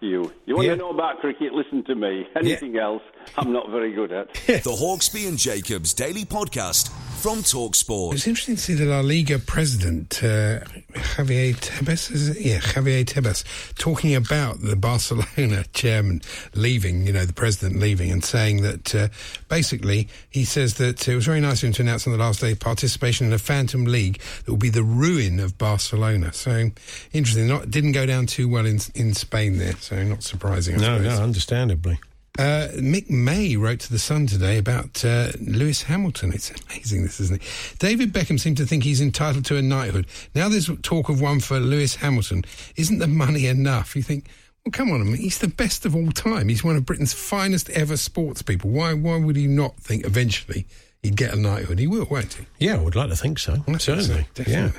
you. 0.00 0.32
You 0.46 0.56
want 0.56 0.66
Yeah. 0.68 0.74
to 0.74 0.78
know 0.78 0.90
about 0.90 1.20
cricket? 1.20 1.52
Listen 1.52 1.82
to 1.84 1.94
me. 1.94 2.26
Anything 2.36 2.76
else, 2.78 3.02
I'm 3.36 3.52
not 3.52 3.70
very 3.70 3.92
good 3.92 4.12
at. 4.12 4.32
The 4.46 4.70
Hawksbee 4.70 5.28
and 5.28 5.38
Jacobs 5.38 5.92
Daily 5.94 6.24
Podcast 6.24 6.90
from 7.26 7.38
Talksport. 7.38 8.14
It's 8.14 8.28
interesting 8.28 8.54
to 8.54 8.60
see 8.60 8.74
the 8.74 8.84
La 8.84 9.00
Liga 9.00 9.40
president, 9.40 10.22
uh, 10.22 10.60
Javier 10.92 11.56
Tebas, 11.56 12.12
is 12.12 12.28
it? 12.28 12.40
Yeah, 12.40 12.60
Javier 12.60 13.04
Tebas, 13.04 13.42
talking 13.74 14.14
about 14.14 14.60
the 14.60 14.76
Barcelona 14.76 15.64
chairman 15.72 16.22
leaving, 16.54 17.04
you 17.04 17.12
know, 17.12 17.24
the 17.24 17.32
president 17.32 17.80
leaving, 17.80 18.12
and 18.12 18.24
saying 18.24 18.62
that 18.62 18.94
uh, 18.94 19.08
basically 19.48 20.08
he 20.30 20.44
says 20.44 20.74
that 20.74 21.08
it 21.08 21.16
was 21.16 21.26
very 21.26 21.40
nice 21.40 21.64
of 21.64 21.66
him 21.66 21.72
to 21.72 21.82
announce 21.82 22.06
on 22.06 22.12
the 22.12 22.18
last 22.20 22.40
day 22.40 22.54
participation 22.54 23.26
in 23.26 23.32
a 23.32 23.38
phantom 23.38 23.86
league 23.86 24.20
that 24.44 24.52
will 24.52 24.56
be 24.56 24.70
the 24.70 24.84
ruin 24.84 25.40
of 25.40 25.58
Barcelona. 25.58 26.32
So 26.32 26.70
interesting. 27.12 27.48
Not 27.48 27.72
didn't 27.72 27.90
go 27.90 28.06
down 28.06 28.26
too 28.26 28.48
well 28.48 28.66
in 28.66 28.78
in 28.94 29.14
Spain 29.14 29.58
there, 29.58 29.74
so 29.74 30.00
not 30.04 30.22
surprising. 30.22 30.76
I 30.76 30.78
no, 30.78 30.98
suppose. 30.98 31.18
no, 31.18 31.24
understandably. 31.24 31.98
Uh, 32.38 32.68
Mick 32.74 33.08
May 33.08 33.56
wrote 33.56 33.80
to 33.80 33.90
the 33.90 33.98
Sun 33.98 34.26
today 34.26 34.58
about 34.58 35.02
uh, 35.04 35.32
Lewis 35.40 35.82
Hamilton. 35.84 36.32
It's 36.32 36.50
amazing, 36.50 37.02
this 37.02 37.18
isn't 37.20 37.40
it? 37.42 37.76
David 37.78 38.12
Beckham 38.12 38.38
seemed 38.38 38.58
to 38.58 38.66
think 38.66 38.84
he's 38.84 39.00
entitled 39.00 39.46
to 39.46 39.56
a 39.56 39.62
knighthood. 39.62 40.06
Now 40.34 40.48
there's 40.48 40.70
talk 40.82 41.08
of 41.08 41.20
one 41.20 41.40
for 41.40 41.58
Lewis 41.58 41.96
Hamilton. 41.96 42.44
Isn't 42.76 42.98
the 42.98 43.06
money 43.06 43.46
enough? 43.46 43.96
You 43.96 44.02
think, 44.02 44.28
well, 44.64 44.72
come 44.72 44.90
on, 44.92 45.00
I 45.00 45.04
mean, 45.04 45.16
he's 45.16 45.38
the 45.38 45.48
best 45.48 45.86
of 45.86 45.96
all 45.96 46.10
time. 46.10 46.48
He's 46.48 46.62
one 46.62 46.76
of 46.76 46.84
Britain's 46.84 47.14
finest 47.14 47.70
ever 47.70 47.96
sports 47.96 48.42
people. 48.42 48.70
Why? 48.70 48.92
Why 48.92 49.16
would 49.16 49.36
he 49.36 49.46
not 49.46 49.76
think 49.76 50.04
eventually 50.04 50.66
he'd 51.02 51.16
get 51.16 51.32
a 51.32 51.36
knighthood? 51.40 51.78
He 51.78 51.86
will, 51.86 52.06
won't 52.10 52.34
he? 52.34 52.46
Yeah, 52.58 52.74
I 52.74 52.82
would 52.82 52.96
like 52.96 53.08
to 53.08 53.16
think 53.16 53.38
so. 53.38 53.54
I 53.54 53.58
think 53.60 53.80
so, 53.80 53.98
Certainly. 53.98 54.26
Yeah. 54.46 54.72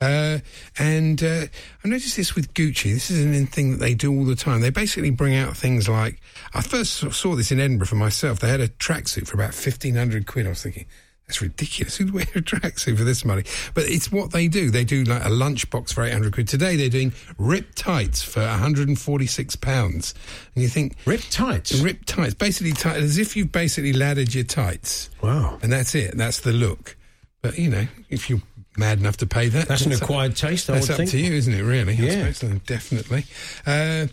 Uh, 0.00 0.38
and 0.78 1.22
uh, 1.22 1.46
I 1.84 1.88
noticed 1.88 2.16
this 2.16 2.34
with 2.34 2.52
Gucci. 2.52 2.92
This 2.92 3.10
is 3.10 3.24
an 3.24 3.46
thing 3.46 3.70
that 3.70 3.80
they 3.80 3.94
do 3.94 4.14
all 4.14 4.24
the 4.24 4.36
time. 4.36 4.60
They 4.60 4.70
basically 4.70 5.10
bring 5.10 5.34
out 5.34 5.56
things 5.56 5.88
like 5.88 6.20
I 6.52 6.60
first 6.60 6.94
saw- 6.94 7.10
saw 7.10 7.34
this 7.34 7.50
in 7.50 7.60
Edinburgh 7.60 7.86
for 7.86 7.96
myself. 7.96 8.40
They 8.40 8.48
had 8.50 8.60
a 8.60 8.68
tracksuit 8.68 9.26
for 9.26 9.36
about 9.36 9.54
fifteen 9.54 9.94
hundred 9.94 10.26
quid. 10.26 10.46
I 10.46 10.50
was 10.50 10.62
thinking. 10.62 10.86
That's 11.26 11.42
ridiculous. 11.42 11.96
Who'd 11.98 12.12
wear 12.12 12.22
a 12.36 12.40
tracksuit 12.40 12.96
for 12.98 13.04
this 13.04 13.24
money? 13.24 13.42
But 13.74 13.86
it's 13.86 14.12
what 14.12 14.30
they 14.30 14.46
do. 14.46 14.70
They 14.70 14.84
do 14.84 15.02
like 15.02 15.24
a 15.24 15.28
lunchbox 15.28 15.92
for 15.92 16.04
800 16.04 16.32
quid. 16.32 16.46
Today 16.46 16.76
they're 16.76 16.88
doing 16.88 17.12
rip 17.36 17.74
tights 17.74 18.22
for 18.22 18.42
146 18.42 19.56
pounds. 19.56 20.14
And 20.54 20.62
you 20.62 20.68
think. 20.68 20.94
Rip 21.04 21.22
tights? 21.30 21.74
Rip 21.80 22.04
tights. 22.04 22.34
Basically, 22.34 22.72
tight, 22.72 22.98
as 22.98 23.18
if 23.18 23.34
you've 23.34 23.50
basically 23.50 23.92
laddered 23.92 24.34
your 24.34 24.44
tights. 24.44 25.10
Wow. 25.20 25.58
And 25.62 25.72
that's 25.72 25.96
it. 25.96 26.16
That's 26.16 26.40
the 26.40 26.52
look. 26.52 26.96
But, 27.42 27.58
you 27.58 27.70
know, 27.70 27.86
if 28.08 28.30
you're 28.30 28.42
mad 28.78 28.98
enough 28.98 29.16
to 29.18 29.26
pay 29.26 29.48
that. 29.48 29.68
That's 29.68 29.86
an 29.86 29.92
up- 29.92 30.02
acquired 30.02 30.36
taste, 30.36 30.68
I 30.70 30.74
That's 30.74 30.90
up 30.90 30.96
think. 30.98 31.10
to 31.10 31.18
you, 31.18 31.32
isn't 31.34 31.52
it, 31.52 31.62
really? 31.62 31.94
Yeah. 31.94 32.30
suppose 32.32 32.60
definitely. 32.66 33.24
Uh, 33.66 34.06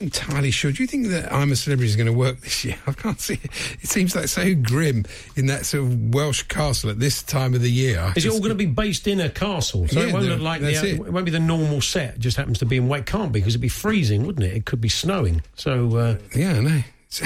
entirely 0.00 0.50
sure. 0.52 0.70
Do 0.70 0.80
you 0.82 0.86
think 0.86 1.08
that 1.08 1.32
I'm 1.32 1.50
a 1.50 1.56
Celebrity 1.56 1.90
is 1.90 1.96
going 1.96 2.06
to 2.06 2.12
work 2.12 2.40
this 2.42 2.64
year? 2.64 2.76
I 2.86 2.92
can't 2.92 3.20
see 3.20 3.34
it. 3.34 3.50
It 3.80 3.88
seems 3.88 4.14
like 4.14 4.28
so 4.28 4.54
grim 4.54 5.04
in 5.36 5.46
that 5.46 5.66
sort 5.66 5.84
of 5.84 6.14
Welsh 6.14 6.44
castle 6.44 6.90
at 6.90 7.00
this 7.00 7.22
time 7.22 7.54
of 7.54 7.62
the 7.62 7.70
year. 7.70 8.00
I 8.00 8.12
Is 8.16 8.24
it 8.24 8.30
all 8.32 8.38
going 8.38 8.50
to 8.50 8.54
be 8.54 8.66
based 8.66 9.06
in 9.08 9.18
a 9.20 9.28
castle? 9.28 9.88
So 9.88 10.00
Yeah, 10.00 10.08
it 10.08 10.12
won't 10.12 10.24
the- 10.24 10.30
look 10.30 10.40
like 10.40 10.60
the, 10.60 10.70
it. 10.72 10.84
it 11.00 11.12
won't 11.12 11.24
be 11.24 11.30
the 11.32 11.40
normal 11.40 11.80
set. 11.80 12.14
It 12.14 12.20
just 12.20 12.36
happens 12.36 12.58
to 12.60 12.66
be 12.66 12.76
in 12.76 12.86
white. 12.88 13.00
It 13.00 13.06
can't 13.06 13.32
be 13.32 13.40
because 13.40 13.54
it'd 13.54 13.60
be 13.62 13.68
freezing, 13.68 14.24
wouldn't 14.26 14.44
it? 14.46 14.54
It 14.56 14.64
could 14.66 14.80
be 14.80 14.88
snowing. 14.88 15.42
So 15.56 15.96
uh, 15.96 16.18
Yeah, 16.34 16.52
I 16.54 16.60
know. 16.60 16.82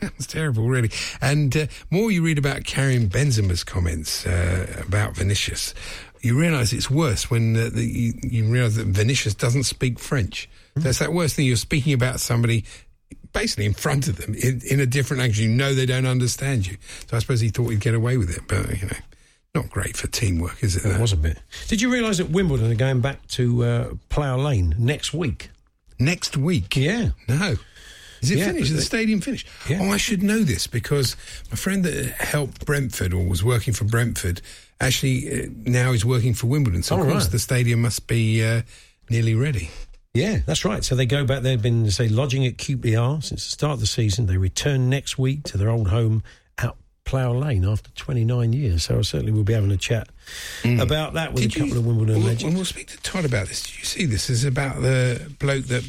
Sounds 0.00 0.26
terrible, 0.28 0.68
really. 0.68 0.90
And 1.20 1.54
uh, 1.56 1.66
more 1.90 2.10
you 2.10 2.22
read 2.24 2.38
about 2.38 2.64
Karim 2.64 3.08
Benzema's 3.08 3.64
comments 3.64 4.24
uh, 4.24 4.82
about 4.86 5.16
Vinicius, 5.16 5.74
you 6.24 6.38
realise 6.38 6.72
it's 6.72 6.90
worse 6.90 7.30
when 7.30 7.56
uh, 7.56 7.70
the, 7.72 7.84
you, 7.84 8.14
you 8.22 8.44
realise 8.46 8.76
that 8.76 8.86
Vinicius 8.86 9.34
doesn't 9.34 9.64
speak 9.64 9.98
French. 9.98 10.48
So 10.80 10.88
it's 10.88 10.98
that 10.98 11.12
worst 11.12 11.36
thing. 11.36 11.46
You're 11.46 11.56
speaking 11.56 11.92
about 11.92 12.18
somebody 12.18 12.64
basically 13.32 13.66
in 13.66 13.74
front 13.74 14.08
of 14.08 14.16
them 14.16 14.34
in, 14.34 14.60
in 14.68 14.80
a 14.80 14.86
different 14.86 15.20
language. 15.20 15.38
You 15.40 15.48
know 15.48 15.74
they 15.74 15.86
don't 15.86 16.06
understand 16.06 16.66
you. 16.66 16.76
So 17.08 17.16
I 17.16 17.20
suppose 17.20 17.40
he 17.40 17.48
thought 17.50 17.68
he'd 17.68 17.80
get 17.80 17.94
away 17.94 18.16
with 18.16 18.36
it, 18.36 18.42
but 18.48 18.80
you 18.80 18.86
know, 18.86 18.96
not 19.54 19.70
great 19.70 19.96
for 19.96 20.06
teamwork, 20.08 20.62
is 20.64 20.76
it? 20.76 20.84
it 20.84 20.88
that? 20.88 21.00
was 21.00 21.12
a 21.12 21.16
bit. 21.16 21.38
Did 21.68 21.80
you 21.80 21.92
realise 21.92 22.18
that 22.18 22.30
Wimbledon 22.30 22.72
are 22.72 22.76
going 22.76 23.00
back 23.00 23.24
to 23.28 23.64
uh, 23.64 23.94
Plough 24.08 24.36
Lane 24.38 24.74
next 24.78 25.12
week? 25.14 25.50
Next 25.98 26.36
week? 26.36 26.74
Yeah. 26.76 27.10
No. 27.28 27.54
Is 28.20 28.30
it 28.30 28.38
Yeah, 28.38 28.46
finished? 28.46 28.70
Is 28.70 28.76
the 28.76 28.82
stadium 28.82 29.20
finished? 29.20 29.46
Yeah. 29.68 29.80
Oh, 29.82 29.90
I 29.92 29.96
should 29.98 30.22
know 30.22 30.38
this 30.40 30.66
because 30.66 31.14
my 31.50 31.56
friend 31.56 31.84
that 31.84 32.12
helped 32.18 32.64
Brentford 32.64 33.12
or 33.12 33.24
was 33.24 33.44
working 33.44 33.74
for 33.74 33.84
Brentford 33.84 34.40
actually 34.86 35.44
uh, 35.44 35.46
now 35.64 35.92
is 35.92 36.04
working 36.04 36.34
for 36.34 36.46
Wimbledon. 36.46 36.82
So, 36.82 36.96
of 36.96 37.06
Oh, 37.06 37.10
course, 37.10 37.24
right. 37.24 37.32
the 37.32 37.38
stadium 37.38 37.82
must 37.82 38.06
be 38.06 38.44
uh, 38.44 38.62
nearly 39.10 39.34
ready. 39.34 39.70
Yeah, 40.14 40.38
that's 40.46 40.64
right. 40.64 40.84
So 40.84 40.94
they 40.94 41.06
go 41.06 41.24
back. 41.24 41.42
They've 41.42 41.60
been, 41.60 41.90
say, 41.90 42.08
lodging 42.08 42.46
at 42.46 42.56
QPR 42.56 43.22
since 43.22 43.44
the 43.44 43.50
start 43.50 43.72
of 43.74 43.80
the 43.80 43.86
season. 43.86 44.26
They 44.26 44.36
return 44.36 44.88
next 44.88 45.18
week 45.18 45.42
to 45.44 45.58
their 45.58 45.70
old 45.70 45.88
home 45.88 46.22
at 46.58 46.74
Plough 47.04 47.32
Lane 47.32 47.64
after 47.64 47.90
29 47.96 48.52
years. 48.52 48.84
So 48.84 48.98
I 48.98 49.02
certainly 49.02 49.32
will 49.32 49.42
be 49.42 49.54
having 49.54 49.72
a 49.72 49.76
chat 49.76 50.08
about 50.64 51.14
that 51.14 51.32
with 51.34 51.42
Mm. 51.44 51.46
Did 51.48 51.56
a 51.56 51.58
couple 51.58 51.68
you- 51.74 51.78
of 51.80 51.86
Wimbledon 51.86 52.14
we'll, 52.18 52.24
legends. 52.26 52.42
And 52.44 52.54
we'll 52.54 52.64
speak 52.64 52.86
to 52.88 52.96
Todd 52.98 53.24
about 53.24 53.48
this. 53.48 53.62
Did 53.62 53.78
you 53.78 53.84
see 53.84 54.04
this? 54.06 54.28
This 54.28 54.38
is 54.38 54.44
about 54.44 54.80
the 54.82 55.32
bloke 55.40 55.64
that 55.64 55.84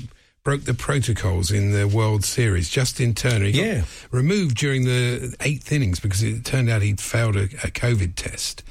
broke 0.45 0.63
the 0.65 0.75
protocols 0.75 1.49
in 1.51 1.71
the 1.71 1.87
World 1.87 2.23
Series, 2.23 2.69
Justin 2.69 3.15
Turner. 3.15 3.45
He 3.45 3.51
got 3.53 3.65
Yeah. 3.65 3.83
removed 4.11 4.55
during 4.55 4.85
the 4.85 5.35
eighth 5.41 5.71
innings 5.71 5.99
because 5.99 6.21
it 6.21 6.45
turned 6.45 6.69
out 6.69 6.83
he'd 6.83 7.01
failed 7.01 7.35
a, 7.35 7.45
a 7.45 7.71
COVID 7.71 8.13
test. 8.15 8.61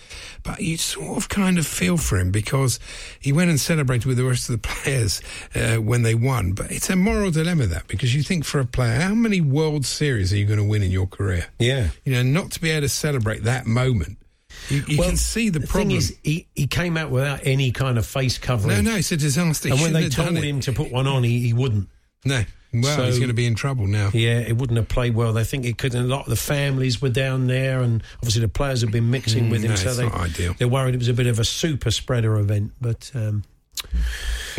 But 0.44 0.60
you 0.60 0.76
sort 0.76 1.16
of 1.16 1.28
kind 1.28 1.58
of 1.58 1.66
feel 1.66 1.96
for 1.96 2.16
him 2.16 2.30
because 2.30 2.78
he 3.18 3.32
went 3.32 3.50
and 3.50 3.58
celebrated 3.58 4.06
with 4.06 4.16
the 4.18 4.24
rest 4.24 4.48
of 4.48 4.62
the 4.62 4.68
players 4.68 5.20
uh, 5.56 5.76
when 5.82 6.02
they 6.02 6.14
won. 6.14 6.52
But 6.52 6.70
it's 6.70 6.88
a 6.90 6.96
moral 6.96 7.32
dilemma 7.32 7.66
that 7.66 7.88
because 7.88 8.14
you 8.14 8.22
think 8.22 8.44
for 8.44 8.60
a 8.60 8.64
player, 8.64 9.00
how 9.00 9.14
many 9.14 9.40
World 9.40 9.84
Series 9.84 10.32
are 10.32 10.36
you 10.36 10.46
going 10.46 10.60
to 10.60 10.64
win 10.64 10.84
in 10.84 10.92
your 10.92 11.08
career? 11.08 11.46
Yeah. 11.58 11.88
You 12.04 12.12
know, 12.12 12.22
not 12.22 12.52
to 12.52 12.60
be 12.60 12.70
able 12.70 12.82
to 12.82 12.88
celebrate 12.88 13.42
that 13.42 13.66
moment. 13.66 14.18
You, 14.70 14.82
you 14.88 14.98
Well, 14.98 15.08
can 15.08 15.16
see 15.16 15.48
the, 15.50 15.58
the 15.60 15.66
problem. 15.66 15.88
thing 15.90 15.96
is, 15.98 16.16
he, 16.22 16.46
he 16.54 16.66
came 16.66 16.96
out 16.96 17.10
without 17.10 17.40
any 17.44 17.70
kind 17.72 17.98
of 17.98 18.06
face 18.06 18.38
covering. 18.38 18.84
No, 18.84 18.92
no, 18.92 18.96
it's 18.96 19.12
a 19.12 19.16
disaster. 19.16 19.68
He 19.68 19.72
and 19.74 19.82
when 19.82 19.92
they 19.92 20.08
told 20.08 20.36
him 20.36 20.60
to 20.60 20.72
put 20.72 20.90
one 20.90 21.06
on, 21.06 21.22
he, 21.22 21.40
he 21.40 21.52
wouldn't. 21.52 21.88
No. 22.24 22.44
Well, 22.72 22.96
So- 22.96 23.04
he's 23.06 23.18
going 23.18 23.28
to 23.28 23.34
be 23.34 23.46
in 23.46 23.54
trouble 23.54 23.86
now. 23.86 24.10
Yeah, 24.12 24.38
it 24.40 24.56
wouldn't 24.56 24.76
have 24.78 24.88
played 24.88 25.14
well. 25.14 25.32
They 25.32 25.44
think 25.44 25.64
it 25.64 25.78
could. 25.78 25.94
And 25.94 26.06
a 26.06 26.08
lot 26.08 26.22
of 26.22 26.30
the 26.30 26.36
families 26.36 27.00
were 27.00 27.08
down 27.10 27.46
there, 27.46 27.80
and 27.82 28.02
obviously 28.16 28.40
the 28.40 28.48
players 28.48 28.80
have 28.80 28.90
been 28.90 29.10
mixing 29.10 29.44
Mm, 29.44 29.50
with 29.52 29.62
him, 29.62 29.70
no, 29.70 29.76
so 29.76 29.94
they, 29.94 30.04
not 30.04 30.14
ideal. 30.14 30.54
they're 30.58 30.66
worried 30.66 30.94
it 30.94 30.98
was 30.98 31.08
a 31.08 31.14
bit 31.14 31.26
of 31.28 31.38
a 31.38 31.44
super 31.44 31.90
spreader 31.90 32.36
event. 32.38 32.72
But 32.80 33.12
um, 33.14 33.44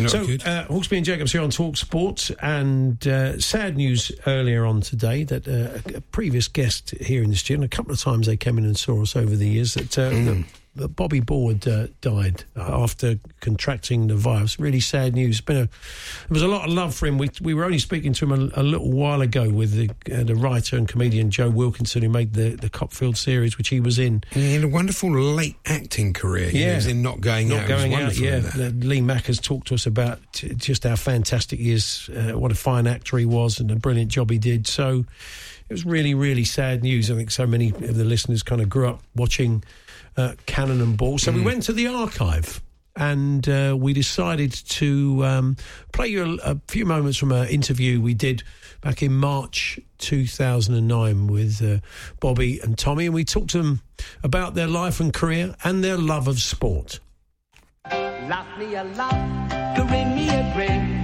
Not 0.00 0.10
so, 0.10 0.18
uh, 0.20 0.66
Hawksbee 0.66 0.96
and 0.98 1.06
Jacobs 1.06 1.32
here 1.32 1.40
on 1.42 1.50
Talk 1.50 1.76
Sports, 1.76 2.30
and 2.42 3.06
uh, 3.06 3.38
sad 3.40 3.76
news 3.76 4.12
earlier 4.26 4.64
on 4.66 4.80
today 4.80 5.24
that 5.24 5.48
uh, 5.48 5.96
a, 5.96 6.00
previous 6.00 6.48
guest 6.48 6.90
here 7.00 7.22
in 7.22 7.30
the 7.30 7.36
studio, 7.36 7.64
a 7.64 7.68
couple 7.68 7.92
of 7.92 8.00
times 8.00 8.26
they 8.26 8.36
came 8.36 8.58
in 8.58 8.64
and 8.64 8.76
saw 8.78 9.00
us 9.02 9.16
over 9.16 9.34
the 9.34 9.48
years, 9.48 9.74
that, 9.74 9.98
uh, 9.98 10.10
Mm. 10.10 10.44
Bobby 10.76 11.20
Ball 11.20 11.54
uh, 11.66 11.86
died 12.00 12.44
after 12.56 13.18
contracting 13.40 14.08
the 14.08 14.16
virus. 14.16 14.60
Really 14.60 14.80
sad 14.80 15.14
news. 15.14 15.40
Been 15.40 15.56
a, 15.56 15.60
there 15.60 15.70
was 16.30 16.42
a 16.42 16.48
lot 16.48 16.68
of 16.68 16.74
love 16.74 16.94
for 16.94 17.06
him. 17.06 17.18
We, 17.18 17.30
we 17.40 17.54
were 17.54 17.64
only 17.64 17.78
speaking 17.78 18.12
to 18.14 18.24
him 18.26 18.50
a, 18.54 18.60
a 18.60 18.62
little 18.62 18.90
while 18.90 19.20
ago 19.20 19.48
with 19.48 19.72
the, 19.72 19.90
uh, 20.14 20.24
the 20.24 20.34
writer 20.34 20.76
and 20.76 20.86
comedian 20.86 21.30
Joe 21.30 21.50
Wilkinson, 21.50 22.02
who 22.02 22.08
made 22.08 22.34
the, 22.34 22.50
the 22.56 22.68
Cockfield 22.68 23.16
series, 23.16 23.56
which 23.56 23.68
he 23.68 23.80
was 23.80 23.98
in. 23.98 24.22
He 24.30 24.54
had 24.54 24.64
a 24.64 24.68
wonderful 24.68 25.10
late 25.10 25.56
acting 25.64 26.12
career. 26.12 26.50
Yeah. 26.50 26.70
He 26.70 26.74
was 26.74 26.86
in 26.86 27.02
Not 27.02 27.20
Going 27.20 27.48
Not 27.48 27.60
Out. 27.60 27.68
going 27.68 27.94
out. 27.94 28.16
Yeah, 28.16 28.40
Lee 28.56 29.00
Mack 29.00 29.26
has 29.26 29.40
talked 29.40 29.68
to 29.68 29.74
us 29.74 29.86
about 29.86 30.18
t- 30.32 30.54
just 30.54 30.84
how 30.84 30.96
fantastic 30.96 31.58
he 31.58 31.72
is, 31.72 32.10
uh, 32.10 32.38
what 32.38 32.52
a 32.52 32.54
fine 32.54 32.86
actor 32.86 33.18
he 33.18 33.24
was, 33.24 33.60
and 33.60 33.70
a 33.70 33.76
brilliant 33.76 34.10
job 34.10 34.30
he 34.30 34.38
did. 34.38 34.66
So 34.66 35.04
it 35.68 35.72
was 35.72 35.84
really, 35.84 36.14
really 36.14 36.44
sad 36.44 36.82
news. 36.82 37.10
I 37.10 37.14
think 37.14 37.30
so 37.30 37.46
many 37.46 37.70
of 37.70 37.96
the 37.96 38.04
listeners 38.04 38.42
kind 38.42 38.60
of 38.60 38.68
grew 38.68 38.88
up 38.88 39.02
watching 39.14 39.64
uh, 40.16 40.34
Cannon 40.46 40.80
and 40.80 40.96
Ball. 40.96 41.18
So 41.18 41.32
we 41.32 41.42
went 41.42 41.62
to 41.64 41.72
the 41.72 41.88
archive. 41.88 42.62
And 42.98 43.46
uh, 43.46 43.76
we 43.78 43.92
decided 43.92 44.52
to 44.52 45.22
um, 45.22 45.56
play 45.92 46.08
you 46.08 46.38
a, 46.42 46.52
a 46.52 46.60
few 46.66 46.86
moments 46.86 47.18
from 47.18 47.30
an 47.30 47.46
interview 47.48 48.00
we 48.00 48.14
did 48.14 48.42
back 48.80 49.02
in 49.02 49.12
March 49.12 49.78
2009 49.98 51.26
with 51.26 51.62
uh, 51.62 51.84
Bobby 52.20 52.58
and 52.60 52.78
Tommy, 52.78 53.06
and 53.06 53.14
we 53.14 53.24
talked 53.24 53.50
to 53.50 53.58
them 53.58 53.82
about 54.22 54.54
their 54.54 54.66
life 54.66 54.98
and 54.98 55.12
career 55.12 55.54
and 55.62 55.84
their 55.84 55.98
love 55.98 56.26
of 56.26 56.40
sport. 56.40 57.00
Laugh 57.90 58.58
me 58.58 58.74
a 58.74 58.84
laugh, 58.84 59.86
grin 59.88 60.14
me 60.14 60.28
a 60.30 60.52
grin. 60.54 60.95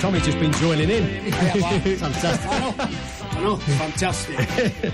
Tommy's 0.00 0.24
just 0.24 0.38
been 0.40 0.52
joining 0.52 0.88
in. 0.88 1.04
Fantastic. 1.32 2.50
I 2.50 3.42
know. 3.42 3.56
Fantastic. 3.56 4.38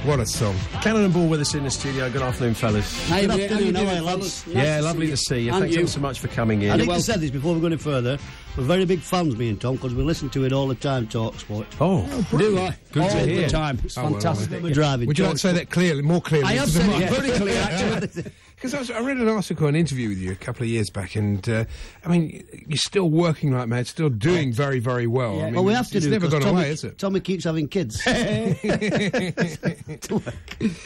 What 0.07 0.21
a 0.21 0.27
song. 0.27 0.55
Cannon 0.83 1.05
and 1.05 1.15
Ball 1.15 1.29
with 1.29 1.41
us 1.41 1.55
in 1.55 1.65
the 1.65 1.71
studio. 1.71 2.11
Good 2.11 2.23
afternoon, 2.23 2.55
fellas. 2.55 3.09
How 3.09 3.17
you 3.19 3.29
Good 3.29 3.37
doing? 3.37 3.51
afternoon, 3.53 3.75
How 3.77 3.87
are 3.87 3.95
you, 3.97 4.03
lads? 4.03 4.47
Nice 4.47 4.55
yeah, 4.57 4.77
to 4.79 4.83
lovely 4.83 5.07
see 5.07 5.11
to 5.11 5.17
see 5.17 5.41
you. 5.41 5.53
And 5.53 5.61
Thanks 5.63 5.77
you. 5.77 5.87
so 5.87 6.01
much 6.01 6.19
for 6.21 6.29
coming 6.29 6.63
in. 6.63 6.71
I 6.73 6.77
think 6.79 6.91
I 6.91 6.99
said 6.99 7.21
this 7.21 7.31
before 7.31 7.55
we 7.55 7.61
go 7.61 7.67
any 7.67 7.77
further. 7.77 8.19
We're 8.57 8.65
very 8.65 8.85
big 8.85 9.01
fans, 9.01 9.37
me 9.37 9.49
and 9.49 9.61
Tom, 9.61 9.77
because 9.77 9.95
we 9.95 10.03
listen 10.03 10.29
to 10.31 10.45
it 10.45 10.53
all 10.53 10.67
the 10.67 10.75
time, 10.75 11.07
Talk 11.07 11.39
Sport. 11.39 11.67
Oh, 11.81 12.05
Do 12.37 12.59
I? 12.59 12.77
Good 12.93 13.03
All 13.03 13.09
to 13.11 13.19
hear. 13.19 13.43
the 13.43 13.49
time. 13.49 13.79
It's 13.85 13.97
Oh, 13.99 14.03
well, 14.03 14.13
fantastic. 14.13 14.63
We're 14.63 14.73
driving. 14.75 15.07
Would 15.09 15.19
you 15.19 15.25
like 15.25 15.35
to 15.35 15.39
say 15.39 15.53
that 15.53 15.71
clearly, 15.71 16.03
more 16.03 16.21
clearly? 16.21 16.47
I 16.49 16.53
have 16.55 16.69
into 16.69 16.81
said 16.81 16.89
it 16.91 16.99
mic? 16.99 17.21
very 17.21 17.31
clear, 17.39 17.61
actually. 17.63 18.33
Because 18.57 18.91
I, 18.91 18.97
I 18.97 19.01
read 19.01 19.19
an 19.19 19.29
article, 19.29 19.67
an 19.67 19.77
interview 19.77 20.09
with 20.09 20.17
you 20.19 20.33
a 20.33 20.35
couple 20.35 20.63
of 20.63 20.69
years 20.71 20.89
back, 20.89 21.15
and 21.15 21.47
uh, 21.49 21.65
I 22.05 22.09
mean, 22.09 22.43
you're 22.67 22.79
still 22.79 23.11
working 23.11 23.53
like 23.53 23.69
mad, 23.69 23.87
still 23.87 24.09
doing 24.09 24.51
very, 24.51 24.79
very 24.79 25.07
well. 25.07 25.41
I 25.43 25.45
mean, 25.45 25.55
well, 25.57 25.65
we 25.65 25.75
have 25.75 25.89
to 25.91 25.99
it's 25.99 26.07
do 26.07 26.11
never 26.11 26.25
'cause 26.27 26.33
gone 26.33 26.41
Tommy, 26.43 26.61
away, 26.63 26.71
is 26.71 26.83
it? 26.83 26.97
Tommy 26.99 27.21
keeps 27.21 27.45
having 27.45 27.69
kids. 27.69 28.01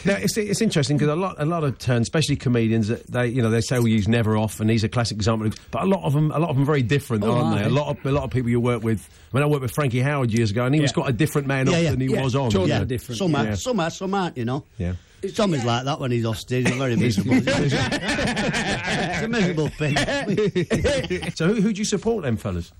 Now, 0.04 0.16
it's, 0.16 0.36
it's 0.36 0.60
interesting 0.60 0.96
because 0.96 1.08
a 1.12 1.16
lot, 1.16 1.36
a 1.38 1.44
lot 1.44 1.62
of 1.64 1.78
turns, 1.78 2.02
especially 2.06 2.36
comedians, 2.36 2.88
that 2.88 3.06
they, 3.06 3.28
you 3.28 3.40
know, 3.42 3.50
they 3.50 3.60
say 3.60 3.78
we 3.78 3.92
use 3.92 4.08
never 4.08 4.36
off, 4.36 4.60
and 4.60 4.68
he's 4.70 4.82
a 4.84 4.88
classic 4.88 5.16
example. 5.16 5.50
But 5.70 5.82
a 5.82 5.86
lot 5.86 6.02
of 6.04 6.12
them, 6.12 6.30
a 6.32 6.38
lot 6.38 6.50
of 6.50 6.56
them, 6.56 6.64
very 6.66 6.82
different, 6.82 7.22
Oh, 7.24 7.32
aren't 7.32 7.58
they? 7.58 7.64
A 7.64 7.68
lot 7.68 7.88
of, 7.96 8.04
a 8.04 8.10
lot 8.10 8.24
of 8.24 8.30
people 8.30 8.50
you 8.50 8.60
work 8.60 8.82
with. 8.82 9.08
I 9.32 9.36
mean, 9.36 9.44
I 9.44 9.46
worked 9.46 9.62
with 9.62 9.70
Frankie 9.72 10.00
Howerd 10.00 10.32
years 10.36 10.50
ago, 10.50 10.64
and 10.64 10.74
he 10.74 10.80
was 10.80 10.90
Yeah. 10.90 10.94
quite 10.94 11.10
a 11.10 11.12
different 11.12 11.46
man 11.46 11.66
Yeah, 11.66 11.76
off 11.76 11.82
yeah. 11.84 11.90
than 11.90 12.00
he 12.00 12.06
Yeah, 12.08 12.22
was 12.24 12.34
on. 12.34 12.50
totally 12.50 12.72
you 12.72 12.78
know. 12.80 12.84
different. 12.84 13.18
some 13.18 13.34
are, 13.36 13.44
Yeah. 13.44 13.54
some 13.54 13.78
are, 13.80 13.90
some 13.90 14.14
aren't, 14.14 14.36
you 14.36 14.44
know. 14.44 14.64
Yeah. 14.78 14.94
Tommy's 15.34 15.64
like 15.64 15.84
that 15.84 16.00
when 16.00 16.10
he's 16.10 16.24
off 16.24 16.38
stage. 16.38 16.66
He's 16.68 16.76
very 16.76 16.96
miserable. 16.96 17.34
He's 17.40 17.72
a 17.74 19.28
miserable 19.28 19.68
thing. 19.68 19.96
So, 21.34 21.46
who, 21.48 21.60
who 21.60 21.72
do 21.72 21.78
you 21.78 21.84
support, 21.84 22.24
then, 22.24 22.36
fellas? 22.36 22.72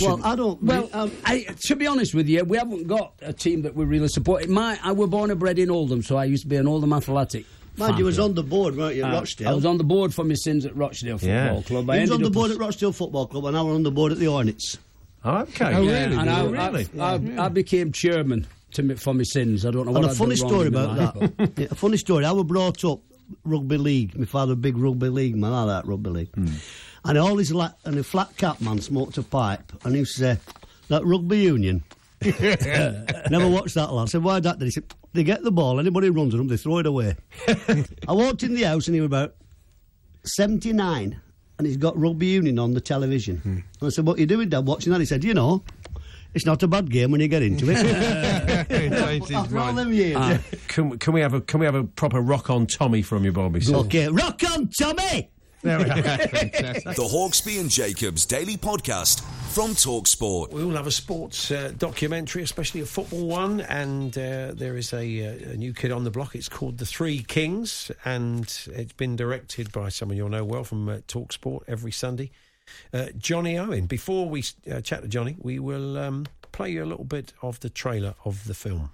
well, 0.00 0.20
I 0.24 0.34
don't. 0.36 0.62
Well, 0.62 0.88
um, 0.92 1.12
I, 1.24 1.46
to 1.66 1.76
be 1.76 1.86
honest 1.86 2.14
with 2.14 2.28
you, 2.28 2.44
we 2.44 2.56
haven't 2.56 2.86
got 2.86 3.12
a 3.22 3.32
team 3.32 3.62
that 3.62 3.74
we 3.74 3.84
really 3.84 4.08
support. 4.08 4.48
My, 4.48 4.78
I 4.82 4.92
were 4.92 5.06
born 5.06 5.30
and 5.30 5.38
bred 5.38 5.58
in 5.58 5.70
Oldham, 5.70 6.02
so 6.02 6.16
I 6.16 6.24
used 6.24 6.42
to 6.42 6.48
be 6.48 6.56
an 6.56 6.66
Oldham 6.66 6.92
athletic. 6.92 7.44
mind 7.76 7.98
you, 7.98 8.04
was 8.04 8.18
on 8.18 8.34
the 8.34 8.42
board, 8.42 8.76
weren't 8.76 8.96
you, 8.96 9.04
at 9.04 9.12
Uh, 9.12 9.18
Rochdale? 9.20 9.48
I 9.48 9.52
was 9.52 9.64
on 9.66 9.78
the 9.78 9.84
board 9.84 10.12
for 10.12 10.24
my 10.24 10.34
sins 10.34 10.66
at 10.66 10.74
Rochdale 10.76 11.18
Yeah. 11.22 11.46
Football 11.54 11.62
Club. 11.62 11.90
I 11.90 11.96
he 11.96 12.00
was 12.02 12.10
on 12.10 12.22
the 12.22 12.30
board 12.30 12.50
at 12.50 12.58
Rochdale 12.58 12.92
Football 12.92 13.26
Club, 13.28 13.44
and 13.46 13.56
I 13.56 13.62
was 13.62 13.74
on 13.76 13.82
the 13.82 13.90
board 13.92 14.12
at 14.12 14.18
the 14.18 14.26
Hornets. 14.26 14.78
Okay. 15.24 15.64
Oh, 15.74 15.82
Yeah, 15.82 16.04
really? 16.04 16.16
And 16.16 16.30
I, 16.30 16.44
really? 16.44 16.88
I, 16.98 17.14
I, 17.14 17.46
I 17.46 17.48
became 17.48 17.92
chairman 17.92 18.46
to 18.74 18.82
me, 18.82 18.94
for 18.94 19.14
my 19.14 19.22
sins. 19.24 19.64
I 19.66 19.70
don't 19.70 19.86
know 19.86 19.92
what 19.92 20.02
And 20.02 20.06
a 20.06 20.10
I'd 20.12 20.16
funny 20.16 20.36
done 20.36 20.42
wrong 20.44 20.52
story 20.52 20.68
about 20.68 20.96
life, 20.98 21.36
that. 21.36 21.52
yeah, 21.58 21.66
a 21.70 21.74
funny 21.74 21.96
story. 21.96 22.24
I 22.24 22.32
was 22.32 22.44
brought 22.44 22.84
up 22.84 23.00
rugby 23.44 23.78
league. 23.78 24.18
My 24.18 24.26
father, 24.26 24.52
a 24.52 24.56
big 24.56 24.76
rugby 24.76 25.08
league 25.08 25.36
man. 25.36 25.52
I 25.52 25.62
like 25.64 25.86
rugby 25.86 26.10
league. 26.10 26.34
Hmm. 26.34 26.48
And 27.06 27.18
all 27.18 27.36
his 27.38 27.52
la- 27.52 27.72
and 27.84 27.98
a 27.98 28.04
flat 28.04 28.36
cap 28.36 28.60
man 28.60 28.80
smoked 28.80 29.18
a 29.18 29.22
pipe, 29.22 29.72
and 29.84 29.94
he 29.94 30.00
used 30.00 30.14
to 30.16 30.20
say, 30.20 30.38
"That 30.88 31.04
rugby 31.04 31.38
union." 31.38 31.82
Never 33.30 33.48
watched 33.48 33.74
that 33.74 33.92
lad. 33.92 34.04
I 34.04 34.06
said, 34.06 34.22
"Why 34.24 34.40
that?" 34.40 34.58
Then 34.58 34.66
he 34.66 34.70
said, 34.72 34.84
"They 35.12 35.22
get 35.24 35.42
the 35.42 35.50
ball. 35.52 35.78
Anybody 35.80 36.10
runs 36.10 36.34
at 36.34 36.38
them, 36.38 36.48
they 36.48 36.56
throw 36.56 36.78
it 36.78 36.86
away." 36.86 37.16
I 38.08 38.12
walked 38.12 38.42
in 38.42 38.54
the 38.54 38.62
house, 38.62 38.86
and 38.88 38.94
he 38.94 39.00
was 39.00 39.06
about 39.06 39.34
seventy 40.24 40.72
nine, 40.72 41.20
and 41.58 41.66
he's 41.66 41.76
got 41.76 41.98
rugby 41.98 42.26
union 42.26 42.58
on 42.58 42.72
the 42.72 42.80
television. 42.80 43.36
Hmm. 43.38 43.48
And 43.50 43.64
I 43.82 43.88
said, 43.90 44.06
"What 44.06 44.16
are 44.16 44.20
you 44.20 44.26
doing, 44.26 44.48
Dad? 44.48 44.66
Watching 44.66 44.92
that?" 44.92 45.00
He 45.00 45.06
said, 45.06 45.24
"You 45.24 45.34
know." 45.34 45.62
It's 46.34 46.44
not 46.46 46.62
a 46.62 46.68
bad 46.68 46.90
game 46.90 47.10
when 47.10 47.20
you 47.20 47.28
get 47.28 47.42
into 47.42 47.66
it. 47.70 48.68
Changed 48.68 49.32
After 49.32 49.58
all 49.58 49.72
them 49.72 49.92
years. 49.92 50.16
Uh, 50.16 50.38
can, 50.68 50.90
we- 50.90 50.98
can 50.98 51.12
we 51.12 51.20
have 51.20 51.34
a 51.34 51.40
can 51.40 51.60
we 51.60 51.66
have 51.66 51.74
a 51.76 51.84
proper 51.84 52.20
rock 52.20 52.50
on 52.50 52.66
Tommy 52.66 53.02
from 53.02 53.24
you, 53.24 53.32
Bobby? 53.32 53.60
So- 53.60 53.76
Okay, 53.80 54.08
rock 54.08 54.40
on, 54.52 54.68
Tommy! 54.68 55.30
There 55.62 55.78
we 55.78 55.84
go. 55.84 55.94
The 55.94 57.08
Hawksbee 57.10 57.58
and 57.58 57.70
Jacobs 57.70 58.26
Daily 58.26 58.58
Podcast 58.58 59.22
from 59.54 59.70
Talksport. 59.70 60.50
We 60.52 60.62
all 60.62 60.72
have 60.72 60.86
a 60.86 60.90
sports 60.90 61.50
uh, 61.50 61.72
documentary, 61.78 62.42
especially 62.42 62.82
a 62.82 62.86
football 62.86 63.26
one, 63.26 63.62
and 63.62 64.16
uh, 64.18 64.52
there 64.54 64.76
is 64.76 64.92
a, 64.92 65.26
uh, 65.26 65.52
a 65.52 65.56
new 65.56 65.72
kid 65.72 65.90
on 65.90 66.04
the 66.04 66.10
block. 66.10 66.34
It's 66.34 66.50
called 66.50 66.76
The 66.76 66.84
Three 66.84 67.22
Kings, 67.22 67.90
and 68.04 68.42
it's 68.66 68.92
been 68.92 69.16
directed 69.16 69.72
by 69.72 69.88
someone 69.88 70.18
you'll 70.18 70.28
know 70.28 70.44
well 70.44 70.64
from 70.64 70.86
uh, 70.86 70.96
Talksport 71.08 71.62
every 71.66 71.92
Sunday, 71.92 72.30
uh, 72.92 73.06
Johnny 73.18 73.58
Owen. 73.58 73.86
Before 73.86 74.28
we 74.28 74.44
uh, 74.70 74.80
chat 74.80 75.02
to 75.02 75.08
Johnny, 75.08 75.36
we 75.40 75.58
will 75.58 75.98
um, 75.98 76.26
play 76.52 76.70
you 76.70 76.84
a 76.84 76.86
little 76.86 77.04
bit 77.04 77.32
of 77.42 77.60
the 77.60 77.68
trailer 77.70 78.14
of 78.24 78.44
the 78.46 78.54
film. 78.54 78.90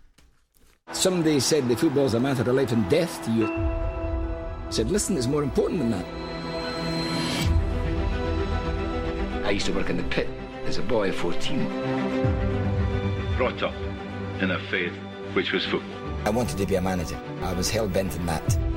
Somebody 0.92 1.38
said 1.40 1.68
the 1.68 1.76
football's 1.76 2.14
a 2.14 2.20
matter 2.20 2.42
of 2.42 2.48
life 2.48 2.72
and 2.72 2.88
death 2.90 3.24
to 3.24 3.30
you. 3.30 3.46
I 3.46 4.70
said, 4.70 4.90
listen, 4.90 5.16
it's 5.16 5.26
more 5.26 5.42
important 5.42 5.80
than 5.80 5.90
that. 5.90 6.06
I 9.44 9.50
used 9.50 9.66
to 9.66 9.72
work 9.72 9.90
in 9.90 9.96
the 9.96 10.04
pit 10.04 10.28
as 10.64 10.78
a 10.78 10.83
boy 10.83 11.11
of 11.11 11.16
14. 11.16 11.66
brought 13.37 13.62
up 13.62 13.74
in 14.40 14.50
a 14.52 14.59
faith 14.68 14.92
which 15.33 15.52
was 15.52 15.64
football. 15.64 15.88
I 16.24 16.30
wanted 16.30 16.59
to 16.59 16.66
be 16.66 16.74
a 16.76 16.80
manager. 16.80 17.20
I 17.42 17.52
was 17.52 17.70
hell 17.70 17.88
bent 17.88 18.18
on 18.18 18.26
that. 18.26 18.69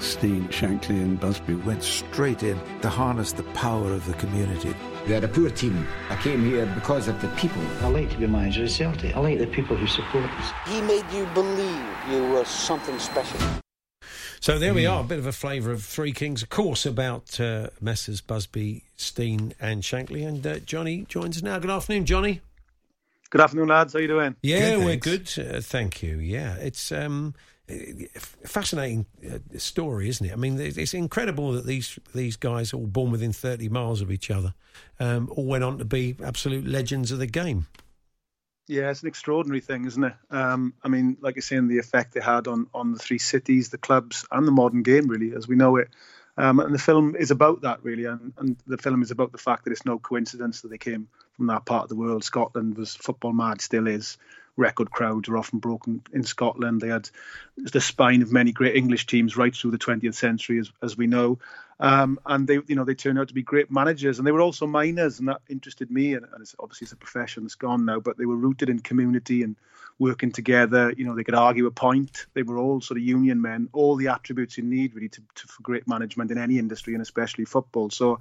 Stein, 0.00 0.48
Shankly, 0.48 1.00
and 1.02 1.18
Busby 1.18 1.54
went 1.54 1.82
straight 1.82 2.42
in 2.42 2.58
to 2.82 2.88
harness 2.88 3.32
the 3.32 3.42
power 3.54 3.92
of 3.92 4.06
the 4.06 4.14
community. 4.14 4.74
We 5.06 5.12
had 5.12 5.24
a 5.24 5.28
poor 5.28 5.50
team. 5.50 5.86
I 6.10 6.16
came 6.16 6.44
here 6.44 6.66
because 6.66 7.08
of 7.08 7.20
the 7.20 7.28
people. 7.28 7.62
I 7.80 7.88
like 7.88 8.10
to 8.10 8.18
be 8.18 8.26
manager 8.26 8.64
of 8.64 8.70
Celtic. 8.70 9.16
I 9.16 9.20
like 9.20 9.38
the 9.38 9.46
people 9.46 9.76
who 9.76 9.86
support 9.86 10.24
us. 10.24 10.52
He 10.66 10.80
made 10.82 11.04
you 11.12 11.26
believe 11.34 11.84
you 12.10 12.22
were 12.30 12.44
something 12.44 12.98
special. 12.98 13.40
So 14.40 14.58
there 14.58 14.72
we 14.72 14.86
are, 14.86 15.00
a 15.00 15.04
bit 15.04 15.18
of 15.18 15.26
a 15.26 15.32
flavour 15.32 15.72
of 15.72 15.82
Three 15.82 16.12
Kings, 16.12 16.42
of 16.42 16.48
course, 16.48 16.86
about 16.86 17.40
uh, 17.40 17.70
Messrs. 17.80 18.20
Busby, 18.20 18.84
Stein, 18.96 19.52
and 19.60 19.82
Shankly. 19.82 20.26
And 20.26 20.46
uh, 20.46 20.58
Johnny 20.60 21.06
joins 21.08 21.38
us 21.38 21.42
now. 21.42 21.58
Good 21.58 21.70
afternoon, 21.70 22.06
Johnny. 22.06 22.40
Good 23.30 23.40
afternoon, 23.40 23.68
lads. 23.68 23.92
How 23.92 23.98
are 23.98 24.02
you 24.02 24.08
doing? 24.08 24.36
Yeah, 24.42 24.78
we're 24.78 24.96
good. 24.96 25.28
Uh, 25.36 25.60
thank 25.60 26.02
you. 26.02 26.18
Yeah, 26.18 26.54
it's 26.54 26.92
um, 26.92 27.34
a 27.34 27.57
fascinating 28.44 29.06
uh, 29.30 29.38
story, 29.58 30.08
isn't 30.08 30.26
it? 30.26 30.32
I 30.32 30.36
mean, 30.36 30.58
it's 30.60 30.94
incredible 30.94 31.52
that 31.52 31.66
these 31.66 31.98
these 32.14 32.36
guys, 32.36 32.72
all 32.72 32.86
born 32.86 33.10
within 33.10 33.32
thirty 33.32 33.68
miles 33.68 34.00
of 34.00 34.10
each 34.10 34.30
other, 34.30 34.54
um, 35.00 35.30
all 35.34 35.44
went 35.44 35.64
on 35.64 35.78
to 35.78 35.84
be 35.84 36.16
absolute 36.24 36.66
legends 36.66 37.12
of 37.12 37.18
the 37.18 37.26
game. 37.26 37.66
Yeah, 38.66 38.90
it's 38.90 39.02
an 39.02 39.08
extraordinary 39.08 39.60
thing, 39.60 39.86
isn't 39.86 40.04
it? 40.04 40.14
Um, 40.30 40.74
I 40.82 40.88
mean, 40.88 41.16
like 41.20 41.36
you're 41.36 41.42
saying, 41.42 41.68
the 41.68 41.78
effect 41.78 42.14
they 42.14 42.20
had 42.20 42.46
on 42.46 42.66
on 42.74 42.92
the 42.92 42.98
three 42.98 43.18
cities, 43.18 43.70
the 43.70 43.78
clubs, 43.78 44.26
and 44.30 44.46
the 44.46 44.52
modern 44.52 44.82
game, 44.82 45.06
really, 45.06 45.34
as 45.34 45.48
we 45.48 45.56
know 45.56 45.76
it. 45.76 45.88
Um, 46.36 46.60
and 46.60 46.72
the 46.72 46.78
film 46.78 47.16
is 47.16 47.32
about 47.32 47.62
that, 47.62 47.82
really. 47.82 48.04
And, 48.04 48.32
and 48.38 48.56
the 48.66 48.78
film 48.78 49.02
is 49.02 49.10
about 49.10 49.32
the 49.32 49.38
fact 49.38 49.64
that 49.64 49.72
it's 49.72 49.84
no 49.84 49.98
coincidence 49.98 50.60
that 50.60 50.68
they 50.68 50.78
came 50.78 51.08
from 51.36 51.48
that 51.48 51.64
part 51.64 51.82
of 51.82 51.88
the 51.88 51.96
world. 51.96 52.22
Scotland 52.22 52.78
was 52.78 52.94
football 52.94 53.32
mad, 53.32 53.60
still 53.60 53.88
is. 53.88 54.18
Record 54.58 54.90
crowds 54.90 55.28
are 55.28 55.36
often 55.36 55.60
broken 55.60 56.02
in 56.12 56.24
Scotland. 56.24 56.80
They 56.80 56.88
had 56.88 57.08
the 57.56 57.80
spine 57.80 58.22
of 58.22 58.32
many 58.32 58.50
great 58.50 58.74
English 58.74 59.06
teams 59.06 59.36
right 59.36 59.54
through 59.54 59.70
the 59.70 59.78
20th 59.78 60.14
century, 60.14 60.58
as, 60.58 60.70
as 60.82 60.96
we 60.96 61.06
know. 61.06 61.38
Um, 61.78 62.18
and 62.26 62.46
they, 62.48 62.58
you 62.66 62.74
know, 62.74 62.84
they 62.84 62.96
turned 62.96 63.20
out 63.20 63.28
to 63.28 63.34
be 63.34 63.42
great 63.42 63.70
managers, 63.70 64.18
and 64.18 64.26
they 64.26 64.32
were 64.32 64.40
also 64.40 64.66
miners, 64.66 65.20
and 65.20 65.28
that 65.28 65.42
interested 65.48 65.90
me. 65.92 66.14
And, 66.14 66.26
and 66.32 66.42
it's, 66.42 66.56
obviously, 66.58 66.86
it's 66.86 66.92
a 66.92 66.96
profession 66.96 67.44
that's 67.44 67.54
gone 67.54 67.84
now, 67.84 68.00
but 68.00 68.18
they 68.18 68.26
were 68.26 68.36
rooted 68.36 68.68
in 68.68 68.80
community 68.80 69.44
and 69.44 69.54
working 69.96 70.32
together. 70.32 70.92
You 70.96 71.04
know, 71.04 71.14
they 71.14 71.24
could 71.24 71.36
argue 71.36 71.66
a 71.66 71.70
point. 71.70 72.26
They 72.34 72.42
were 72.42 72.58
all 72.58 72.80
sort 72.80 72.98
of 72.98 73.04
union 73.04 73.40
men, 73.40 73.68
all 73.72 73.94
the 73.94 74.08
attributes 74.08 74.58
you 74.58 74.64
need 74.64 74.94
really 74.94 75.08
to, 75.10 75.22
to 75.36 75.46
for 75.46 75.62
great 75.62 75.86
management 75.86 76.32
in 76.32 76.38
any 76.38 76.58
industry, 76.58 76.94
and 76.94 77.02
especially 77.02 77.44
football. 77.44 77.90
So. 77.90 78.18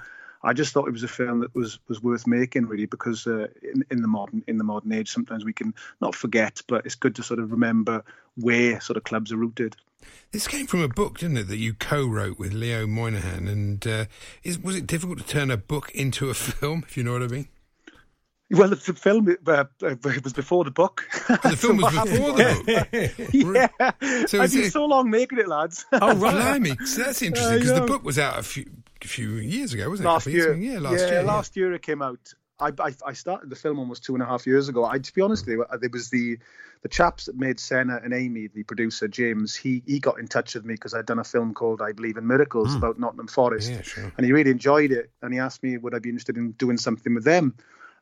I 0.48 0.54
just 0.54 0.72
thought 0.72 0.88
it 0.88 0.92
was 0.92 1.04
a 1.04 1.10
film 1.10 1.42
that 1.42 1.54
was 1.54 1.78
was 1.90 2.02
worth 2.02 2.26
making, 2.26 2.68
really, 2.68 2.86
because 2.86 3.28
uh, 3.28 3.48
in, 3.62 3.84
in 3.92 4.02
the 4.02 4.08
modern 4.08 4.46
in 4.48 4.58
the 4.58 4.64
modern 4.64 4.94
age, 4.94 5.12
sometimes 5.12 5.44
we 5.44 5.52
can 5.52 5.74
not 6.00 6.16
forget, 6.16 6.62
but 6.68 6.86
it's 6.86 6.96
good 6.96 7.16
to 7.16 7.24
sort 7.24 7.42
of 7.42 7.52
remember 7.52 8.06
where 8.36 8.80
sort 8.80 8.96
of 8.96 9.04
clubs 9.04 9.34
are 9.34 9.38
rooted. 9.38 9.76
This 10.32 10.48
came 10.48 10.66
from 10.66 10.82
a 10.82 10.88
book, 10.88 11.20
didn't 11.20 11.36
it, 11.38 11.48
that 11.50 11.58
you 11.58 11.74
co-wrote 11.74 12.40
with 12.40 12.54
Leo 12.54 12.88
Moynihan? 12.88 13.50
And 13.50 13.86
uh, 13.86 14.06
is, 14.42 14.58
was 14.58 14.78
it 14.78 14.88
difficult 14.88 15.18
to 15.20 15.26
turn 15.26 15.52
a 15.52 15.58
book 15.58 15.92
into 15.92 16.30
a 16.30 16.34
film, 16.34 16.86
if 16.88 16.96
you 16.96 17.04
know 17.04 17.12
what 17.12 17.24
I 17.24 17.28
mean? 17.28 17.50
Well, 18.50 18.70
the 18.70 18.78
film 18.78 19.36
uh, 19.46 19.66
it 19.82 20.24
was 20.24 20.32
before 20.32 20.64
the 20.64 20.72
book. 20.72 21.10
the 21.28 21.58
film 21.58 21.78
was 21.78 21.94
before 22.06 22.32
the 22.32 22.64
book. 22.64 23.34
yeah, 23.34 24.26
so 24.26 24.42
I've 24.42 24.54
been 24.54 24.64
it... 24.64 24.72
so 24.72 24.86
long 24.86 25.10
making 25.10 25.40
it, 25.40 25.50
lads. 25.50 25.86
Oh, 25.92 26.16
right. 26.16 26.78
so 26.86 27.04
that's 27.04 27.22
interesting 27.22 27.60
because 27.60 27.72
uh, 27.72 27.82
the 27.82 27.86
book 27.86 28.06
was 28.06 28.18
out 28.18 28.40
a 28.40 28.44
few 28.44 28.66
a 29.06 29.08
few 29.08 29.36
years 29.36 29.74
ago, 29.74 29.90
wasn't 29.90 30.06
it? 30.06 30.10
Last 30.10 30.28
year. 30.28 30.54
Yeah, 30.54 30.80
last 30.80 31.02
yeah, 31.02 31.10
year. 31.10 31.24
last 31.24 31.56
year 31.56 31.74
it 31.74 31.82
came 31.82 32.02
out. 32.02 32.34
I, 32.60 32.72
I, 32.80 32.92
I 33.06 33.14
started 33.14 33.50
the 33.50 33.56
film 33.56 33.78
almost 33.78 34.04
two 34.04 34.16
and 34.16 34.24
a 34.24 34.26
half 34.26 34.48
years 34.48 34.68
ago. 34.68 34.84
I, 34.84 34.98
to 34.98 35.14
be 35.14 35.22
honest, 35.22 35.46
there 35.46 35.60
was 35.92 36.10
the 36.10 36.40
the 36.84 36.90
chaps 36.90 37.26
that 37.26 37.36
made 37.36 37.60
Senna 37.60 38.00
and 38.04 38.14
Amy, 38.14 38.48
the 38.48 38.64
producer 38.64 39.08
James. 39.08 39.56
He 39.56 39.84
he 39.86 40.00
got 40.00 40.20
in 40.20 40.28
touch 40.28 40.56
with 40.56 40.66
me 40.66 40.74
because 40.74 40.94
I'd 40.94 41.06
done 41.06 41.20
a 41.20 41.24
film 41.24 41.54
called 41.54 41.82
I 41.82 41.92
Believe 41.92 42.18
in 42.18 42.26
Miracles 42.26 42.74
mm. 42.74 42.78
about 42.78 43.00
Nottingham 43.00 43.28
Forest, 43.28 43.72
yeah, 43.72 43.82
sure. 43.82 44.12
and 44.18 44.26
he 44.26 44.32
really 44.32 44.52
enjoyed 44.52 44.92
it. 44.92 45.12
And 45.22 45.34
he 45.34 45.40
asked 45.40 45.64
me 45.64 45.78
would 45.78 45.94
I 45.94 46.00
be 46.00 46.10
interested 46.10 46.38
in 46.38 46.52
doing 46.54 46.78
something 46.78 47.14
with 47.14 47.24
them. 47.24 47.56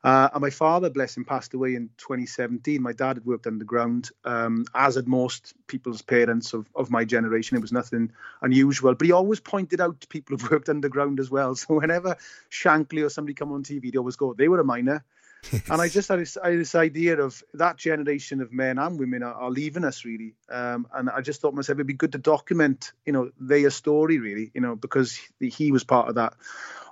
Uh, 0.06 0.28
and 0.34 0.40
my 0.40 0.50
father, 0.50 0.88
bless 0.88 1.16
him, 1.16 1.24
passed 1.24 1.52
away 1.52 1.74
in 1.74 1.90
2017. 1.96 2.80
My 2.80 2.92
dad 2.92 3.16
had 3.16 3.26
worked 3.26 3.48
underground, 3.48 4.10
um, 4.24 4.64
as 4.72 4.94
had 4.94 5.08
most 5.08 5.52
people's 5.66 6.00
parents 6.00 6.54
of, 6.54 6.64
of 6.76 6.92
my 6.92 7.04
generation. 7.04 7.56
It 7.56 7.60
was 7.60 7.72
nothing 7.72 8.12
unusual. 8.40 8.94
But 8.94 9.06
he 9.06 9.10
always 9.10 9.40
pointed 9.40 9.80
out 9.80 10.00
to 10.00 10.06
people 10.06 10.36
who've 10.36 10.50
worked 10.52 10.68
underground 10.68 11.18
as 11.18 11.28
well. 11.28 11.56
So 11.56 11.80
whenever 11.80 12.16
Shankly 12.52 13.04
or 13.04 13.08
somebody 13.08 13.34
come 13.34 13.50
on 13.50 13.64
TV, 13.64 13.90
they 13.90 13.98
always 13.98 14.14
go, 14.14 14.32
they 14.32 14.46
were 14.46 14.60
a 14.60 14.64
miner. 14.64 15.04
and 15.52 15.82
I 15.82 15.88
just 15.88 16.08
had 16.08 16.20
this, 16.20 16.36
I 16.36 16.50
had 16.50 16.60
this, 16.60 16.76
idea 16.76 17.20
of 17.20 17.42
that 17.54 17.76
generation 17.76 18.40
of 18.40 18.52
men 18.52 18.78
and 18.78 19.00
women 19.00 19.24
are, 19.24 19.34
are 19.34 19.50
leaving 19.50 19.84
us 19.84 20.04
really, 20.04 20.34
um, 20.50 20.86
and 20.94 21.10
I 21.10 21.20
just 21.20 21.40
thought 21.40 21.54
myself 21.54 21.76
it'd 21.76 21.86
be 21.86 21.94
good 21.94 22.12
to 22.12 22.18
document, 22.18 22.92
you 23.04 23.12
know, 23.12 23.30
their 23.38 23.70
story 23.70 24.18
really, 24.18 24.50
you 24.54 24.60
know, 24.60 24.76
because 24.76 25.20
he, 25.38 25.48
he 25.48 25.72
was 25.72 25.84
part 25.84 26.08
of 26.08 26.14
that 26.16 26.34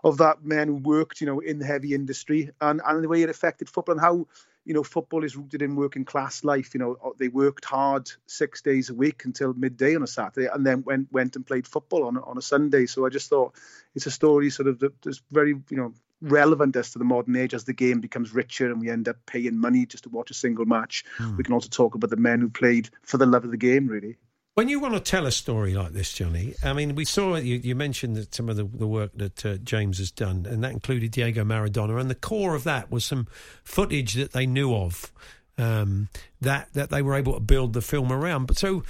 of 0.04 0.18
that 0.18 0.44
men 0.44 0.68
who 0.68 0.74
worked, 0.74 1.20
you 1.20 1.26
know, 1.26 1.40
in 1.40 1.58
the 1.58 1.64
heavy 1.64 1.94
industry 1.94 2.50
and, 2.60 2.82
and 2.86 3.02
the 3.02 3.08
way 3.08 3.22
it 3.22 3.30
affected 3.30 3.70
football 3.70 3.94
and 3.94 4.00
how, 4.00 4.26
you 4.66 4.74
know, 4.74 4.82
football 4.82 5.24
is 5.24 5.34
rooted 5.34 5.62
in 5.62 5.76
working 5.76 6.04
class 6.04 6.44
life. 6.44 6.74
You 6.74 6.80
know, 6.80 6.96
uh, 7.02 7.10
they 7.18 7.28
worked 7.28 7.64
hard 7.64 8.10
six 8.26 8.60
days 8.60 8.90
a 8.90 8.94
week 8.94 9.24
until 9.24 9.54
midday 9.54 9.96
on 9.96 10.02
a 10.02 10.06
Saturday 10.06 10.48
and 10.52 10.64
then 10.64 10.82
went 10.82 11.10
went 11.10 11.36
and 11.36 11.46
played 11.46 11.66
football 11.66 12.04
on, 12.04 12.18
on 12.18 12.36
a 12.36 12.42
Sunday. 12.42 12.84
So 12.84 13.06
I 13.06 13.08
just 13.08 13.30
thought 13.30 13.54
it's 13.94 14.06
a 14.06 14.10
story 14.10 14.50
sort 14.50 14.68
of 14.68 14.78
that's 15.02 15.22
very, 15.30 15.54
you 15.70 15.76
know, 15.76 15.94
relevant 16.20 16.76
as 16.76 16.90
to 16.92 16.98
the 16.98 17.04
modern 17.04 17.36
age 17.36 17.54
as 17.54 17.64
the 17.64 17.72
game 17.72 18.00
becomes 18.00 18.34
richer 18.34 18.70
and 18.70 18.80
we 18.80 18.90
end 18.90 19.08
up 19.08 19.16
paying 19.26 19.58
money 19.58 19.86
just 19.86 20.04
to 20.04 20.10
watch 20.10 20.30
a 20.30 20.34
single 20.34 20.66
match. 20.66 21.04
Mm. 21.18 21.38
We 21.38 21.44
can 21.44 21.54
also 21.54 21.68
talk 21.68 21.94
about 21.94 22.10
the 22.10 22.16
men 22.16 22.40
who 22.40 22.50
played 22.50 22.90
for 23.02 23.16
the 23.16 23.26
love 23.26 23.44
of 23.44 23.50
the 23.50 23.56
game, 23.56 23.86
really. 23.86 24.16
When 24.54 24.68
you 24.68 24.78
want 24.78 24.94
to 24.94 25.00
tell 25.00 25.26
a 25.26 25.32
story 25.32 25.74
like 25.74 25.94
this, 25.94 26.12
Johnny, 26.12 26.54
I 26.62 26.74
mean, 26.74 26.94
we 26.94 27.04
saw 27.04 27.34
you, 27.34 27.56
you 27.56 27.74
mentioned 27.74 28.14
that 28.14 28.32
some 28.32 28.48
of 28.48 28.54
the, 28.54 28.62
the 28.62 28.86
work 28.86 29.10
that 29.16 29.44
uh, 29.44 29.56
James 29.56 29.98
has 29.98 30.12
done, 30.12 30.46
and 30.48 30.62
that 30.62 30.70
included 30.70 31.10
Diego 31.10 31.42
Maradona, 31.42 32.00
and 32.00 32.08
the 32.08 32.14
core 32.14 32.54
of 32.54 32.62
that 32.62 32.88
was 32.88 33.04
some 33.04 33.26
footage 33.64 34.14
that 34.14 34.30
they 34.30 34.46
knew 34.46 34.72
of 34.72 35.12
um, 35.58 36.08
that 36.40 36.72
that 36.74 36.90
they 36.90 37.02
were 37.02 37.16
able 37.16 37.34
to 37.34 37.40
build 37.40 37.72
the 37.72 37.82
film 37.82 38.12
around. 38.12 38.46
But 38.46 38.56
so, 38.56 38.84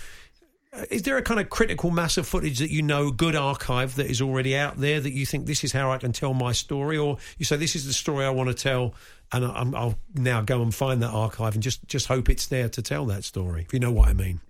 uh, 0.74 0.84
is 0.90 1.04
there 1.04 1.16
a 1.16 1.22
kind 1.22 1.40
of 1.40 1.48
critical 1.48 1.90
mass 1.90 2.18
of 2.18 2.26
footage 2.26 2.58
that 2.58 2.70
you 2.70 2.82
know, 2.82 3.10
good 3.10 3.34
archive 3.34 3.94
that 3.94 4.10
is 4.10 4.20
already 4.20 4.54
out 4.54 4.76
there 4.76 5.00
that 5.00 5.12
you 5.14 5.24
think 5.24 5.46
this 5.46 5.64
is 5.64 5.72
how 5.72 5.90
I 5.90 5.96
can 5.96 6.12
tell 6.12 6.34
my 6.34 6.52
story, 6.52 6.98
or 6.98 7.16
you 7.38 7.46
say 7.46 7.56
this 7.56 7.74
is 7.74 7.86
the 7.86 7.94
story 7.94 8.26
I 8.26 8.30
want 8.30 8.50
to 8.50 8.54
tell, 8.54 8.92
and 9.32 9.46
I, 9.46 9.78
I'll 9.78 9.98
now 10.14 10.42
go 10.42 10.60
and 10.60 10.74
find 10.74 11.02
that 11.02 11.10
archive 11.10 11.54
and 11.54 11.62
just 11.62 11.88
just 11.88 12.06
hope 12.06 12.28
it's 12.28 12.48
there 12.48 12.68
to 12.68 12.82
tell 12.82 13.06
that 13.06 13.24
story, 13.24 13.62
if 13.62 13.72
you 13.72 13.80
know 13.80 13.92
what 13.92 14.10
I 14.10 14.12
mean. 14.12 14.42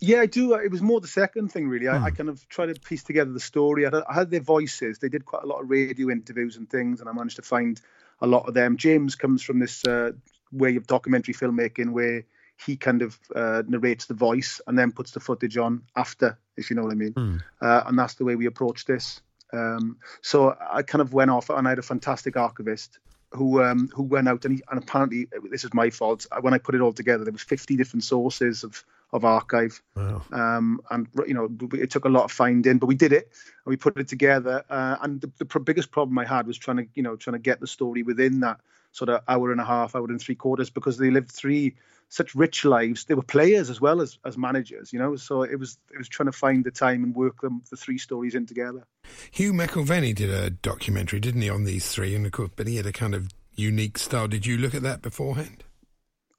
Yeah, 0.00 0.20
I 0.20 0.26
do. 0.26 0.54
It 0.54 0.70
was 0.70 0.82
more 0.82 1.00
the 1.00 1.08
second 1.08 1.52
thing, 1.52 1.68
really. 1.68 1.88
I, 1.88 1.96
I 1.96 2.10
hmm. 2.10 2.16
kind 2.16 2.28
of 2.28 2.46
tried 2.48 2.74
to 2.74 2.80
piece 2.80 3.04
together 3.04 3.32
the 3.32 3.40
story. 3.40 3.86
I 3.86 3.94
had, 3.94 4.02
I 4.08 4.14
had, 4.14 4.30
their 4.30 4.40
voices. 4.40 4.98
They 4.98 5.08
did 5.08 5.24
quite 5.24 5.44
a 5.44 5.46
lot 5.46 5.62
of 5.62 5.70
radio 5.70 6.10
interviews 6.10 6.56
and 6.56 6.68
things, 6.68 7.00
and 7.00 7.08
I 7.08 7.12
managed 7.12 7.36
to 7.36 7.42
find 7.42 7.80
a 8.20 8.26
lot 8.26 8.48
of 8.48 8.54
them. 8.54 8.76
James 8.76 9.14
comes 9.14 9.42
from 9.42 9.58
this 9.58 9.84
uh, 9.84 10.12
way 10.52 10.76
of 10.76 10.86
documentary 10.86 11.34
filmmaking 11.34 11.92
where 11.92 12.24
he 12.64 12.76
kind 12.76 13.02
of 13.02 13.18
uh, 13.34 13.62
narrates 13.66 14.06
the 14.06 14.14
voice 14.14 14.60
and 14.66 14.78
then 14.78 14.92
puts 14.92 15.10
the 15.10 15.20
footage 15.20 15.56
on 15.56 15.82
after, 15.96 16.38
if 16.56 16.70
you 16.70 16.76
know 16.76 16.82
what 16.82 16.92
I 16.92 16.96
mean. 16.96 17.12
Mm. 17.12 17.42
Uh, 17.60 17.82
and 17.86 17.98
that's 17.98 18.14
the 18.14 18.24
way 18.24 18.36
we 18.36 18.46
approached 18.46 18.86
this. 18.86 19.20
Um, 19.52 19.98
so 20.22 20.56
I 20.60 20.82
kind 20.82 21.02
of 21.02 21.12
went 21.12 21.30
off, 21.30 21.50
and 21.50 21.66
I 21.66 21.70
had 21.70 21.78
a 21.78 21.82
fantastic 21.82 22.36
archivist 22.36 22.98
who 23.34 23.62
um, 23.62 23.88
who 23.92 24.04
went 24.04 24.28
out 24.28 24.44
and, 24.44 24.56
he, 24.56 24.62
and 24.70 24.80
apparently 24.80 25.28
this 25.50 25.64
is 25.64 25.74
my 25.74 25.90
fault. 25.90 26.26
When 26.40 26.54
I 26.54 26.58
put 26.58 26.74
it 26.74 26.80
all 26.80 26.92
together, 26.92 27.24
there 27.24 27.32
was 27.32 27.42
50 27.42 27.76
different 27.76 28.04
sources 28.04 28.64
of 28.64 28.84
of 29.14 29.24
archive. 29.24 29.80
Wow. 29.96 30.22
Um, 30.32 30.80
and 30.90 31.06
you 31.26 31.34
know, 31.34 31.48
it 31.72 31.90
took 31.90 32.04
a 32.04 32.08
lot 32.08 32.24
of 32.24 32.32
finding, 32.32 32.78
but 32.78 32.86
we 32.86 32.96
did 32.96 33.12
it 33.12 33.30
and 33.64 33.70
we 33.70 33.76
put 33.76 33.96
it 33.96 34.08
together. 34.08 34.64
Uh, 34.68 34.96
and 35.00 35.20
the, 35.20 35.30
the 35.38 35.60
biggest 35.60 35.92
problem 35.92 36.18
I 36.18 36.26
had 36.26 36.46
was 36.46 36.58
trying 36.58 36.78
to, 36.78 36.86
you 36.94 37.02
know, 37.02 37.16
trying 37.16 37.34
to 37.34 37.38
get 37.38 37.60
the 37.60 37.66
story 37.68 38.02
within 38.02 38.40
that 38.40 38.60
sort 38.90 39.08
of 39.08 39.22
hour 39.28 39.52
and 39.52 39.60
a 39.60 39.64
half, 39.64 39.94
hour 39.94 40.06
and 40.06 40.20
three 40.20 40.34
quarters, 40.34 40.68
because 40.68 40.98
they 40.98 41.10
lived 41.10 41.30
three 41.30 41.76
such 42.08 42.34
rich 42.34 42.64
lives. 42.64 43.04
They 43.04 43.14
were 43.14 43.22
players 43.22 43.70
as 43.70 43.80
well 43.80 44.00
as 44.00 44.18
as 44.24 44.36
managers, 44.36 44.92
you 44.92 44.98
know. 44.98 45.14
So 45.14 45.42
it 45.42 45.58
was 45.58 45.78
it 45.92 45.98
was 45.98 46.08
trying 46.08 46.26
to 46.26 46.32
find 46.32 46.64
the 46.64 46.72
time 46.72 47.04
and 47.04 47.14
work 47.14 47.40
them 47.40 47.62
the 47.70 47.76
three 47.76 47.98
stories 47.98 48.34
in 48.34 48.46
together. 48.46 48.84
Hugh 49.30 49.52
McIlvanney 49.52 50.14
did 50.14 50.30
a 50.30 50.50
documentary, 50.50 51.20
didn't 51.20 51.42
he, 51.42 51.50
on 51.50 51.62
these 51.62 51.88
three? 51.88 52.16
And 52.16 52.26
of 52.26 52.32
course, 52.32 52.50
but 52.56 52.66
he 52.66 52.76
had 52.76 52.86
a 52.86 52.92
kind 52.92 53.14
of 53.14 53.28
unique 53.54 53.96
style. 53.96 54.26
Did 54.26 54.44
you 54.44 54.58
look 54.58 54.74
at 54.74 54.82
that 54.82 55.02
beforehand? 55.02 55.62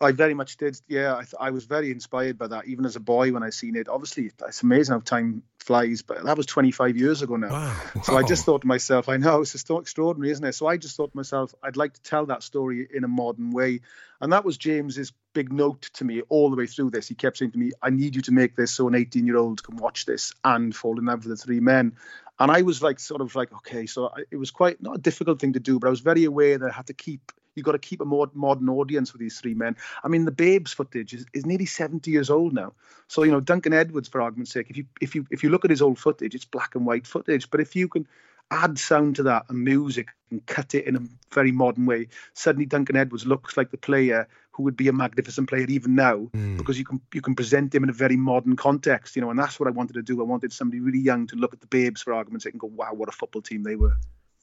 I 0.02 0.12
very 0.12 0.34
much 0.34 0.58
did. 0.58 0.80
Yeah, 0.88 1.16
I, 1.16 1.22
th- 1.22 1.36
I, 1.40 1.52
was 1.52 1.66
very 1.66 1.90
inspired 1.90 2.38
by 2.38 2.48
that, 2.48 2.66
even 2.66 2.86
as 2.86 2.96
a 2.96 3.00
boy 3.00 3.32
when 3.32 3.44
I 3.44 3.50
seen 3.50 3.76
it. 3.76 3.88
Obviously, 3.88 4.32
it's 4.48 4.62
amazing 4.62 4.94
how 4.94 5.00
time 5.00 5.44
flies, 5.60 6.02
but 6.02 6.24
that 6.26 6.36
was 6.36 6.46
25 6.46 6.98
years 6.98 7.22
ago 7.22 7.38
now. 7.38 7.50
Wow. 7.50 7.82
So 8.04 8.18
I 8.18 8.24
just 8.24 8.46
thought 8.46 8.62
to 8.62 8.68
myself, 8.68 9.08
I 9.08 9.18
know 9.18 9.42
it's 9.42 9.54
just 9.54 9.68
so 9.68 9.80
extraordinary, 9.80 10.32
isn't 10.32 10.44
it? 10.44 10.54
So 10.54 10.68
I 10.68 10.76
just 10.78 10.98
thought 10.98 11.12
to 11.12 11.18
myself, 11.18 11.56
I'd 11.64 11.78
like 11.78 11.94
to 11.94 12.02
tell 12.02 12.26
that 12.26 12.44
story 12.44 12.88
in 12.94 13.06
a 13.06 13.08
modern 13.08 13.52
way, 13.52 13.82
and 14.20 14.34
that 14.34 14.44
was 14.44 14.58
James's 14.58 15.14
big 15.34 15.52
note 15.52 15.84
to 15.94 16.04
me 16.04 16.22
all 16.30 16.50
the 16.50 16.58
way 16.58 16.68
through 16.68 16.90
this. 16.90 17.08
He 17.08 17.16
kept 17.16 17.38
saying 17.38 17.52
to 17.52 17.58
me, 17.58 17.72
"I 17.82 17.90
need 17.90 18.16
you 18.16 18.22
to 18.24 18.32
make 18.32 18.56
this 18.56 18.72
so 18.72 18.88
an 18.88 18.96
18 18.96 19.26
year 19.26 19.38
old 19.38 19.64
can 19.64 19.78
watch 19.78 20.06
this 20.06 20.34
and 20.44 20.76
fall 20.76 21.00
in 21.00 21.06
love 21.06 21.26
with 21.26 21.38
the 21.38 21.44
three 21.44 21.62
men." 21.62 21.96
And 22.38 22.52
I 22.52 22.64
was 22.64 22.84
like, 22.84 23.00
sort 23.00 23.22
of 23.22 23.34
like, 23.36 23.54
okay, 23.54 23.86
so 23.86 24.08
I, 24.08 24.24
it 24.30 24.36
was 24.36 24.52
quite 24.52 24.84
not 24.84 24.96
a 24.96 25.00
difficult 25.00 25.40
thing 25.40 25.54
to 25.54 25.60
do, 25.62 25.80
but 25.80 25.88
I 25.88 25.90
was 25.90 26.02
very 26.02 26.26
aware 26.26 26.58
that 26.58 26.70
I 26.70 26.74
had 26.74 26.88
to 26.88 26.94
keep 26.94 27.32
you've 27.56 27.66
got 27.66 27.74
to 27.74 27.80
keep 27.80 28.02
a 28.02 28.06
more 28.06 28.30
modern 28.34 28.70
audience 28.70 29.14
with 29.14 29.20
these 29.20 29.40
three 29.40 29.54
men. 29.54 29.76
I 30.04 30.08
mean, 30.08 30.26
the 30.26 30.32
Babes 30.32 30.74
footage 30.74 31.14
is, 31.14 31.26
is 31.34 31.46
nearly 31.46 31.66
70 31.66 32.12
years 32.12 32.30
old 32.30 32.54
now. 32.54 32.74
So, 33.08 33.24
you 33.24 33.32
know, 33.32 33.40
Duncan 33.40 33.74
Edwards, 33.74 34.08
for 34.08 34.22
argument's 34.22 34.52
sake, 34.52 34.70
if 34.70 34.78
you 34.78 34.86
if 35.02 35.16
you 35.16 35.26
if 35.32 35.44
you 35.44 35.50
look 35.50 35.66
at 35.66 35.72
his 35.72 35.82
old 35.82 36.00
footage, 36.00 36.36
it's 36.36 36.46
black 36.46 36.76
and 36.76 36.86
white 36.86 37.08
footage. 37.08 37.50
But 37.50 37.62
if 37.62 37.76
you 37.76 37.88
can 37.88 38.08
add 38.52 38.78
sound 38.78 39.16
to 39.16 39.24
that 39.24 39.46
and 39.50 39.64
music 39.64 40.10
and 40.30 40.46
cut 40.46 40.76
it 40.76 40.86
in 40.86 40.96
a 40.96 41.02
very 41.34 41.52
modern 41.52 41.86
way, 41.86 42.08
suddenly 42.34 42.66
Duncan 42.66 42.96
Edwards 42.96 43.26
looks 43.26 43.58
like 43.58 43.72
the 43.72 43.78
player 43.78 44.28
who 44.52 44.64
would 44.64 44.78
be 44.78 44.88
a 44.88 44.94
magnificent 44.94 45.50
player 45.50 45.66
even 45.68 45.96
now 45.96 46.30
mm. 46.34 46.58
because 46.58 46.78
you 46.80 46.86
can 46.86 47.02
you 47.14 47.22
can 47.22 47.36
present 47.36 47.76
him 47.76 47.84
in 47.84 47.90
a 47.90 47.94
very 47.94 48.16
modern 48.16 48.56
context, 48.56 49.16
you 49.16 49.22
know, 49.22 49.30
and 49.30 49.40
that's 49.40 49.60
what 49.60 49.68
I 49.68 49.72
wanted 49.72 49.94
to 49.94 50.02
do. 50.02 50.22
I 50.22 50.24
wanted 50.24 50.54
somebody 50.54 50.80
really 50.80 51.00
young 51.00 51.28
to 51.28 51.36
look 51.36 51.54
at 51.54 51.62
the 51.62 51.68
Babes, 51.68 52.02
for 52.02 52.14
argument's 52.14 52.44
sake, 52.44 52.54
and 52.54 52.62
go, 52.62 52.68
"Wow, 52.68 52.94
what 52.94 53.10
a 53.10 53.12
football 53.12 53.42
team 53.42 53.64
they 53.64 53.76
were." 53.76 53.96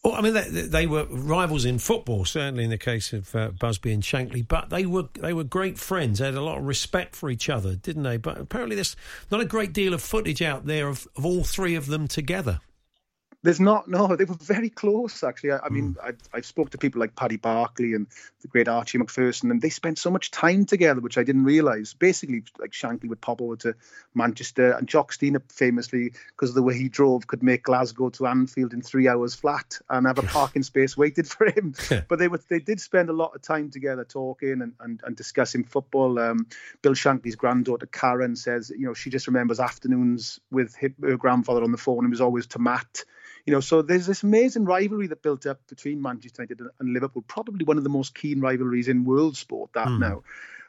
Well, 0.04 0.14
I 0.14 0.20
mean, 0.20 0.34
they, 0.34 0.42
they, 0.42 0.86
were 0.88 1.04
rivals 1.04 1.64
in 1.64 1.78
football, 1.78 2.24
certainly 2.24 2.64
in 2.64 2.70
the 2.70 2.78
case 2.78 3.12
of 3.12 3.32
uh, 3.36 3.50
Busby 3.50 3.92
and 3.92 4.02
Shankly, 4.02 4.46
but 4.46 4.68
they 4.68 4.84
were 4.84 5.04
they 5.14 5.32
were 5.32 5.44
great 5.44 5.78
friends. 5.78 6.18
They 6.18 6.24
had 6.26 6.34
a 6.34 6.42
lot 6.42 6.58
of 6.58 6.64
respect 6.64 7.14
for 7.14 7.30
each 7.30 7.48
other, 7.48 7.76
didn't 7.76 8.02
they? 8.02 8.16
But 8.16 8.38
apparently, 8.38 8.74
there's 8.74 8.96
not 9.30 9.40
a 9.40 9.44
great 9.44 9.72
deal 9.72 9.94
of 9.94 10.02
footage 10.02 10.42
out 10.42 10.66
there 10.66 10.88
of, 10.88 11.06
of 11.16 11.24
all 11.24 11.44
three 11.44 11.76
of 11.76 11.86
them 11.86 12.08
together. 12.08 12.58
There's 13.44 13.58
not. 13.58 13.88
No, 13.88 14.14
they 14.14 14.24
were 14.24 14.36
very 14.36 14.70
close. 14.70 15.24
Actually, 15.24 15.52
I, 15.52 15.58
I 15.64 15.68
mean, 15.68 15.94
mm. 15.94 16.14
I, 16.32 16.36
I 16.36 16.40
spoke 16.42 16.70
to 16.70 16.78
people 16.78 17.00
like 17.00 17.16
Paddy 17.16 17.36
Barclay 17.36 17.92
and 17.94 18.06
the 18.40 18.48
great 18.48 18.68
Archie 18.68 18.98
Macpherson, 18.98 19.50
and 19.50 19.60
they 19.60 19.68
spent 19.68 19.98
so 19.98 20.10
much 20.10 20.30
time 20.30 20.64
together, 20.64 21.00
which 21.00 21.18
I 21.18 21.24
didn't 21.24 21.42
realise. 21.42 21.92
Basically, 21.92 22.44
like 22.60 22.70
Shankly 22.70 23.08
would 23.08 23.20
pop 23.20 23.42
over 23.42 23.56
to 23.56 23.74
Manchester, 24.14 24.72
and 24.72 24.86
Jock 24.86 25.12
Steiner, 25.12 25.42
famously, 25.48 26.12
because 26.28 26.50
of 26.50 26.54
the 26.54 26.62
way 26.62 26.78
he 26.78 26.88
drove, 26.88 27.26
could 27.26 27.42
make 27.42 27.64
Glasgow 27.64 28.10
to 28.10 28.28
Anfield 28.28 28.72
in 28.74 28.80
three 28.80 29.08
hours 29.08 29.34
flat 29.34 29.80
and 29.90 30.06
have 30.06 30.18
a 30.18 30.22
parking 30.28 30.62
space 30.62 30.96
waited 30.96 31.26
for 31.26 31.46
him. 31.46 31.74
but 32.08 32.20
they 32.20 32.28
were 32.28 32.40
they 32.48 32.60
did 32.60 32.80
spend 32.80 33.08
a 33.08 33.12
lot 33.12 33.34
of 33.34 33.42
time 33.42 33.70
together 33.70 34.04
talking 34.04 34.62
and, 34.62 34.72
and, 34.78 35.00
and 35.04 35.16
discussing 35.16 35.64
football. 35.64 36.20
Um, 36.20 36.46
Bill 36.82 36.94
Shankly's 36.94 37.36
granddaughter 37.36 37.86
Karen 37.86 38.36
says, 38.36 38.70
you 38.70 38.86
know, 38.86 38.94
she 38.94 39.10
just 39.10 39.26
remembers 39.26 39.58
afternoons 39.58 40.38
with 40.52 40.76
her 40.76 41.16
grandfather 41.16 41.64
on 41.64 41.72
the 41.72 41.78
phone. 41.78 42.04
It 42.04 42.10
was 42.10 42.20
always 42.20 42.46
to 42.48 42.60
Matt 42.60 43.04
you 43.46 43.52
know, 43.52 43.60
so 43.60 43.82
there's 43.82 44.06
this 44.06 44.22
amazing 44.22 44.64
rivalry 44.64 45.08
that 45.08 45.22
built 45.22 45.46
up 45.46 45.66
between 45.68 46.00
Manchester 46.00 46.42
United 46.42 46.66
and 46.78 46.92
Liverpool, 46.92 47.24
probably 47.26 47.64
one 47.64 47.78
of 47.78 47.84
the 47.84 47.90
most 47.90 48.14
keen 48.14 48.40
rivalries 48.40 48.88
in 48.88 49.04
world 49.04 49.36
sport 49.36 49.70
that 49.74 49.88
mm. 49.88 49.98
now. 49.98 50.22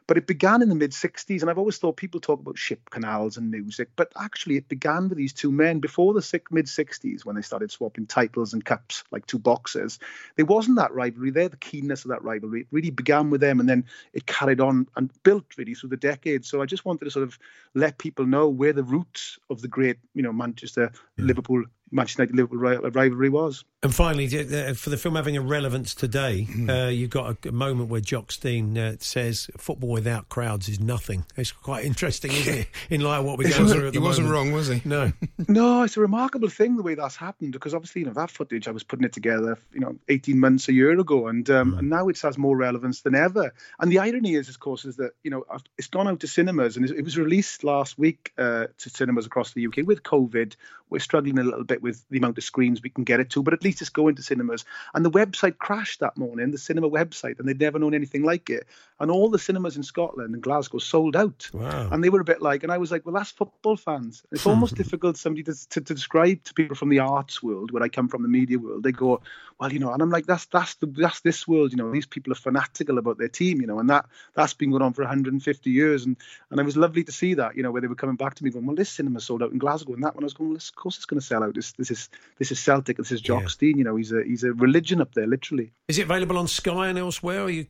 But 0.05 0.17
it 0.17 0.27
began 0.27 0.61
in 0.61 0.69
the 0.69 0.75
mid 0.75 0.91
60s, 0.91 1.41
and 1.41 1.49
I've 1.49 1.57
always 1.57 1.77
thought 1.77 1.95
people 1.95 2.19
talk 2.19 2.39
about 2.41 2.57
ship 2.57 2.89
canals 2.89 3.37
and 3.37 3.51
music, 3.51 3.89
but 3.95 4.11
actually 4.19 4.57
it 4.57 4.67
began 4.67 5.07
with 5.07 5.17
these 5.17 5.33
two 5.33 5.51
men 5.51 5.79
before 5.79 6.13
the 6.13 6.41
mid 6.51 6.65
60s 6.65 7.23
when 7.23 7.35
they 7.35 7.41
started 7.41 7.71
swapping 7.71 8.05
titles 8.05 8.53
and 8.53 8.65
cups 8.65 9.03
like 9.11 9.25
two 9.25 9.39
boxers. 9.39 9.99
There 10.35 10.45
wasn't 10.45 10.77
that 10.77 10.93
rivalry 10.93 11.31
there, 11.31 11.47
the 11.47 11.57
keenness 11.57 12.03
of 12.03 12.09
that 12.09 12.23
rivalry. 12.23 12.61
It 12.61 12.67
really 12.71 12.89
began 12.89 13.29
with 13.29 13.39
them, 13.39 13.59
and 13.59 13.69
then 13.69 13.85
it 14.11 14.25
carried 14.25 14.59
on 14.59 14.87
and 14.97 15.09
built 15.23 15.45
really 15.57 15.73
through 15.73 15.89
the 15.89 15.97
decades. 15.97 16.49
So 16.49 16.61
I 16.61 16.65
just 16.65 16.83
wanted 16.83 17.05
to 17.05 17.11
sort 17.11 17.23
of 17.23 17.39
let 17.73 17.97
people 17.97 18.25
know 18.25 18.49
where 18.49 18.73
the 18.73 18.83
roots 18.83 19.39
of 19.49 19.61
the 19.61 19.69
great, 19.69 19.99
you 20.13 20.23
know, 20.23 20.33
Manchester, 20.33 20.91
Liverpool 21.17 21.63
Manchester 21.93 22.23
United 22.23 22.35
Liverpool 22.35 22.91
rivalry 22.91 23.29
was. 23.29 23.63
And 23.83 23.93
finally, 23.93 24.27
uh, 24.27 24.73
for 24.75 24.89
the 24.91 24.95
film 24.97 25.15
having 25.15 25.35
a 25.35 25.41
relevance 25.41 25.93
today, 25.93 26.43
Hmm. 26.43 26.69
uh, 26.69 26.87
you've 26.87 27.09
got 27.09 27.45
a, 27.45 27.51
moment 27.51 27.89
where 27.89 27.99
Jock 27.99 28.31
Stein 28.31 28.77
uh, 28.77 28.95
says, 28.99 29.49
"Football 29.57 29.89
without 29.89 30.29
crowds 30.29 30.69
is 30.69 30.79
nothing." 30.79 31.25
It's 31.35 31.51
quite 31.51 31.83
interesting, 31.83 32.31
isn't 32.31 32.53
it? 32.59 32.67
In 32.89 33.01
light 33.01 33.17
of 33.19 33.25
what 33.25 33.39
going 33.39 33.49
wasn't- 33.49 33.71
through 33.71 33.87
at 33.89 33.93
he 33.93 33.99
wasn't 33.99 34.29
wrong, 34.29 34.53
was 34.53 34.69
he? 34.69 34.81
No. 34.85 35.11
No, 35.49 35.83
it's 35.83 35.97
a 35.97 35.99
remarkable 35.99 36.47
thing 36.47 36.77
the 36.77 36.83
way 36.83 36.95
that's 36.95 37.17
happened 37.17 37.51
because 37.51 37.73
obviously, 37.73 38.01
you 38.01 38.07
know, 38.07 38.13
that 38.13 38.31
footage 38.31 38.67
I 38.69 38.71
was 38.71 38.83
putting 38.83 39.03
it 39.03 39.11
together, 39.11 39.59
you 39.73 39.81
know, 39.81 39.97
18 40.07 40.39
months 40.39 40.69
a 40.69 40.73
year 40.73 40.89
ago, 40.97 41.27
and 41.27 41.47
um, 41.49 41.73
and 41.77 41.89
now 41.89 42.07
it 42.07 42.19
has 42.21 42.37
more 42.37 42.55
relevance 42.55 43.01
than 43.01 43.13
ever. 43.13 43.53
And 43.79 43.91
the 43.91 43.99
irony 43.99 44.35
is, 44.35 44.47
of 44.47 44.59
course, 44.61 44.85
is 44.85 44.95
that 44.95 45.11
you 45.23 45.29
know 45.29 45.43
it's 45.77 45.87
gone 45.89 46.07
out 46.07 46.21
to 46.21 46.27
cinemas 46.27 46.77
and 46.77 46.89
it 46.89 47.03
was 47.03 47.17
released 47.17 47.65
last 47.65 47.99
week 47.99 48.31
uh, 48.37 48.67
to 48.77 48.89
cinemas 48.89 49.25
across 49.25 49.51
the 49.51 49.67
UK. 49.67 49.79
With 49.85 50.03
COVID, 50.03 50.55
we're 50.89 50.99
struggling 50.99 51.37
a 51.39 51.43
little 51.43 51.65
bit 51.65 51.81
with 51.81 52.05
the 52.09 52.17
amount 52.19 52.37
of 52.37 52.43
screens 52.45 52.81
we 52.81 52.89
can 52.89 53.03
get 53.03 53.19
it 53.19 53.31
to, 53.31 53.43
but 53.43 53.53
at 53.53 53.63
least 53.63 53.72
just 53.79 53.93
go 53.93 54.07
into 54.07 54.21
cinemas. 54.21 54.65
And 54.93 55.05
the 55.05 55.11
website 55.11 55.57
crashed 55.57 55.99
that 55.99 56.17
morning, 56.17 56.51
the 56.51 56.57
cinema 56.57 56.89
website, 56.89 57.39
and 57.39 57.47
they'd 57.47 57.59
never 57.59 57.79
known 57.79 57.93
anything 57.93 58.23
like 58.23 58.49
it. 58.49 58.67
And 58.99 59.11
all 59.11 59.29
the 59.29 59.39
cinemas 59.39 59.75
in 59.75 59.83
Scotland 59.83 60.33
and 60.33 60.43
Glasgow 60.43 60.79
sold 60.79 61.15
out. 61.15 61.49
Wow. 61.53 61.89
And 61.91 62.03
they 62.03 62.09
were 62.09 62.21
a 62.21 62.25
bit 62.25 62.41
like, 62.41 62.63
and 62.63 62.71
I 62.71 62.77
was 62.77 62.91
like, 62.91 63.05
well, 63.05 63.15
that's 63.15 63.31
football 63.31 63.75
fans. 63.75 64.23
It's 64.31 64.45
almost 64.45 64.75
difficult 64.83 65.17
somebody 65.17 65.43
to, 65.43 65.69
to, 65.69 65.81
to, 65.81 65.93
describe 65.93 66.43
to 66.45 66.53
people 66.53 66.75
from 66.75 66.89
the 66.89 66.99
arts 66.99 67.43
world, 67.43 67.71
where 67.71 67.83
I 67.83 67.89
come 67.89 68.07
from, 68.07 68.21
the 68.21 68.27
media 68.27 68.59
world. 68.59 68.83
They 68.83 68.91
go, 68.91 69.21
well, 69.59 69.71
you 69.71 69.79
know, 69.79 69.91
and 69.93 70.01
I'm 70.01 70.09
like, 70.09 70.25
that's 70.25 70.45
that's 70.45 70.75
the, 70.75 70.87
that's 70.87 71.21
this 71.21 71.47
world. 71.47 71.71
You 71.71 71.77
know, 71.77 71.91
these 71.91 72.05
people 72.05 72.33
are 72.33 72.37
fanatical 72.37 72.97
about 72.97 73.17
their 73.17 73.27
team. 73.27 73.61
You 73.61 73.67
know, 73.67 73.79
and 73.79 73.89
that 73.89 74.05
that's 74.33 74.53
been 74.53 74.71
going 74.71 74.81
on 74.81 74.93
for 74.93 75.03
150 75.03 75.69
years. 75.69 76.05
And 76.05 76.17
and 76.49 76.59
it 76.59 76.63
was 76.63 76.77
lovely 76.77 77.03
to 77.03 77.11
see 77.11 77.35
that. 77.35 77.55
You 77.55 77.63
know, 77.63 77.71
where 77.71 77.81
they 77.81 77.87
were 77.87 77.95
coming 77.95 78.15
back 78.15 78.35
to 78.35 78.43
me 78.43 78.49
going, 78.49 78.65
well, 78.65 78.75
this 78.75 78.89
cinema 78.89 79.19
sold 79.19 79.43
out 79.43 79.51
in 79.51 79.57
Glasgow, 79.57 79.93
and 79.93 80.03
that 80.03 80.15
one 80.15 80.23
I 80.23 80.25
was 80.25 80.33
going, 80.33 80.49
well, 80.49 80.57
of 80.57 80.75
course 80.75 80.97
it's 80.97 81.05
going 81.05 81.19
to 81.19 81.25
sell 81.25 81.43
out. 81.43 81.55
This 81.55 81.71
this 81.73 81.91
is 81.91 82.09
this 82.37 82.51
is 82.51 82.59
Celtic. 82.59 82.97
This 82.97 83.11
is 83.11 83.21
Jock's 83.21 83.55
16. 83.63 83.77
You 83.77 83.83
know, 83.83 83.95
he's 83.95 84.11
a 84.11 84.23
he's 84.23 84.43
a 84.43 84.53
religion 84.53 85.01
up 85.01 85.13
there, 85.13 85.27
literally. 85.27 85.71
Is 85.87 85.97
it 85.99 86.03
available 86.03 86.37
on 86.37 86.47
Sky 86.47 86.87
and 86.87 86.97
elsewhere 86.97 87.49
you, 87.49 87.65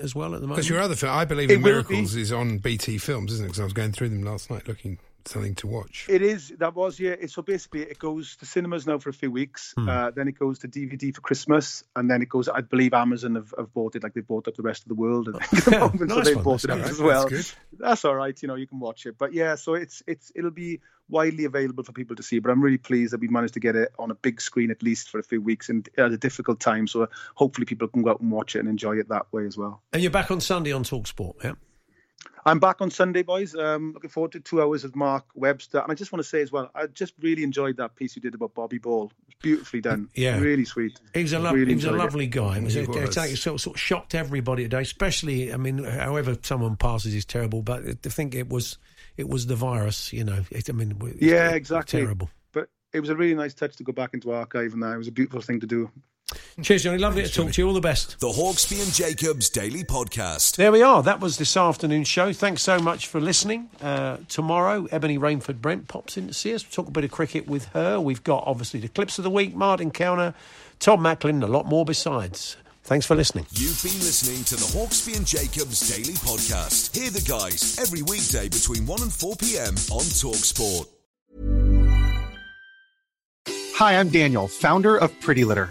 as 0.00 0.14
well 0.14 0.34
at 0.34 0.40
the 0.40 0.46
moment? 0.46 0.56
Because 0.56 0.68
your 0.68 0.80
other 0.80 0.96
film, 0.96 1.12
I 1.12 1.24
Believe 1.24 1.50
in 1.50 1.62
Miracles, 1.62 2.14
is 2.14 2.32
on 2.32 2.58
BT 2.58 2.98
Films, 2.98 3.32
isn't 3.32 3.44
it? 3.44 3.48
Because 3.48 3.60
I 3.60 3.64
was 3.64 3.72
going 3.72 3.92
through 3.92 4.10
them 4.10 4.22
last 4.22 4.50
night 4.50 4.68
looking 4.68 4.98
something 5.26 5.54
to 5.56 5.66
watch. 5.66 6.06
It 6.08 6.22
is. 6.22 6.52
That 6.58 6.74
was 6.74 6.98
yeah. 6.98 7.16
So 7.26 7.42
basically, 7.42 7.82
it 7.82 7.98
goes 7.98 8.36
to 8.36 8.46
cinemas 8.46 8.86
now 8.86 8.98
for 8.98 9.10
a 9.10 9.12
few 9.12 9.30
weeks. 9.30 9.74
Hmm. 9.76 9.88
Uh, 9.88 10.10
then 10.10 10.28
it 10.28 10.38
goes 10.38 10.60
to 10.60 10.68
DVD 10.68 11.14
for 11.14 11.20
Christmas, 11.20 11.84
and 11.96 12.10
then 12.10 12.22
it 12.22 12.28
goes. 12.28 12.48
I 12.48 12.60
believe 12.60 12.94
Amazon 12.94 13.34
have, 13.36 13.52
have 13.56 13.72
bought 13.72 13.96
it, 13.96 14.02
like 14.02 14.14
they've 14.14 14.26
bought 14.26 14.48
up 14.48 14.56
the 14.56 14.62
rest 14.62 14.82
of 14.82 14.88
the 14.88 14.94
world. 14.94 15.28
I 15.34 15.44
think, 15.46 15.66
at 15.68 15.72
the 15.72 15.78
moment, 15.78 16.10
so 16.10 16.16
Nice 16.16 16.24
they've 16.26 16.36
one. 16.36 16.44
bought 16.44 16.64
it 16.64 16.68
That's 16.68 16.82
all 16.82 16.90
as 16.90 17.00
well. 17.00 17.28
That's 17.28 17.56
That's 17.78 18.04
all 18.04 18.14
right. 18.14 18.40
You 18.42 18.48
know, 18.48 18.54
you 18.54 18.66
can 18.66 18.80
watch 18.80 19.06
it. 19.06 19.16
But 19.18 19.32
yeah, 19.32 19.54
so 19.56 19.74
it's 19.74 20.02
it's 20.06 20.32
it'll 20.34 20.50
be 20.50 20.80
widely 21.08 21.44
available 21.44 21.84
for 21.84 21.92
people 21.92 22.16
to 22.16 22.22
see. 22.22 22.38
But 22.38 22.50
I'm 22.50 22.62
really 22.62 22.78
pleased 22.78 23.12
that 23.12 23.20
we 23.20 23.28
managed 23.28 23.54
to 23.54 23.60
get 23.60 23.76
it 23.76 23.92
on 23.98 24.10
a 24.10 24.14
big 24.14 24.40
screen 24.40 24.70
at 24.70 24.82
least 24.82 25.10
for 25.10 25.18
a 25.18 25.22
few 25.22 25.40
weeks 25.40 25.68
and 25.68 25.88
at 25.98 26.12
a 26.12 26.16
difficult 26.16 26.60
time. 26.60 26.86
So 26.86 27.08
hopefully 27.34 27.66
people 27.66 27.88
can 27.88 28.02
go 28.02 28.10
out 28.10 28.20
and 28.20 28.30
watch 28.30 28.56
it 28.56 28.60
and 28.60 28.68
enjoy 28.68 28.98
it 28.98 29.08
that 29.08 29.32
way 29.32 29.46
as 29.46 29.56
well. 29.56 29.82
And 29.92 30.02
you're 30.02 30.10
back 30.10 30.30
on 30.30 30.40
Sunday 30.40 30.72
on 30.72 30.84
Talksport, 30.84 31.44
yeah? 31.44 31.52
I'm 32.46 32.58
back 32.58 32.80
on 32.80 32.90
Sunday, 32.90 33.22
boys. 33.22 33.54
Um, 33.54 33.92
looking 33.94 34.10
forward 34.10 34.32
to 34.32 34.40
two 34.40 34.60
hours 34.62 34.82
with 34.84 34.94
Mark 34.94 35.24
Webster. 35.34 35.78
And 35.78 35.90
I 35.90 35.94
just 35.94 36.12
want 36.12 36.22
to 36.22 36.28
say 36.28 36.42
as 36.42 36.52
well, 36.52 36.70
I 36.74 36.86
just 36.86 37.14
really 37.20 37.42
enjoyed 37.42 37.78
that 37.78 37.96
piece 37.96 38.14
you 38.16 38.22
did 38.22 38.34
about 38.34 38.54
Bobby 38.54 38.78
Ball. 38.78 39.04
It 39.04 39.26
was 39.28 39.34
beautifully 39.40 39.80
done. 39.80 40.08
Yeah. 40.14 40.38
Really 40.38 40.64
sweet. 40.64 41.00
He 41.14 41.22
was 41.22 41.32
a, 41.32 41.38
lo- 41.38 41.52
Really 41.52 41.66
he 41.70 41.74
was 41.76 41.84
a 41.84 41.88
enjoyed 41.88 42.00
it. 42.00 42.04
lovely 42.04 42.26
guy. 42.26 42.58
It 42.58 42.64
was, 42.64 42.74
He 42.74 42.84
a, 42.84 42.86
was. 42.88 43.16
It 43.16 43.36
sort, 43.36 43.60
sort 43.60 43.76
of 43.76 43.80
shocked 43.80 44.14
everybody 44.14 44.64
today, 44.64 44.82
especially, 44.82 45.52
I 45.52 45.56
mean, 45.56 45.82
however 45.84 46.36
someone 46.42 46.76
passes 46.76 47.14
is 47.14 47.24
terrible, 47.24 47.62
but 47.62 47.82
I 47.86 48.08
think 48.10 48.34
it 48.34 48.48
was 48.48 48.78
it 49.16 49.28
was 49.28 49.46
the 49.46 49.56
virus, 49.56 50.12
you 50.12 50.24
know. 50.24 50.44
It, 50.50 50.68
I 50.68 50.72
mean, 50.72 50.96
it- 51.02 51.22
Yeah, 51.22 51.50
it- 51.50 51.56
exactly. 51.56 52.00
Terrible. 52.00 52.30
But 52.52 52.68
it 52.92 53.00
was 53.00 53.08
a 53.10 53.16
really 53.16 53.34
nice 53.34 53.54
touch 53.54 53.76
to 53.76 53.84
go 53.84 53.92
back 53.92 54.12
into 54.12 54.32
archive 54.32 54.72
and 54.74 54.82
that. 54.82 54.92
It 54.94 54.98
was 54.98 55.08
a 55.08 55.12
beautiful 55.12 55.40
thing 55.40 55.60
to 55.60 55.66
do. 55.66 55.90
Cheers, 56.62 56.84
Johnny. 56.84 56.98
Lovely 56.98 57.22
to 57.24 57.30
talk 57.30 57.52
to 57.52 57.60
you. 57.60 57.68
All 57.68 57.74
the 57.74 57.80
best. 57.80 58.18
The 58.20 58.28
Hawksbee 58.28 58.82
and 58.82 58.92
Jacobs 58.92 59.50
Daily 59.50 59.84
Podcast. 59.84 60.56
There 60.56 60.72
we 60.72 60.82
are. 60.82 61.02
That 61.02 61.20
was 61.20 61.36
this 61.36 61.56
afternoon's 61.56 62.08
show. 62.08 62.32
Thanks 62.32 62.62
so 62.62 62.78
much 62.78 63.08
for 63.08 63.20
listening. 63.20 63.68
Uh, 63.82 64.16
tomorrow, 64.28 64.86
Ebony 64.90 65.18
Rainford 65.18 65.60
Brent 65.60 65.88
pops 65.88 66.16
in 66.16 66.28
to 66.28 66.34
see 66.34 66.54
us. 66.54 66.64
We'll 66.64 66.70
talk 66.84 66.88
a 66.88 66.92
bit 66.92 67.04
of 67.04 67.10
cricket 67.10 67.46
with 67.46 67.66
her. 67.66 68.00
We've 68.00 68.24
got 68.24 68.44
obviously 68.46 68.80
the 68.80 68.88
clips 68.88 69.18
of 69.18 69.24
the 69.24 69.30
week, 69.30 69.54
Martin 69.54 69.90
Counter, 69.90 70.32
Tom 70.78 71.02
Macklin, 71.02 71.36
and 71.36 71.44
a 71.44 71.48
lot 71.48 71.66
more 71.66 71.84
besides. 71.84 72.56
Thanks 72.84 73.04
for 73.06 73.14
listening. 73.14 73.46
You've 73.52 73.82
been 73.82 73.98
listening 74.00 74.44
to 74.44 74.56
the 74.56 74.78
Hawksbee 74.78 75.16
and 75.16 75.26
Jacobs 75.26 75.88
Daily 75.90 76.14
Podcast. 76.14 76.94
Hear 76.96 77.10
the 77.10 77.20
guys 77.22 77.78
every 77.78 78.02
weekday 78.02 78.48
between 78.48 78.86
1 78.86 79.02
and 79.02 79.12
4 79.12 79.36
p.m. 79.36 79.74
on 79.90 80.04
Talksport. 80.04 80.86
Hi, 83.76 83.98
I'm 83.98 84.08
Daniel, 84.08 84.48
founder 84.48 84.96
of 84.96 85.18
Pretty 85.20 85.44
Litter. 85.44 85.70